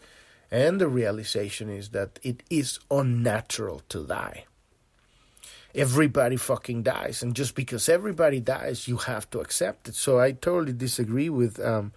And 0.50 0.78
the 0.80 0.88
realization 0.88 1.70
is 1.70 1.88
that 1.90 2.18
it 2.22 2.42
is 2.50 2.78
unnatural 2.90 3.80
to 3.88 4.06
die 4.06 4.44
everybody 5.76 6.36
fucking 6.36 6.82
dies, 6.82 7.22
and 7.22 7.36
just 7.36 7.54
because 7.54 7.88
everybody 7.88 8.40
dies, 8.40 8.88
you 8.88 8.96
have 8.96 9.28
to 9.30 9.40
accept 9.40 9.88
it. 9.88 9.94
So 9.94 10.18
I 10.18 10.32
totally 10.32 10.72
disagree 10.72 11.28
with 11.28 11.60
um, 11.60 11.92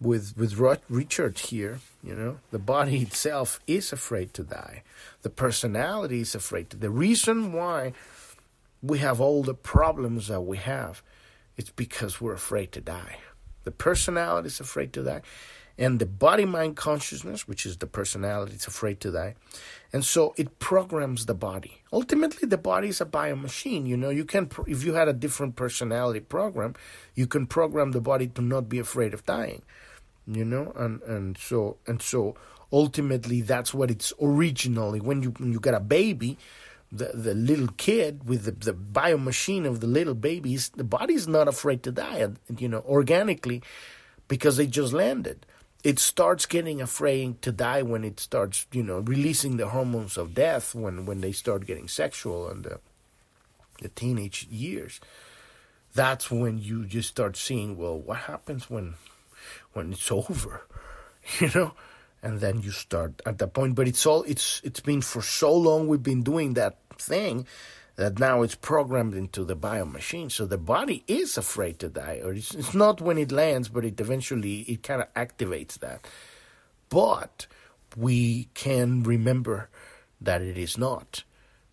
with 0.00 0.34
with 0.36 0.54
Richard 0.88 1.38
here. 1.38 1.80
You 2.04 2.14
know, 2.14 2.38
the 2.50 2.58
body 2.58 3.02
itself 3.08 3.60
is 3.66 3.92
afraid 3.92 4.34
to 4.34 4.44
die. 4.44 4.82
The 5.22 5.30
personality 5.30 6.20
is 6.20 6.34
afraid 6.34 6.70
to. 6.70 6.76
The 6.76 6.90
reason 6.90 7.52
why 7.52 7.94
we 8.82 8.98
have 8.98 9.20
all 9.20 9.42
the 9.42 9.54
problems 9.54 10.28
that 10.28 10.42
we 10.42 10.58
have, 10.58 11.02
it's 11.56 11.70
because 11.70 12.20
we're 12.20 12.34
afraid 12.34 12.72
to 12.72 12.80
die. 12.80 13.18
The 13.64 13.70
personality 13.70 14.48
is 14.48 14.60
afraid 14.60 14.92
to 14.94 15.02
die, 15.02 15.22
and 15.78 15.98
the 15.98 16.06
body 16.06 16.44
mind 16.44 16.76
consciousness, 16.76 17.48
which 17.48 17.64
is 17.64 17.78
the 17.78 17.86
personality, 17.86 18.54
is 18.54 18.66
afraid 18.66 19.00
to 19.00 19.12
die. 19.12 19.34
And 19.92 20.04
so 20.04 20.32
it 20.38 20.58
programs 20.58 21.26
the 21.26 21.34
body. 21.34 21.82
Ultimately, 21.92 22.48
the 22.48 22.56
body 22.56 22.88
is 22.88 23.00
a 23.02 23.04
biomachine. 23.04 23.86
You 23.86 23.96
know, 23.96 24.08
you 24.08 24.24
can, 24.24 24.48
if 24.66 24.84
you 24.84 24.94
had 24.94 25.08
a 25.08 25.12
different 25.12 25.54
personality 25.54 26.20
program, 26.20 26.74
you 27.14 27.26
can 27.26 27.46
program 27.46 27.92
the 27.92 28.00
body 28.00 28.28
to 28.28 28.40
not 28.40 28.68
be 28.70 28.78
afraid 28.78 29.12
of 29.12 29.26
dying. 29.26 29.62
You 30.26 30.44
know, 30.44 30.72
and 30.76 31.02
and 31.02 31.36
so 31.36 31.76
and 31.86 32.00
so 32.00 32.36
ultimately, 32.72 33.42
that's 33.42 33.74
what 33.74 33.90
it's 33.90 34.12
originally. 34.22 35.00
When 35.00 35.22
you 35.22 35.30
when 35.30 35.52
you 35.52 35.60
get 35.60 35.74
a 35.74 35.80
baby, 35.80 36.38
the 36.90 37.10
the 37.12 37.34
little 37.34 37.68
kid 37.76 38.26
with 38.26 38.44
the 38.44 38.52
the 38.52 38.72
biomachine 38.72 39.66
of 39.66 39.80
the 39.80 39.88
little 39.88 40.14
babies, 40.14 40.70
the 40.70 40.84
body's 40.84 41.28
not 41.28 41.48
afraid 41.48 41.82
to 41.82 41.92
die. 41.92 42.26
You 42.56 42.68
know, 42.68 42.82
organically, 42.86 43.62
because 44.28 44.56
they 44.56 44.68
just 44.68 44.92
landed 44.92 45.44
it 45.82 45.98
starts 45.98 46.46
getting 46.46 46.80
afraid 46.80 47.42
to 47.42 47.50
die 47.50 47.82
when 47.82 48.04
it 48.04 48.20
starts, 48.20 48.66
you 48.72 48.82
know, 48.82 49.00
releasing 49.00 49.56
the 49.56 49.68
hormones 49.68 50.16
of 50.16 50.34
death 50.34 50.74
when, 50.74 51.06
when 51.06 51.20
they 51.20 51.32
start 51.32 51.66
getting 51.66 51.88
sexual 51.88 52.48
in 52.50 52.62
the, 52.62 52.78
the 53.80 53.88
teenage 53.88 54.46
years. 54.50 55.00
That's 55.94 56.30
when 56.30 56.58
you 56.58 56.84
just 56.86 57.08
start 57.08 57.36
seeing, 57.36 57.76
well, 57.76 57.98
what 57.98 58.18
happens 58.18 58.70
when 58.70 58.94
when 59.72 59.92
it's 59.92 60.10
over, 60.10 60.62
you 61.40 61.50
know? 61.54 61.72
And 62.22 62.40
then 62.40 62.60
you 62.62 62.70
start 62.70 63.20
at 63.26 63.38
that 63.38 63.52
point. 63.52 63.74
But 63.74 63.88
it's 63.88 64.06
all 64.06 64.22
it's 64.22 64.60
it's 64.62 64.80
been 64.80 65.02
for 65.02 65.22
so 65.22 65.52
long 65.52 65.88
we've 65.88 66.02
been 66.02 66.22
doing 66.22 66.54
that 66.54 66.78
thing 66.96 67.46
that 67.96 68.18
now 68.18 68.42
it's 68.42 68.54
programmed 68.54 69.14
into 69.14 69.44
the 69.44 69.54
bio 69.54 69.84
machine. 69.84 70.30
So 70.30 70.46
the 70.46 70.58
body 70.58 71.04
is 71.06 71.36
afraid 71.36 71.78
to 71.80 71.88
die, 71.88 72.20
or 72.24 72.32
it's, 72.32 72.54
it's 72.54 72.74
not 72.74 73.00
when 73.00 73.18
it 73.18 73.32
lands, 73.32 73.68
but 73.68 73.84
it 73.84 74.00
eventually 74.00 74.60
it 74.62 74.82
kind 74.82 75.02
of 75.02 75.12
activates 75.14 75.78
that. 75.80 76.06
But 76.88 77.46
we 77.96 78.48
can 78.54 79.02
remember 79.02 79.68
that 80.20 80.42
it 80.42 80.56
is 80.56 80.78
not. 80.78 81.24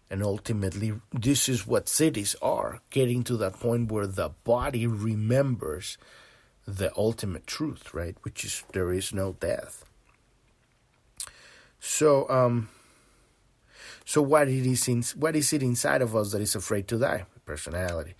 And 0.10 0.24
ultimately, 0.24 0.94
this 1.14 1.48
is 1.48 1.68
what 1.68 1.86
Siddhis 1.86 2.36
are 2.42 2.82
getting 2.90 3.24
to 3.26 3.38
that 3.38 3.60
point 3.60 3.92
where 3.92 4.08
the 4.08 4.30
body 4.44 4.88
remembers 4.88 5.98
the 6.68 6.92
ultimate 6.98 7.46
truth, 7.46 7.94
right? 7.94 8.16
Which 8.24 8.44
is 8.44 8.64
there 8.74 8.92
is 8.92 9.14
no 9.14 9.34
death. 9.40 9.86
So, 11.80 12.28
um, 12.30 12.70
so 14.10 14.24
what 14.24 14.48
it 14.48 14.66
is 14.66 14.88
in, 14.88 15.04
what 15.20 15.36
is 15.36 15.54
it 15.54 15.62
inside 15.62 16.02
of 16.02 16.16
us 16.16 16.32
that 16.32 16.42
is 16.42 16.56
afraid 16.56 16.88
to 16.88 16.98
die? 16.98 17.26
Personality. 17.46 18.16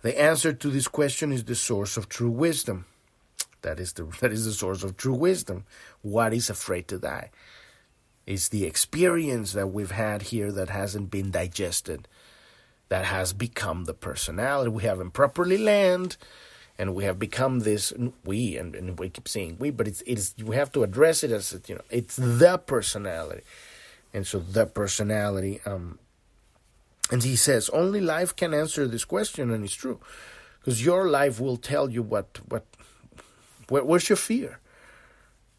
The 0.00 0.18
answer 0.18 0.54
to 0.54 0.68
this 0.70 0.88
question 0.88 1.32
is 1.32 1.44
the 1.44 1.54
source 1.54 1.98
of 1.98 2.08
true 2.08 2.30
wisdom. 2.30 2.86
That 3.60 3.78
is 3.78 3.92
the 3.92 4.04
that 4.22 4.32
is 4.32 4.46
the 4.46 4.52
source 4.52 4.82
of 4.82 4.96
true 4.96 5.12
wisdom. 5.12 5.66
What 6.00 6.32
is 6.32 6.48
afraid 6.48 6.88
to 6.88 6.98
die? 6.98 7.30
It's 8.26 8.48
the 8.48 8.64
experience 8.64 9.52
that 9.52 9.66
we've 9.66 9.90
had 9.90 10.22
here 10.22 10.50
that 10.50 10.70
hasn't 10.70 11.10
been 11.10 11.30
digested, 11.30 12.08
that 12.88 13.04
has 13.04 13.34
become 13.34 13.84
the 13.84 13.92
personality. 13.92 14.70
We 14.70 14.84
haven't 14.84 15.10
properly 15.10 15.58
learned, 15.58 16.16
and 16.78 16.94
we 16.94 17.04
have 17.04 17.18
become 17.18 17.60
this 17.60 17.92
we 18.24 18.56
and, 18.56 18.74
and 18.74 18.98
we 18.98 19.10
keep 19.10 19.28
saying 19.28 19.56
we, 19.58 19.68
but 19.70 19.88
it's 19.88 20.02
it's 20.06 20.34
we 20.42 20.56
have 20.56 20.72
to 20.72 20.82
address 20.82 21.22
it 21.22 21.30
as 21.30 21.54
you 21.66 21.74
know 21.74 21.84
it's 21.90 22.16
the 22.16 22.56
personality 22.56 23.42
and 24.14 24.26
so 24.26 24.38
that 24.38 24.72
personality 24.72 25.60
um, 25.66 25.98
and 27.10 27.22
he 27.22 27.36
says 27.36 27.68
only 27.70 28.00
life 28.00 28.34
can 28.34 28.54
answer 28.54 28.88
this 28.88 29.04
question 29.04 29.50
and 29.50 29.64
it's 29.64 29.74
true 29.74 30.00
because 30.60 30.82
your 30.82 31.10
life 31.10 31.38
will 31.38 31.58
tell 31.58 31.90
you 31.90 32.02
what 32.02 32.38
what 32.48 32.64
where, 33.68 33.84
where's 33.84 34.08
your 34.08 34.16
fear? 34.16 34.60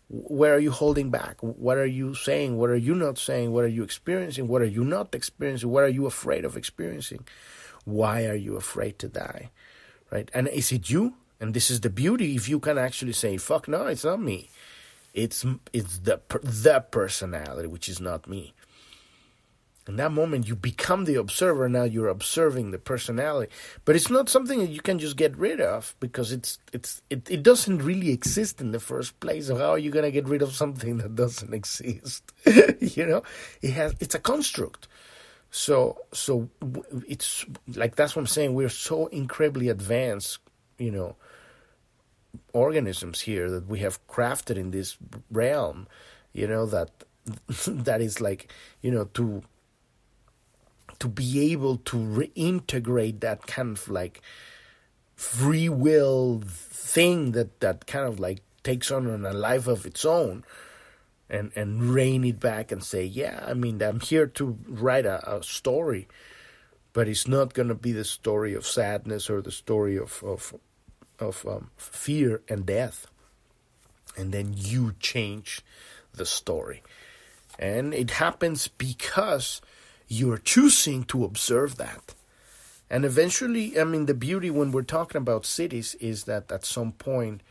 Where 0.08 0.54
are 0.54 0.60
you 0.60 0.72
holding 0.72 1.10
back? 1.10 1.38
What 1.42 1.78
are 1.78 1.86
you 1.86 2.14
saying? 2.14 2.58
What 2.58 2.70
are 2.70 2.76
you 2.76 2.94
not 2.94 3.18
saying? 3.18 3.52
What 3.52 3.64
are 3.64 3.70
you 3.70 3.84
experiencing? 3.84 4.48
What 4.48 4.62
are 4.62 4.66
you 4.68 4.84
not 4.84 5.16
experiencing? 5.16 5.70
What 5.70 5.84
are 5.84 5.90
you 5.90 6.06
afraid 6.06 6.46
of 6.46 6.56
experiencing? 6.56 7.26
Why 7.86 8.26
are 8.26 8.36
you 8.36 8.56
afraid 8.56 9.00
to 9.00 9.08
die? 9.08 9.50
Right? 10.12 10.30
And 10.34 10.48
is 10.48 10.72
it 10.72 10.90
you? 10.90 11.16
And 11.40 11.54
this 11.54 11.72
is 11.72 11.82
the 11.82 11.90
beauty 11.90 12.36
if 12.36 12.48
you 12.48 12.60
can 12.60 12.78
actually 12.78 13.12
say 13.12 13.36
fuck 13.38 13.68
no 13.68 13.86
it's 13.88 14.06
not 14.06 14.22
me 14.22 14.50
it's 15.16 15.46
it's 15.74 16.00
the 16.00 16.22
the 16.44 16.86
personality, 16.92 17.68
which 17.68 17.90
is 17.90 18.00
not 18.00 18.28
me. 18.28 18.54
In 19.88 19.98
that 19.98 20.12
moment, 20.12 20.48
you 20.48 20.56
become 20.56 21.06
the 21.06 21.16
observer. 21.16 21.70
Now 21.70 21.84
you're 21.84 22.08
observing 22.08 22.72
the 22.72 22.80
personality, 22.80 23.52
but 23.86 23.96
it's 23.96 24.10
not 24.10 24.30
something 24.30 24.60
that 24.60 24.72
you 24.72 24.82
can 24.82 24.98
just 24.98 25.16
get 25.16 25.38
rid 25.38 25.62
of 25.62 25.96
because 26.00 26.32
it's 26.32 26.60
it's 26.74 27.02
it, 27.10 27.30
it 27.30 27.44
doesn't 27.44 27.84
really 27.84 28.10
exist 28.10 28.60
in 28.62 28.72
the 28.72 28.80
first 28.80 29.20
place. 29.20 29.48
So 29.48 29.58
how 29.58 29.70
are 29.72 29.80
you 29.80 29.92
gonna 29.92 30.12
get 30.12 30.28
rid 30.28 30.42
of 30.42 30.54
something 30.54 30.98
that 31.02 31.16
doesn't 31.16 31.54
exist? 31.54 32.32
you 32.80 33.06
know, 33.06 33.24
it 33.62 33.72
has 33.72 33.96
it's 34.00 34.16
a 34.16 34.20
construct. 34.20 34.88
So 35.52 36.00
so 36.12 36.50
it's 37.08 37.46
like 37.68 37.96
that's 37.96 38.16
what 38.16 38.22
I'm 38.22 38.28
saying. 38.28 38.54
We're 38.54 38.70
so 38.70 39.06
incredibly 39.08 39.70
advanced, 39.70 40.40
you 40.78 40.92
know, 40.92 41.16
organisms 42.54 43.22
here 43.22 43.50
that 43.50 43.68
we 43.68 43.80
have 43.80 44.06
crafted 44.08 44.58
in 44.58 44.72
this 44.72 44.98
realm 45.32 45.88
you 46.34 46.48
know 46.48 46.66
that 46.66 46.92
that 47.68 48.02
is 48.02 48.22
like 48.22 48.52
you 48.82 48.92
know 48.92 49.06
to 49.06 49.44
to 51.00 51.08
be 51.08 51.52
able 51.52 51.78
to 51.78 51.98
reintegrate 51.98 53.20
that 53.20 53.46
kind 53.48 53.78
of 53.78 53.90
like 53.90 54.22
free 55.16 55.70
will 55.70 56.42
thing 56.46 57.32
that 57.32 57.60
that 57.60 57.86
kind 57.88 58.08
of 58.08 58.20
like 58.20 58.42
takes 58.64 58.92
on 58.92 59.08
a 59.26 59.34
life 59.34 59.68
of 59.68 59.86
its 59.86 60.06
own 60.06 60.44
and 61.30 61.52
and 61.56 61.84
rein 61.84 62.24
it 62.24 62.40
back 62.40 62.72
and 62.72 62.84
say 62.84 63.04
yeah 63.04 63.44
i 63.48 63.54
mean 63.54 63.82
i'm 63.82 64.00
here 64.00 64.28
to 64.28 64.58
write 64.68 65.06
a, 65.06 65.36
a 65.38 65.42
story 65.42 66.08
but 66.94 67.10
it's 67.10 67.28
not 67.28 67.54
going 67.54 67.68
to 67.68 67.76
be 67.76 67.92
the 67.92 68.06
story 68.06 68.54
of 68.54 68.66
sadness 68.66 69.30
or 69.30 69.42
the 69.42 69.52
story 69.52 69.98
of, 69.98 70.24
of 70.24 70.54
of 71.20 71.46
um, 71.48 71.72
fear 71.78 72.42
and 72.50 72.66
death, 72.66 73.08
and 74.18 74.32
then 74.32 74.54
you 74.56 74.94
change 75.00 75.62
the 76.14 76.26
story. 76.26 76.82
And 77.58 77.94
it 77.94 78.12
happens 78.12 78.68
because 78.68 79.62
you're 80.08 80.38
choosing 80.38 81.04
to 81.06 81.24
observe 81.24 81.78
that. 81.78 82.14
And 82.90 83.06
eventually, 83.06 83.80
I 83.80 83.84
mean, 83.84 84.06
the 84.06 84.14
beauty 84.14 84.52
when 84.52 84.72
we're 84.72 84.84
talking 84.84 85.20
about 85.20 85.44
Siddhis 85.44 85.96
is 86.00 86.26
that 86.26 86.52
at 86.52 86.66
some 86.66 86.92
point, 86.92 87.42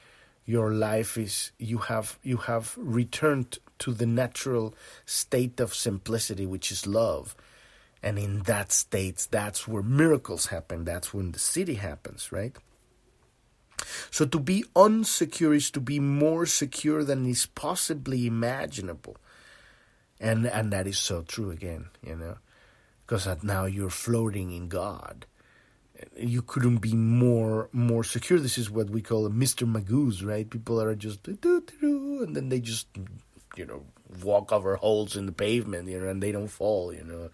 your 0.47 0.73
life 0.73 1.17
is 1.17 1.53
you 1.59 1.79
have 1.79 2.19
you 2.23 2.37
have 2.37 2.75
returned 2.77 3.59
to 3.79 3.93
the 3.93 4.07
natural 4.07 4.75
state 5.07 5.59
of 5.59 5.75
simplicity, 5.75 6.47
which 6.47 6.71
is 6.71 6.87
love. 6.87 7.35
And 8.03 8.19
in 8.19 8.43
that 8.43 8.71
state, 8.71 9.27
that's 9.31 9.67
where 9.67 9.83
miracles 9.83 10.47
happen. 10.47 10.85
That's 10.85 11.15
when 11.15 11.33
the 11.33 11.39
Siddhi 11.39 11.79
happens, 11.79 12.31
right? 12.31 12.55
So 14.11 14.25
to 14.27 14.39
be 14.39 14.65
unsecure 14.75 15.55
is 15.55 15.71
to 15.73 15.81
be 15.81 16.01
more 16.01 16.47
secure 16.47 17.05
than 17.05 17.27
is 17.27 17.47
possibly 17.47 18.27
imaginable. 18.27 19.17
And 20.21 20.47
and 20.47 20.73
that 20.73 20.87
is 20.87 20.99
so 20.99 21.23
true 21.23 21.51
again, 21.51 21.89
you 22.03 22.17
know. 22.17 22.39
Because 23.07 23.29
now 23.43 23.67
you're 23.67 23.91
floating 23.91 24.53
in 24.53 24.69
God. 24.69 25.27
You 26.17 26.43
couldn't 26.43 26.79
be 26.79 26.95
more 26.95 27.69
more 27.73 28.05
secure. 28.05 28.39
This 28.39 28.59
is 28.59 28.71
what 28.71 28.91
we 28.91 29.03
call 29.03 29.27
a 29.27 29.31
Mr. 29.31 29.71
Magoo's, 29.71 30.25
right? 30.25 30.49
People 30.49 30.81
are 30.81 30.95
just 30.95 31.27
and 31.29 32.37
then 32.37 32.49
they 32.49 32.61
just 32.61 32.87
you 33.57 33.67
know 33.67 33.85
walk 34.23 34.53
over 34.53 34.77
holes 34.77 35.17
in 35.17 35.27
the 35.27 35.33
pavement, 35.33 35.89
you 35.89 36.01
know, 36.01 36.09
and 36.09 36.23
they 36.23 36.33
don't 36.33 36.49
fall, 36.49 36.93
you 36.93 37.05
know. 37.05 37.31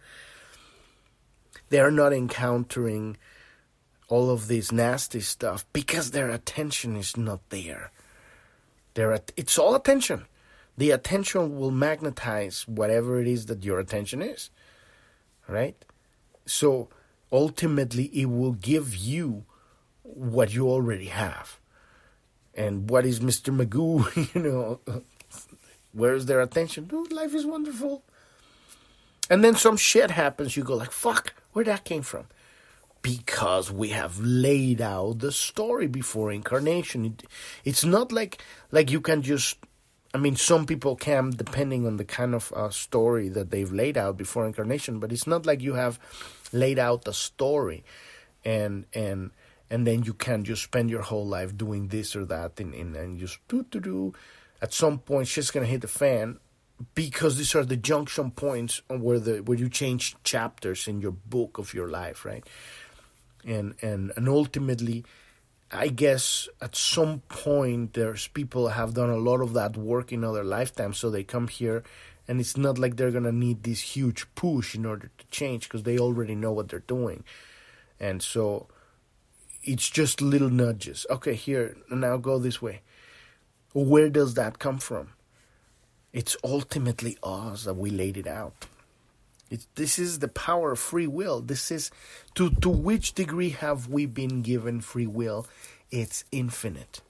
They 1.69 1.81
are 1.81 1.91
not 1.91 2.13
encountering 2.13 3.17
all 4.11 4.29
of 4.29 4.49
this 4.49 4.71
nasty 4.71 5.21
stuff 5.21 5.65
because 5.73 6.11
their 6.11 6.31
attention 6.31 6.97
is 6.97 7.17
not 7.17 7.41
there. 7.49 7.93
At- 8.97 9.33
it's 9.37 9.59
all 9.59 9.75
attention. 9.75 10.27
The 10.77 10.91
attention 10.91 11.59
will 11.59 11.71
magnetize 11.71 12.67
whatever 12.69 13.21
it 13.21 13.27
is 13.27 13.47
that 13.47 13.65
your 13.65 13.79
attention 13.79 14.21
is. 14.21 14.51
Right? 15.49 15.83
So 16.45 16.89
ultimately 17.33 18.05
it 18.07 18.27
will 18.27 18.53
give 18.53 18.95
you 18.95 19.45
what 20.03 20.53
you 20.53 20.69
already 20.69 21.07
have. 21.07 21.59
And 22.55 22.91
what 22.91 23.07
is 23.07 23.21
Mr. 23.21 23.57
Magoo, 23.57 24.35
you 24.35 24.43
know, 24.43 24.81
where's 25.93 26.27
their 26.27 26.41
attention? 26.41 26.91
Oh, 26.93 27.07
life 27.11 27.35
is 27.35 27.47
wonderful. 27.47 28.03
And 29.31 29.45
then 29.45 29.55
some 29.55 29.77
shit 29.77 30.11
happens, 30.11 30.57
you 30.57 30.65
go 30.65 30.75
like, 30.75 30.91
fuck, 30.91 31.35
where 31.53 31.65
that 31.65 31.85
came 31.85 32.03
from? 32.03 32.27
Because 33.03 33.73
we 33.73 33.91
have 33.91 34.19
laid 34.21 34.81
out 34.81 35.21
the 35.21 35.33
story 35.33 35.87
before 35.87 36.31
incarnation. 36.33 37.05
It, 37.05 37.23
it's 37.65 37.85
not 37.85 38.13
like 38.13 38.43
like 38.71 38.91
you 38.91 39.01
can 39.01 39.23
just. 39.23 39.59
I 40.13 40.19
mean, 40.19 40.35
some 40.35 40.67
people 40.67 40.97
can, 40.97 41.31
depending 41.31 41.87
on 41.87 41.97
the 41.97 42.05
kind 42.05 42.35
of 42.35 42.53
uh, 42.53 42.71
story 42.71 43.29
that 43.29 43.53
they've 43.53 43.73
laid 43.73 43.97
out 43.97 44.17
before 44.17 44.45
incarnation. 44.45 44.99
But 44.99 45.13
it's 45.13 45.27
not 45.27 45.47
like 45.47 45.61
you 45.61 45.75
have 45.75 46.01
laid 46.53 46.81
out 46.81 47.07
a 47.07 47.13
story, 47.13 47.85
and 48.45 48.87
and 48.93 49.31
and 49.71 49.87
then 49.87 50.03
you 50.03 50.13
can 50.13 50.43
just 50.43 50.65
spend 50.65 50.91
your 50.91 51.03
whole 51.03 51.27
life 51.27 51.57
doing 51.57 51.89
this 51.89 52.17
or 52.17 52.25
that, 52.25 52.59
and 52.59 52.75
and, 52.75 52.97
and 52.97 53.21
just 53.21 53.39
do 53.49 53.65
do 53.71 53.81
do. 53.81 54.15
At 54.61 54.75
some 54.75 54.99
point, 54.99 55.29
she's 55.29 55.51
gonna 55.51 55.67
hit 55.67 55.83
the 55.83 55.89
fan, 55.89 56.39
because 56.95 57.37
these 57.37 57.55
are 57.55 57.65
the 57.65 57.77
junction 57.77 58.31
points 58.31 58.83
where 58.89 59.19
the 59.19 59.39
where 59.39 59.59
you 59.59 59.69
change 59.69 60.17
chapters 60.25 60.89
in 60.89 61.01
your 61.01 61.13
book 61.13 61.59
of 61.59 61.75
your 61.75 61.89
life, 61.89 62.25
right? 62.25 62.45
And 63.45 63.75
and 63.83 64.13
and 64.17 64.29
ultimately 64.29 65.05
I 65.73 65.89
guess 65.89 66.49
at 66.61 66.75
some 66.75 67.21
point 67.29 67.95
there's 67.95 68.27
people 68.29 68.69
have 68.69 68.95
done 68.95 69.11
a 69.11 69.17
lot 69.17 69.41
of 69.41 69.53
that 69.53 69.77
work 69.77 70.13
in 70.13 70.25
other 70.25 70.43
lifetimes, 70.43 70.99
so 70.99 71.11
they 71.11 71.23
come 71.23 71.47
here, 71.47 71.85
and 72.27 72.41
it's 72.41 72.57
not 72.57 72.77
like 72.77 72.97
they're 72.97 73.13
gonna 73.13 73.31
need 73.31 73.63
this 73.63 73.81
huge 73.81 74.27
push 74.35 74.75
in 74.75 74.85
order 74.85 75.11
to 75.17 75.27
change 75.31 75.69
because 75.69 75.85
they 75.85 75.97
already 75.99 76.35
know 76.35 76.51
what 76.51 76.69
they're 76.69 76.81
doing, 76.81 77.23
and 78.01 78.21
so 78.21 78.67
it's 79.63 79.89
just 79.89 80.21
little 80.21 80.51
nudges. 80.51 81.07
Okay, 81.09 81.35
here 81.35 81.77
now 81.89 82.17
go 82.17 82.39
this 82.39 82.61
way. 82.61 82.81
Where 83.73 84.11
does 84.11 84.35
that 84.35 84.59
come 84.59 84.79
from? 84.79 85.11
It's 86.13 86.37
ultimately 86.43 87.17
us 87.23 87.65
that 87.65 87.75
we 87.75 87.91
laid 87.91 88.17
it 88.17 88.27
out. 88.27 88.67
It, 89.51 89.67
this 89.75 89.99
is 89.99 90.21
the 90.21 90.29
power 90.29 90.73
of 90.73 90.79
free 90.79 91.09
will. 91.09 91.41
This 91.41 91.71
is 91.71 91.91
to 92.35 92.51
to 92.51 92.69
which 92.69 93.13
degree 93.15 93.51
have 93.51 93.89
we 93.89 94.07
been 94.07 94.43
given 94.43 94.81
free 94.81 95.09
will? 95.09 95.47
It's 95.91 96.25
infinite. 96.31 97.03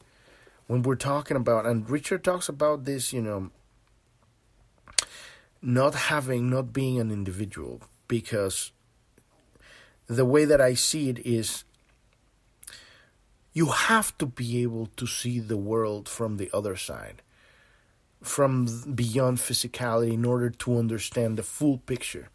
When 0.66 0.82
we're 0.82 0.96
talking 0.96 1.36
about, 1.36 1.66
and 1.66 1.88
Richard 1.88 2.24
talks 2.24 2.48
about 2.48 2.84
this, 2.84 3.12
you 3.12 3.20
know, 3.20 3.50
not 5.60 5.94
having, 5.94 6.48
not 6.48 6.72
being 6.72 6.98
an 6.98 7.10
individual, 7.10 7.82
because 8.08 8.72
the 10.06 10.24
way 10.24 10.44
that 10.44 10.60
I 10.60 10.74
see 10.74 11.10
it 11.10 11.18
is 11.26 11.64
you 13.52 13.66
have 13.66 14.16
to 14.18 14.26
be 14.26 14.62
able 14.62 14.86
to 14.96 15.06
see 15.06 15.40
the 15.40 15.56
world 15.56 16.08
from 16.08 16.36
the 16.36 16.50
other 16.54 16.76
side 16.76 17.20
from 18.22 18.66
beyond 18.94 19.38
physicality 19.38 20.12
in 20.12 20.24
order 20.24 20.50
to 20.50 20.78
understand 20.78 21.38
the 21.38 21.42
full 21.42 21.78
picture. 21.78 22.28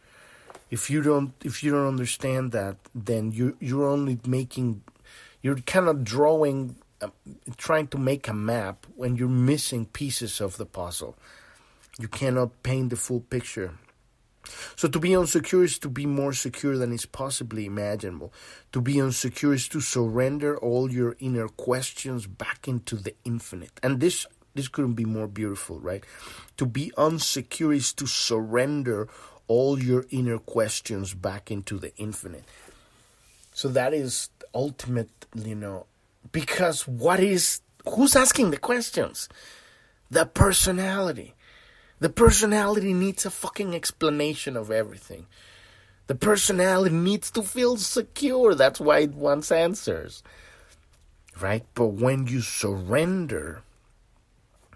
If 0.72 0.90
you 0.90 1.02
don't 1.02 1.34
if 1.44 1.64
you 1.64 1.72
don't 1.72 1.88
understand 1.88 2.52
that, 2.54 2.78
then 2.94 3.32
you 3.32 3.56
you're 3.60 3.88
only 3.88 4.20
making 4.26 4.82
you're 5.42 5.58
kind 5.58 5.88
of 5.88 6.04
drawing 6.04 6.78
uh, 7.02 7.10
trying 7.58 7.88
to 7.88 7.98
make 7.98 8.28
a 8.28 8.34
map 8.34 8.88
when 8.96 9.16
you're 9.16 9.28
missing 9.28 9.86
pieces 9.86 10.42
of 10.42 10.58
the 10.58 10.66
puzzle. 10.66 11.18
You 12.00 12.08
cannot 12.08 12.64
paint 12.64 12.90
the 12.90 12.96
full 12.96 13.22
picture. 13.22 13.74
So 14.76 14.88
to 14.88 15.00
be 15.00 15.10
unsecure 15.10 15.64
is 15.64 15.80
to 15.80 15.90
be 15.90 16.06
more 16.06 16.34
secure 16.34 16.78
than 16.78 16.92
is 16.94 17.06
possibly 17.06 17.66
imaginable. 17.66 18.34
To 18.74 18.82
be 18.82 18.96
unsecure 18.96 19.54
is 19.54 19.68
to 19.70 19.82
surrender 19.82 20.58
all 20.58 20.92
your 20.92 21.16
inner 21.20 21.48
questions 21.48 22.28
back 22.28 22.68
into 22.68 22.96
the 22.96 23.16
infinite. 23.24 23.80
And 23.82 24.00
this 24.00 24.28
this 24.56 24.70
couldn't 24.70 24.94
be 24.94 25.06
more 25.06 25.28
beautiful, 25.28 25.80
right? 25.80 26.04
To 26.58 26.66
be 26.66 26.92
unsecure 26.98 27.76
is 27.76 27.94
to 27.94 28.08
surrender 28.08 29.08
all 29.48 29.78
your 29.78 30.06
inner 30.10 30.40
questions 30.40 31.14
back 31.14 31.52
into 31.52 31.78
the 31.78 31.96
infinite. 31.98 32.46
So 33.54 33.68
that 33.70 33.94
is 33.94 34.30
ultimate, 34.54 35.10
you 35.36 35.56
know, 35.56 35.86
because 36.32 36.88
what 36.88 37.20
is 37.20 37.62
who's 37.88 38.16
asking 38.16 38.52
the 38.52 38.58
questions? 38.58 39.30
The 40.10 40.26
personality. 40.26 41.36
The 42.00 42.10
personality 42.10 42.94
needs 42.94 43.26
a 43.26 43.32
fucking 43.32 43.76
explanation 43.76 44.58
of 44.58 44.72
everything. 44.72 45.28
The 46.08 46.16
personality 46.16 46.96
needs 46.96 47.32
to 47.32 47.42
feel 47.42 47.78
secure. 47.78 48.56
That's 48.56 48.80
why 48.80 49.00
it 49.00 49.16
wants 49.16 49.52
answers. 49.52 50.24
Right? 51.40 51.66
But 51.74 51.88
when 51.88 52.28
you 52.28 52.42
surrender 52.42 53.64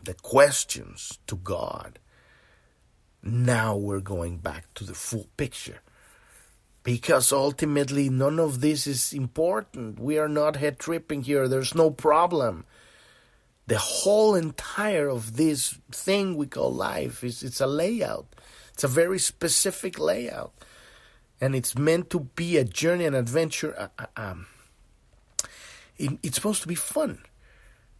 the 0.03 0.13
questions 0.13 1.19
to 1.27 1.35
God, 1.35 1.99
now 3.21 3.75
we're 3.75 3.99
going 3.99 4.37
back 4.37 4.73
to 4.75 4.83
the 4.83 4.93
full 4.93 5.27
picture. 5.37 5.81
Because 6.83 7.31
ultimately, 7.31 8.09
none 8.09 8.39
of 8.39 8.61
this 8.61 8.87
is 8.87 9.13
important. 9.13 9.99
We 9.99 10.17
are 10.17 10.29
not 10.29 10.55
head 10.55 10.79
tripping 10.79 11.23
here. 11.23 11.47
There's 11.47 11.75
no 11.75 11.91
problem. 11.91 12.65
The 13.67 13.77
whole 13.77 14.33
entire 14.33 15.09
of 15.09 15.35
this 15.35 15.77
thing 15.91 16.35
we 16.35 16.47
call 16.47 16.73
life 16.73 17.23
is 17.23 17.43
it's 17.43 17.61
a 17.61 17.67
layout. 17.67 18.27
It's 18.73 18.83
a 18.83 18.87
very 18.87 19.19
specific 19.19 19.99
layout, 19.99 20.53
and 21.41 21.53
it's 21.53 21.77
meant 21.77 22.09
to 22.11 22.21
be 22.21 22.57
a 22.57 22.63
journey, 22.63 23.05
an 23.05 23.13
adventure. 23.13 23.89
Uh, 23.99 24.05
um, 24.15 24.47
it, 25.97 26.17
it's 26.23 26.35
supposed 26.35 26.61
to 26.61 26.67
be 26.67 26.75
fun 26.75 27.19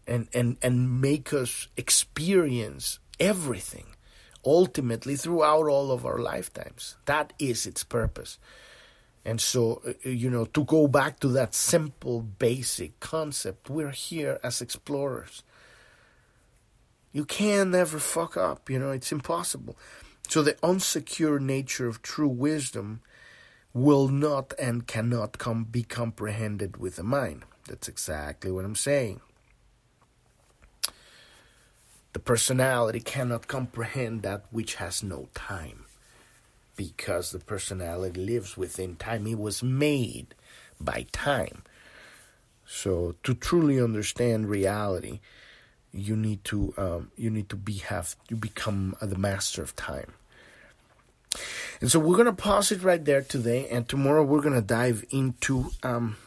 and, 0.09 0.27
and, 0.33 0.57
and 0.61 0.99
make 0.99 1.33
us 1.33 1.67
experience 1.77 2.99
everything 3.19 3.95
ultimately 4.45 5.15
throughout 5.15 5.67
all 5.67 5.91
of 5.91 6.05
our 6.05 6.17
lifetimes. 6.17 6.95
That 7.05 7.33
is 7.39 7.65
its 7.65 7.83
purpose. 7.83 8.39
And 9.25 9.39
so, 9.39 9.81
uh, 9.85 10.09
you 10.09 10.29
know, 10.29 10.45
to 10.45 10.63
go 10.63 10.87
back 10.87 11.19
to 11.19 11.27
that 11.29 11.53
simple, 11.53 12.21
basic 12.21 12.99
concept, 12.99 13.69
we're 13.69 13.91
here 13.91 14.39
as 14.43 14.61
explorers. 14.61 15.43
You 17.11 17.25
can 17.25 17.71
never 17.71 17.99
fuck 17.99 18.37
up, 18.37 18.69
you 18.69 18.79
know, 18.79 18.91
it's 18.91 19.11
impossible. 19.11 19.77
So, 20.27 20.43
the 20.43 20.53
unsecure 20.61 21.39
nature 21.39 21.87
of 21.87 22.01
true 22.01 22.27
wisdom 22.27 23.01
will 23.73 24.07
not 24.07 24.53
and 24.59 24.85
cannot 24.85 25.37
come 25.37 25.63
be 25.63 25.83
comprehended 25.83 26.77
with 26.77 26.97
the 26.97 27.03
mind. 27.03 27.45
That's 27.67 27.87
exactly 27.87 28.51
what 28.51 28.63
I'm 28.63 28.75
saying. 28.75 29.21
The 32.13 32.19
personality 32.19 32.99
cannot 32.99 33.47
comprehend 33.47 34.23
that 34.23 34.45
which 34.51 34.75
has 34.75 35.03
no 35.03 35.29
time 35.35 35.85
because 36.75 37.31
the 37.31 37.39
personality 37.39 38.19
lives 38.19 38.57
within 38.57 38.95
time. 38.95 39.27
It 39.27 39.37
was 39.37 39.61
made 39.61 40.33
by 40.79 41.05
time. 41.11 41.63
So 42.65 43.15
to 43.23 43.33
truly 43.33 43.81
understand 43.81 44.49
reality, 44.49 45.19
you 45.91 46.15
need 46.15 46.43
to 46.45 46.73
um, 46.77 47.11
you 47.17 47.29
need 47.29 47.49
to 47.49 47.55
be 47.55 47.73
have 47.77 48.15
you 48.29 48.37
become 48.37 48.95
the 49.01 49.17
master 49.17 49.61
of 49.61 49.75
time. 49.75 50.13
And 51.81 51.91
so 51.91 51.99
we're 51.99 52.15
to 52.25 52.33
pause 52.33 52.71
it 52.71 52.83
right 52.83 53.03
there 53.03 53.21
today. 53.21 53.67
And 53.69 53.87
tomorrow 53.87 54.23
we're 54.23 54.41
to 54.55 54.61
dive 54.61 55.05
into 55.11 55.71
um, 55.83 56.17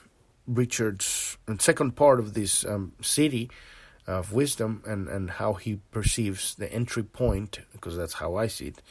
Richard's 0.46 1.36
second 1.58 1.96
part 1.96 2.20
of 2.20 2.34
this 2.34 2.64
um, 2.64 2.92
Siddhi 3.02 3.50
of 4.06 4.32
wisdom 4.32 4.82
and, 4.86 5.08
and 5.08 5.30
how 5.32 5.54
he 5.54 5.80
perceives 5.90 6.54
the 6.54 6.72
entry 6.72 7.02
point, 7.02 7.60
because 7.72 7.96
that's 7.96 8.14
how 8.14 8.36
I 8.36 8.46
see 8.46 8.66
it, 8.66 8.82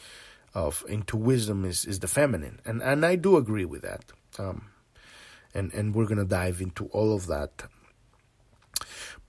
of 0.54 0.84
into 0.88 1.18
wisdom 1.18 1.66
is, 1.66 1.86
is 1.86 2.00
the 2.00 2.08
feminine. 2.08 2.60
And, 2.66 2.82
and 2.82 3.06
I 3.06 3.16
do 3.16 3.38
agree 3.38 3.66
with 3.66 3.82
that. 3.82 4.06
Um, 4.40 4.70
and, 5.54 5.74
and 5.74 5.94
we're 5.94 6.06
going 6.06 6.18
to 6.18 6.26
dive 6.26 6.62
into 6.62 6.86
all 6.88 7.14
of 7.14 7.28
that. 7.28 7.64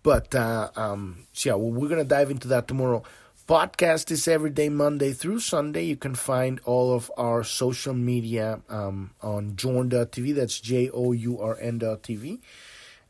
But 0.02 0.34
uh, 0.34 0.70
um, 0.76 1.26
so 1.32 1.50
yeah, 1.50 1.54
well, 1.54 1.70
we're 1.70 1.88
going 1.88 2.02
to 2.02 2.08
dive 2.08 2.30
into 2.30 2.48
that 2.48 2.68
tomorrow. 2.68 3.02
Podcast 3.48 4.10
is 4.10 4.28
every 4.28 4.50
day, 4.50 4.68
Monday 4.68 5.12
through 5.12 5.40
Sunday. 5.40 5.84
You 5.84 5.96
can 5.96 6.14
find 6.14 6.60
all 6.64 6.94
of 6.94 7.10
our 7.16 7.42
social 7.42 7.92
media 7.92 8.60
um, 8.68 9.10
on 9.20 9.56
journ.tv. 9.56 10.34
That's 10.34 10.60
J 10.60 10.90
O 10.90 11.12
U 11.12 11.40
R 11.40 11.58
N.tv. 11.60 12.38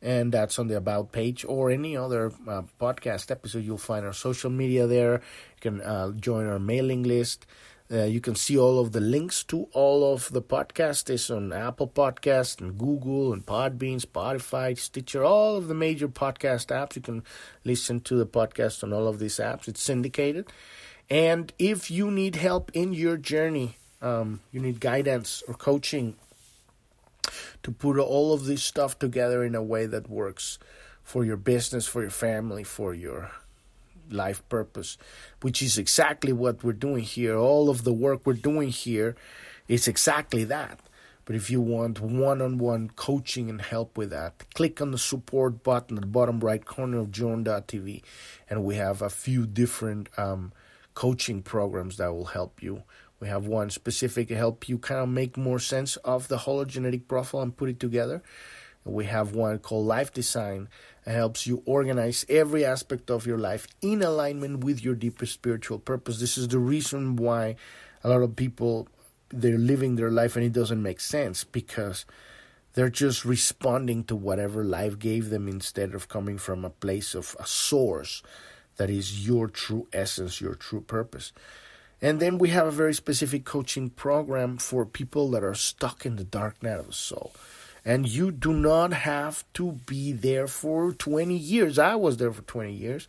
And 0.03 0.33
that's 0.33 0.59
on 0.59 0.67
the 0.67 0.77
About 0.77 1.13
page 1.13 1.45
or 1.45 1.71
any 1.71 1.97
other 1.97 2.33
uh, 2.49 2.63
podcast 2.81 3.31
episode. 3.31 3.65
You'll 3.65 3.79
find 3.79 4.05
our 4.05 4.13
social 4.13 4.51
media 4.51 4.89
there. 4.89 5.15
You 5.15 5.61
can 5.61 5.81
uh, 5.81 6.11
join 6.13 6.47
our 6.49 6.59
mailing 6.59 7.05
list. 7.05 7.47
Uh, 7.93 8.05
you 8.05 8.21
can 8.21 8.35
see 8.35 8.59
all 8.59 8.81
of 8.81 8.93
the 8.93 9.01
links 9.01 9.45
to 9.45 9.69
all 9.73 10.15
of 10.15 10.33
the 10.33 10.41
podcasts 10.41 11.11
is 11.11 11.31
on 11.31 11.53
Apple 11.53 11.89
Podcast 11.89 12.61
and 12.61 12.79
Google 12.79 13.35
and 13.35 13.45
Podbean, 13.45 14.01
Spotify, 14.01 14.79
Stitcher, 14.79 15.23
all 15.23 15.57
of 15.57 15.69
the 15.69 15.75
major 15.75 16.09
podcast 16.09 16.69
apps. 16.69 16.97
You 16.97 17.03
can 17.03 17.23
listen 17.65 18.01
to 18.01 18.17
the 18.17 18.27
podcast 18.27 18.83
on 18.83 18.95
all 18.95 19.07
of 19.07 19.19
these 19.19 19.37
apps. 19.37 19.69
It's 19.69 19.83
syndicated. 19.83 20.47
And 21.11 21.53
if 21.59 21.91
you 21.91 22.11
need 22.11 22.37
help 22.37 22.71
in 22.73 22.95
your 22.95 23.19
journey, 23.19 23.77
um, 24.01 24.41
you 24.51 24.61
need 24.61 24.81
guidance 24.81 25.43
or 25.47 25.53
coaching 25.53 26.17
to 27.63 27.71
put 27.71 27.99
all 27.99 28.33
of 28.33 28.45
this 28.45 28.63
stuff 28.63 28.99
together 28.99 29.45
in 29.45 29.55
a 29.55 29.63
way 29.63 29.87
that 29.87 30.11
works 30.11 30.59
for 31.03 31.25
your 31.25 31.37
business, 31.37 31.87
for 31.87 32.03
your 32.03 32.11
family, 32.11 32.65
for 32.65 32.95
your 32.95 33.31
life 34.11 34.47
purpose, 34.49 34.99
which 35.41 35.63
is 35.63 35.79
exactly 35.79 36.33
what 36.33 36.63
we're 36.63 36.73
doing 36.73 37.03
here. 37.03 37.37
All 37.37 37.71
of 37.71 37.85
the 37.85 37.93
work 37.93 38.23
we're 38.25 38.35
doing 38.35 38.69
here 38.69 39.17
is 39.69 39.89
exactly 39.89 40.45
that. 40.45 40.81
But 41.25 41.37
if 41.37 41.51
you 41.51 41.61
want 41.61 42.01
one 42.01 42.43
on 42.43 42.59
one 42.59 42.91
coaching 42.91 43.49
and 43.49 43.61
help 43.61 43.97
with 43.97 44.11
that, 44.11 44.45
click 44.55 44.81
on 44.81 44.91
the 44.91 44.99
support 44.99 45.63
button 45.63 45.97
at 45.97 46.01
the 46.01 46.09
bottom 46.09 46.41
right 46.41 46.65
corner 46.65 46.99
of 46.99 47.13
journ.tv. 47.13 48.03
And 48.51 48.65
we 48.65 48.75
have 48.75 49.03
a 49.03 49.11
few 49.11 49.47
different 49.47 50.09
um, 50.19 50.53
coaching 50.95 51.43
programs 51.43 51.97
that 51.99 52.13
will 52.13 52.27
help 52.27 52.63
you. 52.63 52.83
We 53.23 53.29
have 53.29 53.47
one 53.47 53.71
specific 53.71 54.27
to 54.29 54.35
help 54.35 54.69
you 54.69 54.79
kind 54.79 55.01
of 55.01 55.09
make 55.09 55.37
more 55.37 55.61
sense 55.61 55.95
of 55.99 56.27
the 56.27 56.39
hologenetic 56.39 57.07
profile 57.07 57.43
and 57.43 57.57
put 57.57 57.69
it 57.69 57.79
together. 57.79 58.21
We 58.85 59.05
have 59.05 59.33
one 59.33 59.61
called 59.61 59.87
Life 59.87 60.13
Design 60.13 60.69
that 61.05 61.15
helps 61.15 61.47
you 61.47 61.63
organize 61.65 62.27
every 62.29 62.65
aspect 62.65 63.13
of 63.13 63.25
your 63.25 63.39
life 63.39 63.69
in 63.81 64.03
alignment 64.03 64.65
with 64.65 64.83
your 64.83 64.97
deeper 64.97 65.25
spiritual 65.25 65.79
purpose. 65.79 66.19
This 66.19 66.37
is 66.37 66.49
the 66.49 66.59
reason 66.59 67.15
why 67.15 67.55
a 68.03 68.09
lot 68.09 68.23
of 68.23 68.35
people 68.35 68.89
they're 69.29 69.57
living 69.57 69.95
their 69.95 70.11
life 70.11 70.35
and 70.35 70.45
it 70.45 70.53
doesn't 70.53 70.83
make 70.83 70.99
sense 70.99 71.45
because 71.45 72.05
they're 72.75 72.91
just 72.91 73.25
responding 73.25 74.03
to 74.03 74.17
whatever 74.17 74.65
life 74.65 74.99
gave 74.99 75.31
them 75.31 75.47
instead 75.47 75.95
of 75.95 76.09
coming 76.09 76.39
from 76.39 76.65
a 76.65 76.71
place 76.71 77.15
of 77.15 77.37
a 77.39 77.47
source 77.47 78.21
that 78.79 78.91
is 78.91 79.25
your 79.25 79.47
true 79.47 79.87
essence, 79.93 80.41
your 80.41 80.57
true 80.57 80.81
purpose. 80.81 81.33
And 82.03 82.21
then 82.21 82.37
we 82.37 82.51
have 82.51 82.67
a 82.67 82.73
very 82.73 82.93
specific 82.93 83.45
coaching 83.45 83.89
program 83.89 84.59
for 84.59 84.85
people 84.85 85.31
that 85.31 85.45
are 85.45 85.55
stuck 85.55 86.05
in 86.05 86.17
the 86.17 86.25
dark 86.25 86.63
night 86.63 86.81
of 86.81 86.89
the 86.89 86.93
soul 86.93 87.33
and 87.85 88.09
you 88.09 88.31
do 88.31 88.53
not 88.53 88.93
have 88.93 89.45
to 89.55 89.73
be 89.87 90.13
there 90.13 90.47
for 90.47 90.93
20 90.93 91.35
years. 91.35 91.79
I 91.79 91.95
was 91.97 92.17
there 92.17 92.33
for 92.33 92.43
20 92.43 92.73
years. 92.73 93.09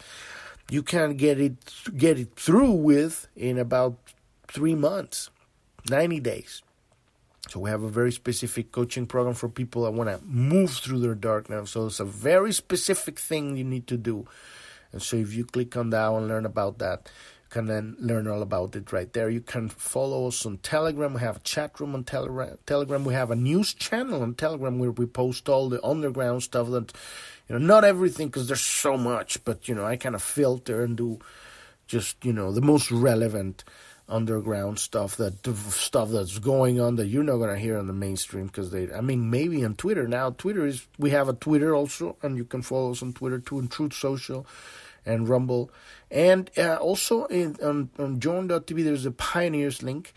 You 0.70 0.82
can 0.82 1.16
get 1.16 1.40
it 1.40 1.56
get 1.98 2.18
it 2.18 2.36
through 2.36 2.72
with 2.72 3.28
in 3.36 3.58
about 3.58 3.98
3 4.48 4.76
months, 4.76 5.30
90 5.90 6.20
days. 6.22 6.62
So 7.50 7.60
we 7.60 7.70
have 7.70 7.84
a 7.84 7.90
very 7.90 8.12
specific 8.12 8.72
coaching 8.72 9.06
program 9.06 9.36
for 9.36 9.50
people 9.50 9.84
that 9.84 9.92
want 9.92 10.10
to 10.10 10.26
move 10.26 10.72
through 10.72 11.00
their 11.00 11.14
dark 11.14 11.50
darkness. 11.50 11.72
So 11.72 11.88
it's 11.88 12.00
a 12.00 12.06
very 12.06 12.54
specific 12.54 13.20
thing 13.20 13.58
you 13.58 13.66
need 13.66 13.86
to 13.88 13.98
do. 13.98 14.26
And 14.94 15.02
so 15.02 15.18
if 15.18 15.34
you 15.34 15.44
click 15.44 15.76
on 15.76 15.90
that 15.90 16.14
and 16.14 16.28
learn 16.28 16.46
about 16.46 16.80
that, 16.80 17.10
can 17.54 17.68
then 17.68 17.96
learn 18.00 18.28
all 18.28 18.42
about 18.42 18.76
it 18.76 18.92
right 18.92 19.14
there. 19.14 19.30
You 19.30 19.40
can 19.40 19.70
follow 19.70 20.28
us 20.28 20.44
on 20.44 20.58
Telegram. 20.58 21.14
We 21.14 21.20
have 21.20 21.38
a 21.38 21.42
chat 21.42 21.80
room 21.80 21.94
on 21.94 22.04
Telegram. 22.04 22.58
Telegram. 22.66 23.06
We 23.06 23.14
have 23.14 23.30
a 23.30 23.36
news 23.36 23.76
channel 23.76 24.24
on 24.24 24.34
Telegram 24.34 24.80
where 24.80 24.90
we 24.90 25.06
post 25.06 25.48
all 25.48 25.70
the 25.70 25.84
underground 25.86 26.42
stuff 26.42 26.72
that, 26.72 26.92
you 27.48 27.58
know, 27.58 27.64
not 27.64 27.84
everything 27.84 28.28
because 28.30 28.48
there's 28.48 28.66
so 28.66 28.98
much, 28.98 29.44
but, 29.46 29.68
you 29.68 29.76
know, 29.76 29.86
I 29.86 29.98
kind 29.98 30.16
of 30.16 30.24
filter 30.24 30.84
and 30.84 30.98
do 30.98 31.20
just, 31.86 32.26
you 32.26 32.34
know, 32.34 32.52
the 32.52 32.62
most 32.62 32.90
relevant 32.92 33.64
underground 34.10 34.80
stuff 34.80 35.16
that 35.18 35.46
stuff 35.70 36.10
that's 36.10 36.40
going 36.40 36.82
on 36.82 36.96
that 36.96 37.06
you're 37.06 37.24
not 37.24 37.38
to 37.38 37.58
hear 37.58 37.78
on 37.78 37.88
the 37.88 37.94
mainstream 37.94 38.48
because 38.48 38.70
they 38.70 38.92
i 38.92 39.00
mean 39.00 39.30
maybe 39.30 39.64
on 39.64 39.74
twitter 39.76 40.10
now 40.10 40.30
twitter 40.30 40.66
is 40.66 40.86
we 41.00 41.12
have 41.12 41.30
a 41.30 41.34
twitter 41.34 41.74
also 41.74 42.18
and 42.22 42.36
you 42.36 42.44
can 42.44 42.62
follow 42.62 42.92
us 42.92 43.02
on 43.02 43.14
twitter 43.14 43.40
too 43.40 43.60
and 43.60 43.72
truth 43.72 43.94
social 43.94 44.46
and 45.06 45.28
Rumble. 45.28 45.72
And 46.12 46.50
uh, 46.58 46.76
also 46.76 47.26
in, 47.26 47.58
on, 47.64 47.90
on 47.98 48.20
journ.tv, 48.20 48.84
there's 48.84 49.06
a 49.06 49.12
Pioneers 49.12 49.84
link. 49.84 50.14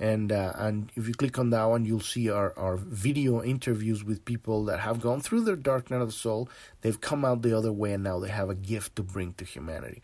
And 0.00 0.30
uh, 0.30 0.52
and 0.54 0.92
if 0.94 1.08
you 1.08 1.14
click 1.14 1.40
on 1.40 1.50
that 1.50 1.64
one, 1.64 1.84
you'll 1.84 1.98
see 1.98 2.30
our, 2.30 2.56
our 2.56 2.76
video 2.76 3.42
interviews 3.42 4.04
with 4.04 4.24
people 4.24 4.64
that 4.66 4.78
have 4.78 5.00
gone 5.00 5.20
through 5.20 5.40
their 5.40 5.56
dark 5.56 5.90
night 5.90 6.00
of 6.00 6.06
the 6.06 6.12
soul. 6.12 6.48
They've 6.82 7.00
come 7.00 7.24
out 7.24 7.42
the 7.42 7.56
other 7.56 7.72
way, 7.72 7.94
and 7.94 8.04
now 8.04 8.20
they 8.20 8.28
have 8.28 8.48
a 8.48 8.54
gift 8.54 8.94
to 8.96 9.02
bring 9.02 9.32
to 9.34 9.44
humanity. 9.44 10.02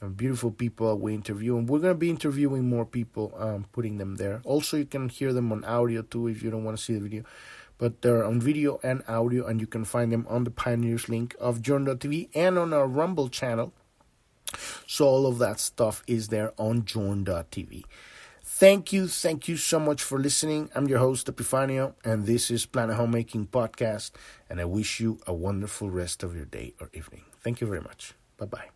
And 0.00 0.16
beautiful 0.16 0.52
people 0.52 0.96
we 0.96 1.12
interview, 1.12 1.56
and 1.56 1.68
we're 1.68 1.80
going 1.80 1.94
to 1.94 1.98
be 1.98 2.10
interviewing 2.10 2.68
more 2.68 2.84
people, 2.84 3.34
um, 3.36 3.66
putting 3.72 3.98
them 3.98 4.14
there. 4.14 4.42
Also, 4.44 4.76
you 4.76 4.84
can 4.84 5.08
hear 5.08 5.32
them 5.32 5.50
on 5.50 5.64
audio 5.64 6.02
too 6.02 6.28
if 6.28 6.42
you 6.44 6.50
don't 6.50 6.62
want 6.62 6.78
to 6.78 6.84
see 6.84 6.94
the 6.94 7.00
video 7.00 7.24
but 7.78 8.02
they're 8.02 8.24
on 8.24 8.40
video 8.40 8.80
and 8.82 9.02
audio, 9.08 9.46
and 9.46 9.60
you 9.60 9.66
can 9.66 9.84
find 9.84 10.12
them 10.12 10.26
on 10.28 10.44
the 10.44 10.50
Pioneers 10.50 11.08
link 11.08 11.34
of 11.38 11.62
Journ.tv 11.62 12.30
and 12.34 12.58
on 12.58 12.72
our 12.72 12.86
Rumble 12.86 13.28
channel. 13.28 13.72
So 14.86 15.06
all 15.06 15.26
of 15.26 15.38
that 15.38 15.60
stuff 15.60 16.02
is 16.06 16.28
there 16.28 16.52
on 16.56 16.84
Journ.tv. 16.84 17.84
Thank 18.42 18.92
you, 18.92 19.06
thank 19.06 19.48
you 19.48 19.58
so 19.58 19.78
much 19.78 20.02
for 20.02 20.18
listening. 20.18 20.70
I'm 20.74 20.88
your 20.88 20.98
host, 21.00 21.26
Epifanio, 21.26 21.92
and 22.04 22.24
this 22.24 22.50
is 22.50 22.64
Planet 22.64 22.96
Homemaking 22.96 23.48
Podcast, 23.48 24.12
and 24.48 24.60
I 24.60 24.64
wish 24.64 24.98
you 24.98 25.18
a 25.26 25.34
wonderful 25.34 25.90
rest 25.90 26.22
of 26.22 26.34
your 26.34 26.46
day 26.46 26.72
or 26.80 26.88
evening. 26.94 27.24
Thank 27.42 27.60
you 27.60 27.66
very 27.66 27.82
much. 27.82 28.14
Bye 28.38 28.46
bye. 28.46 28.75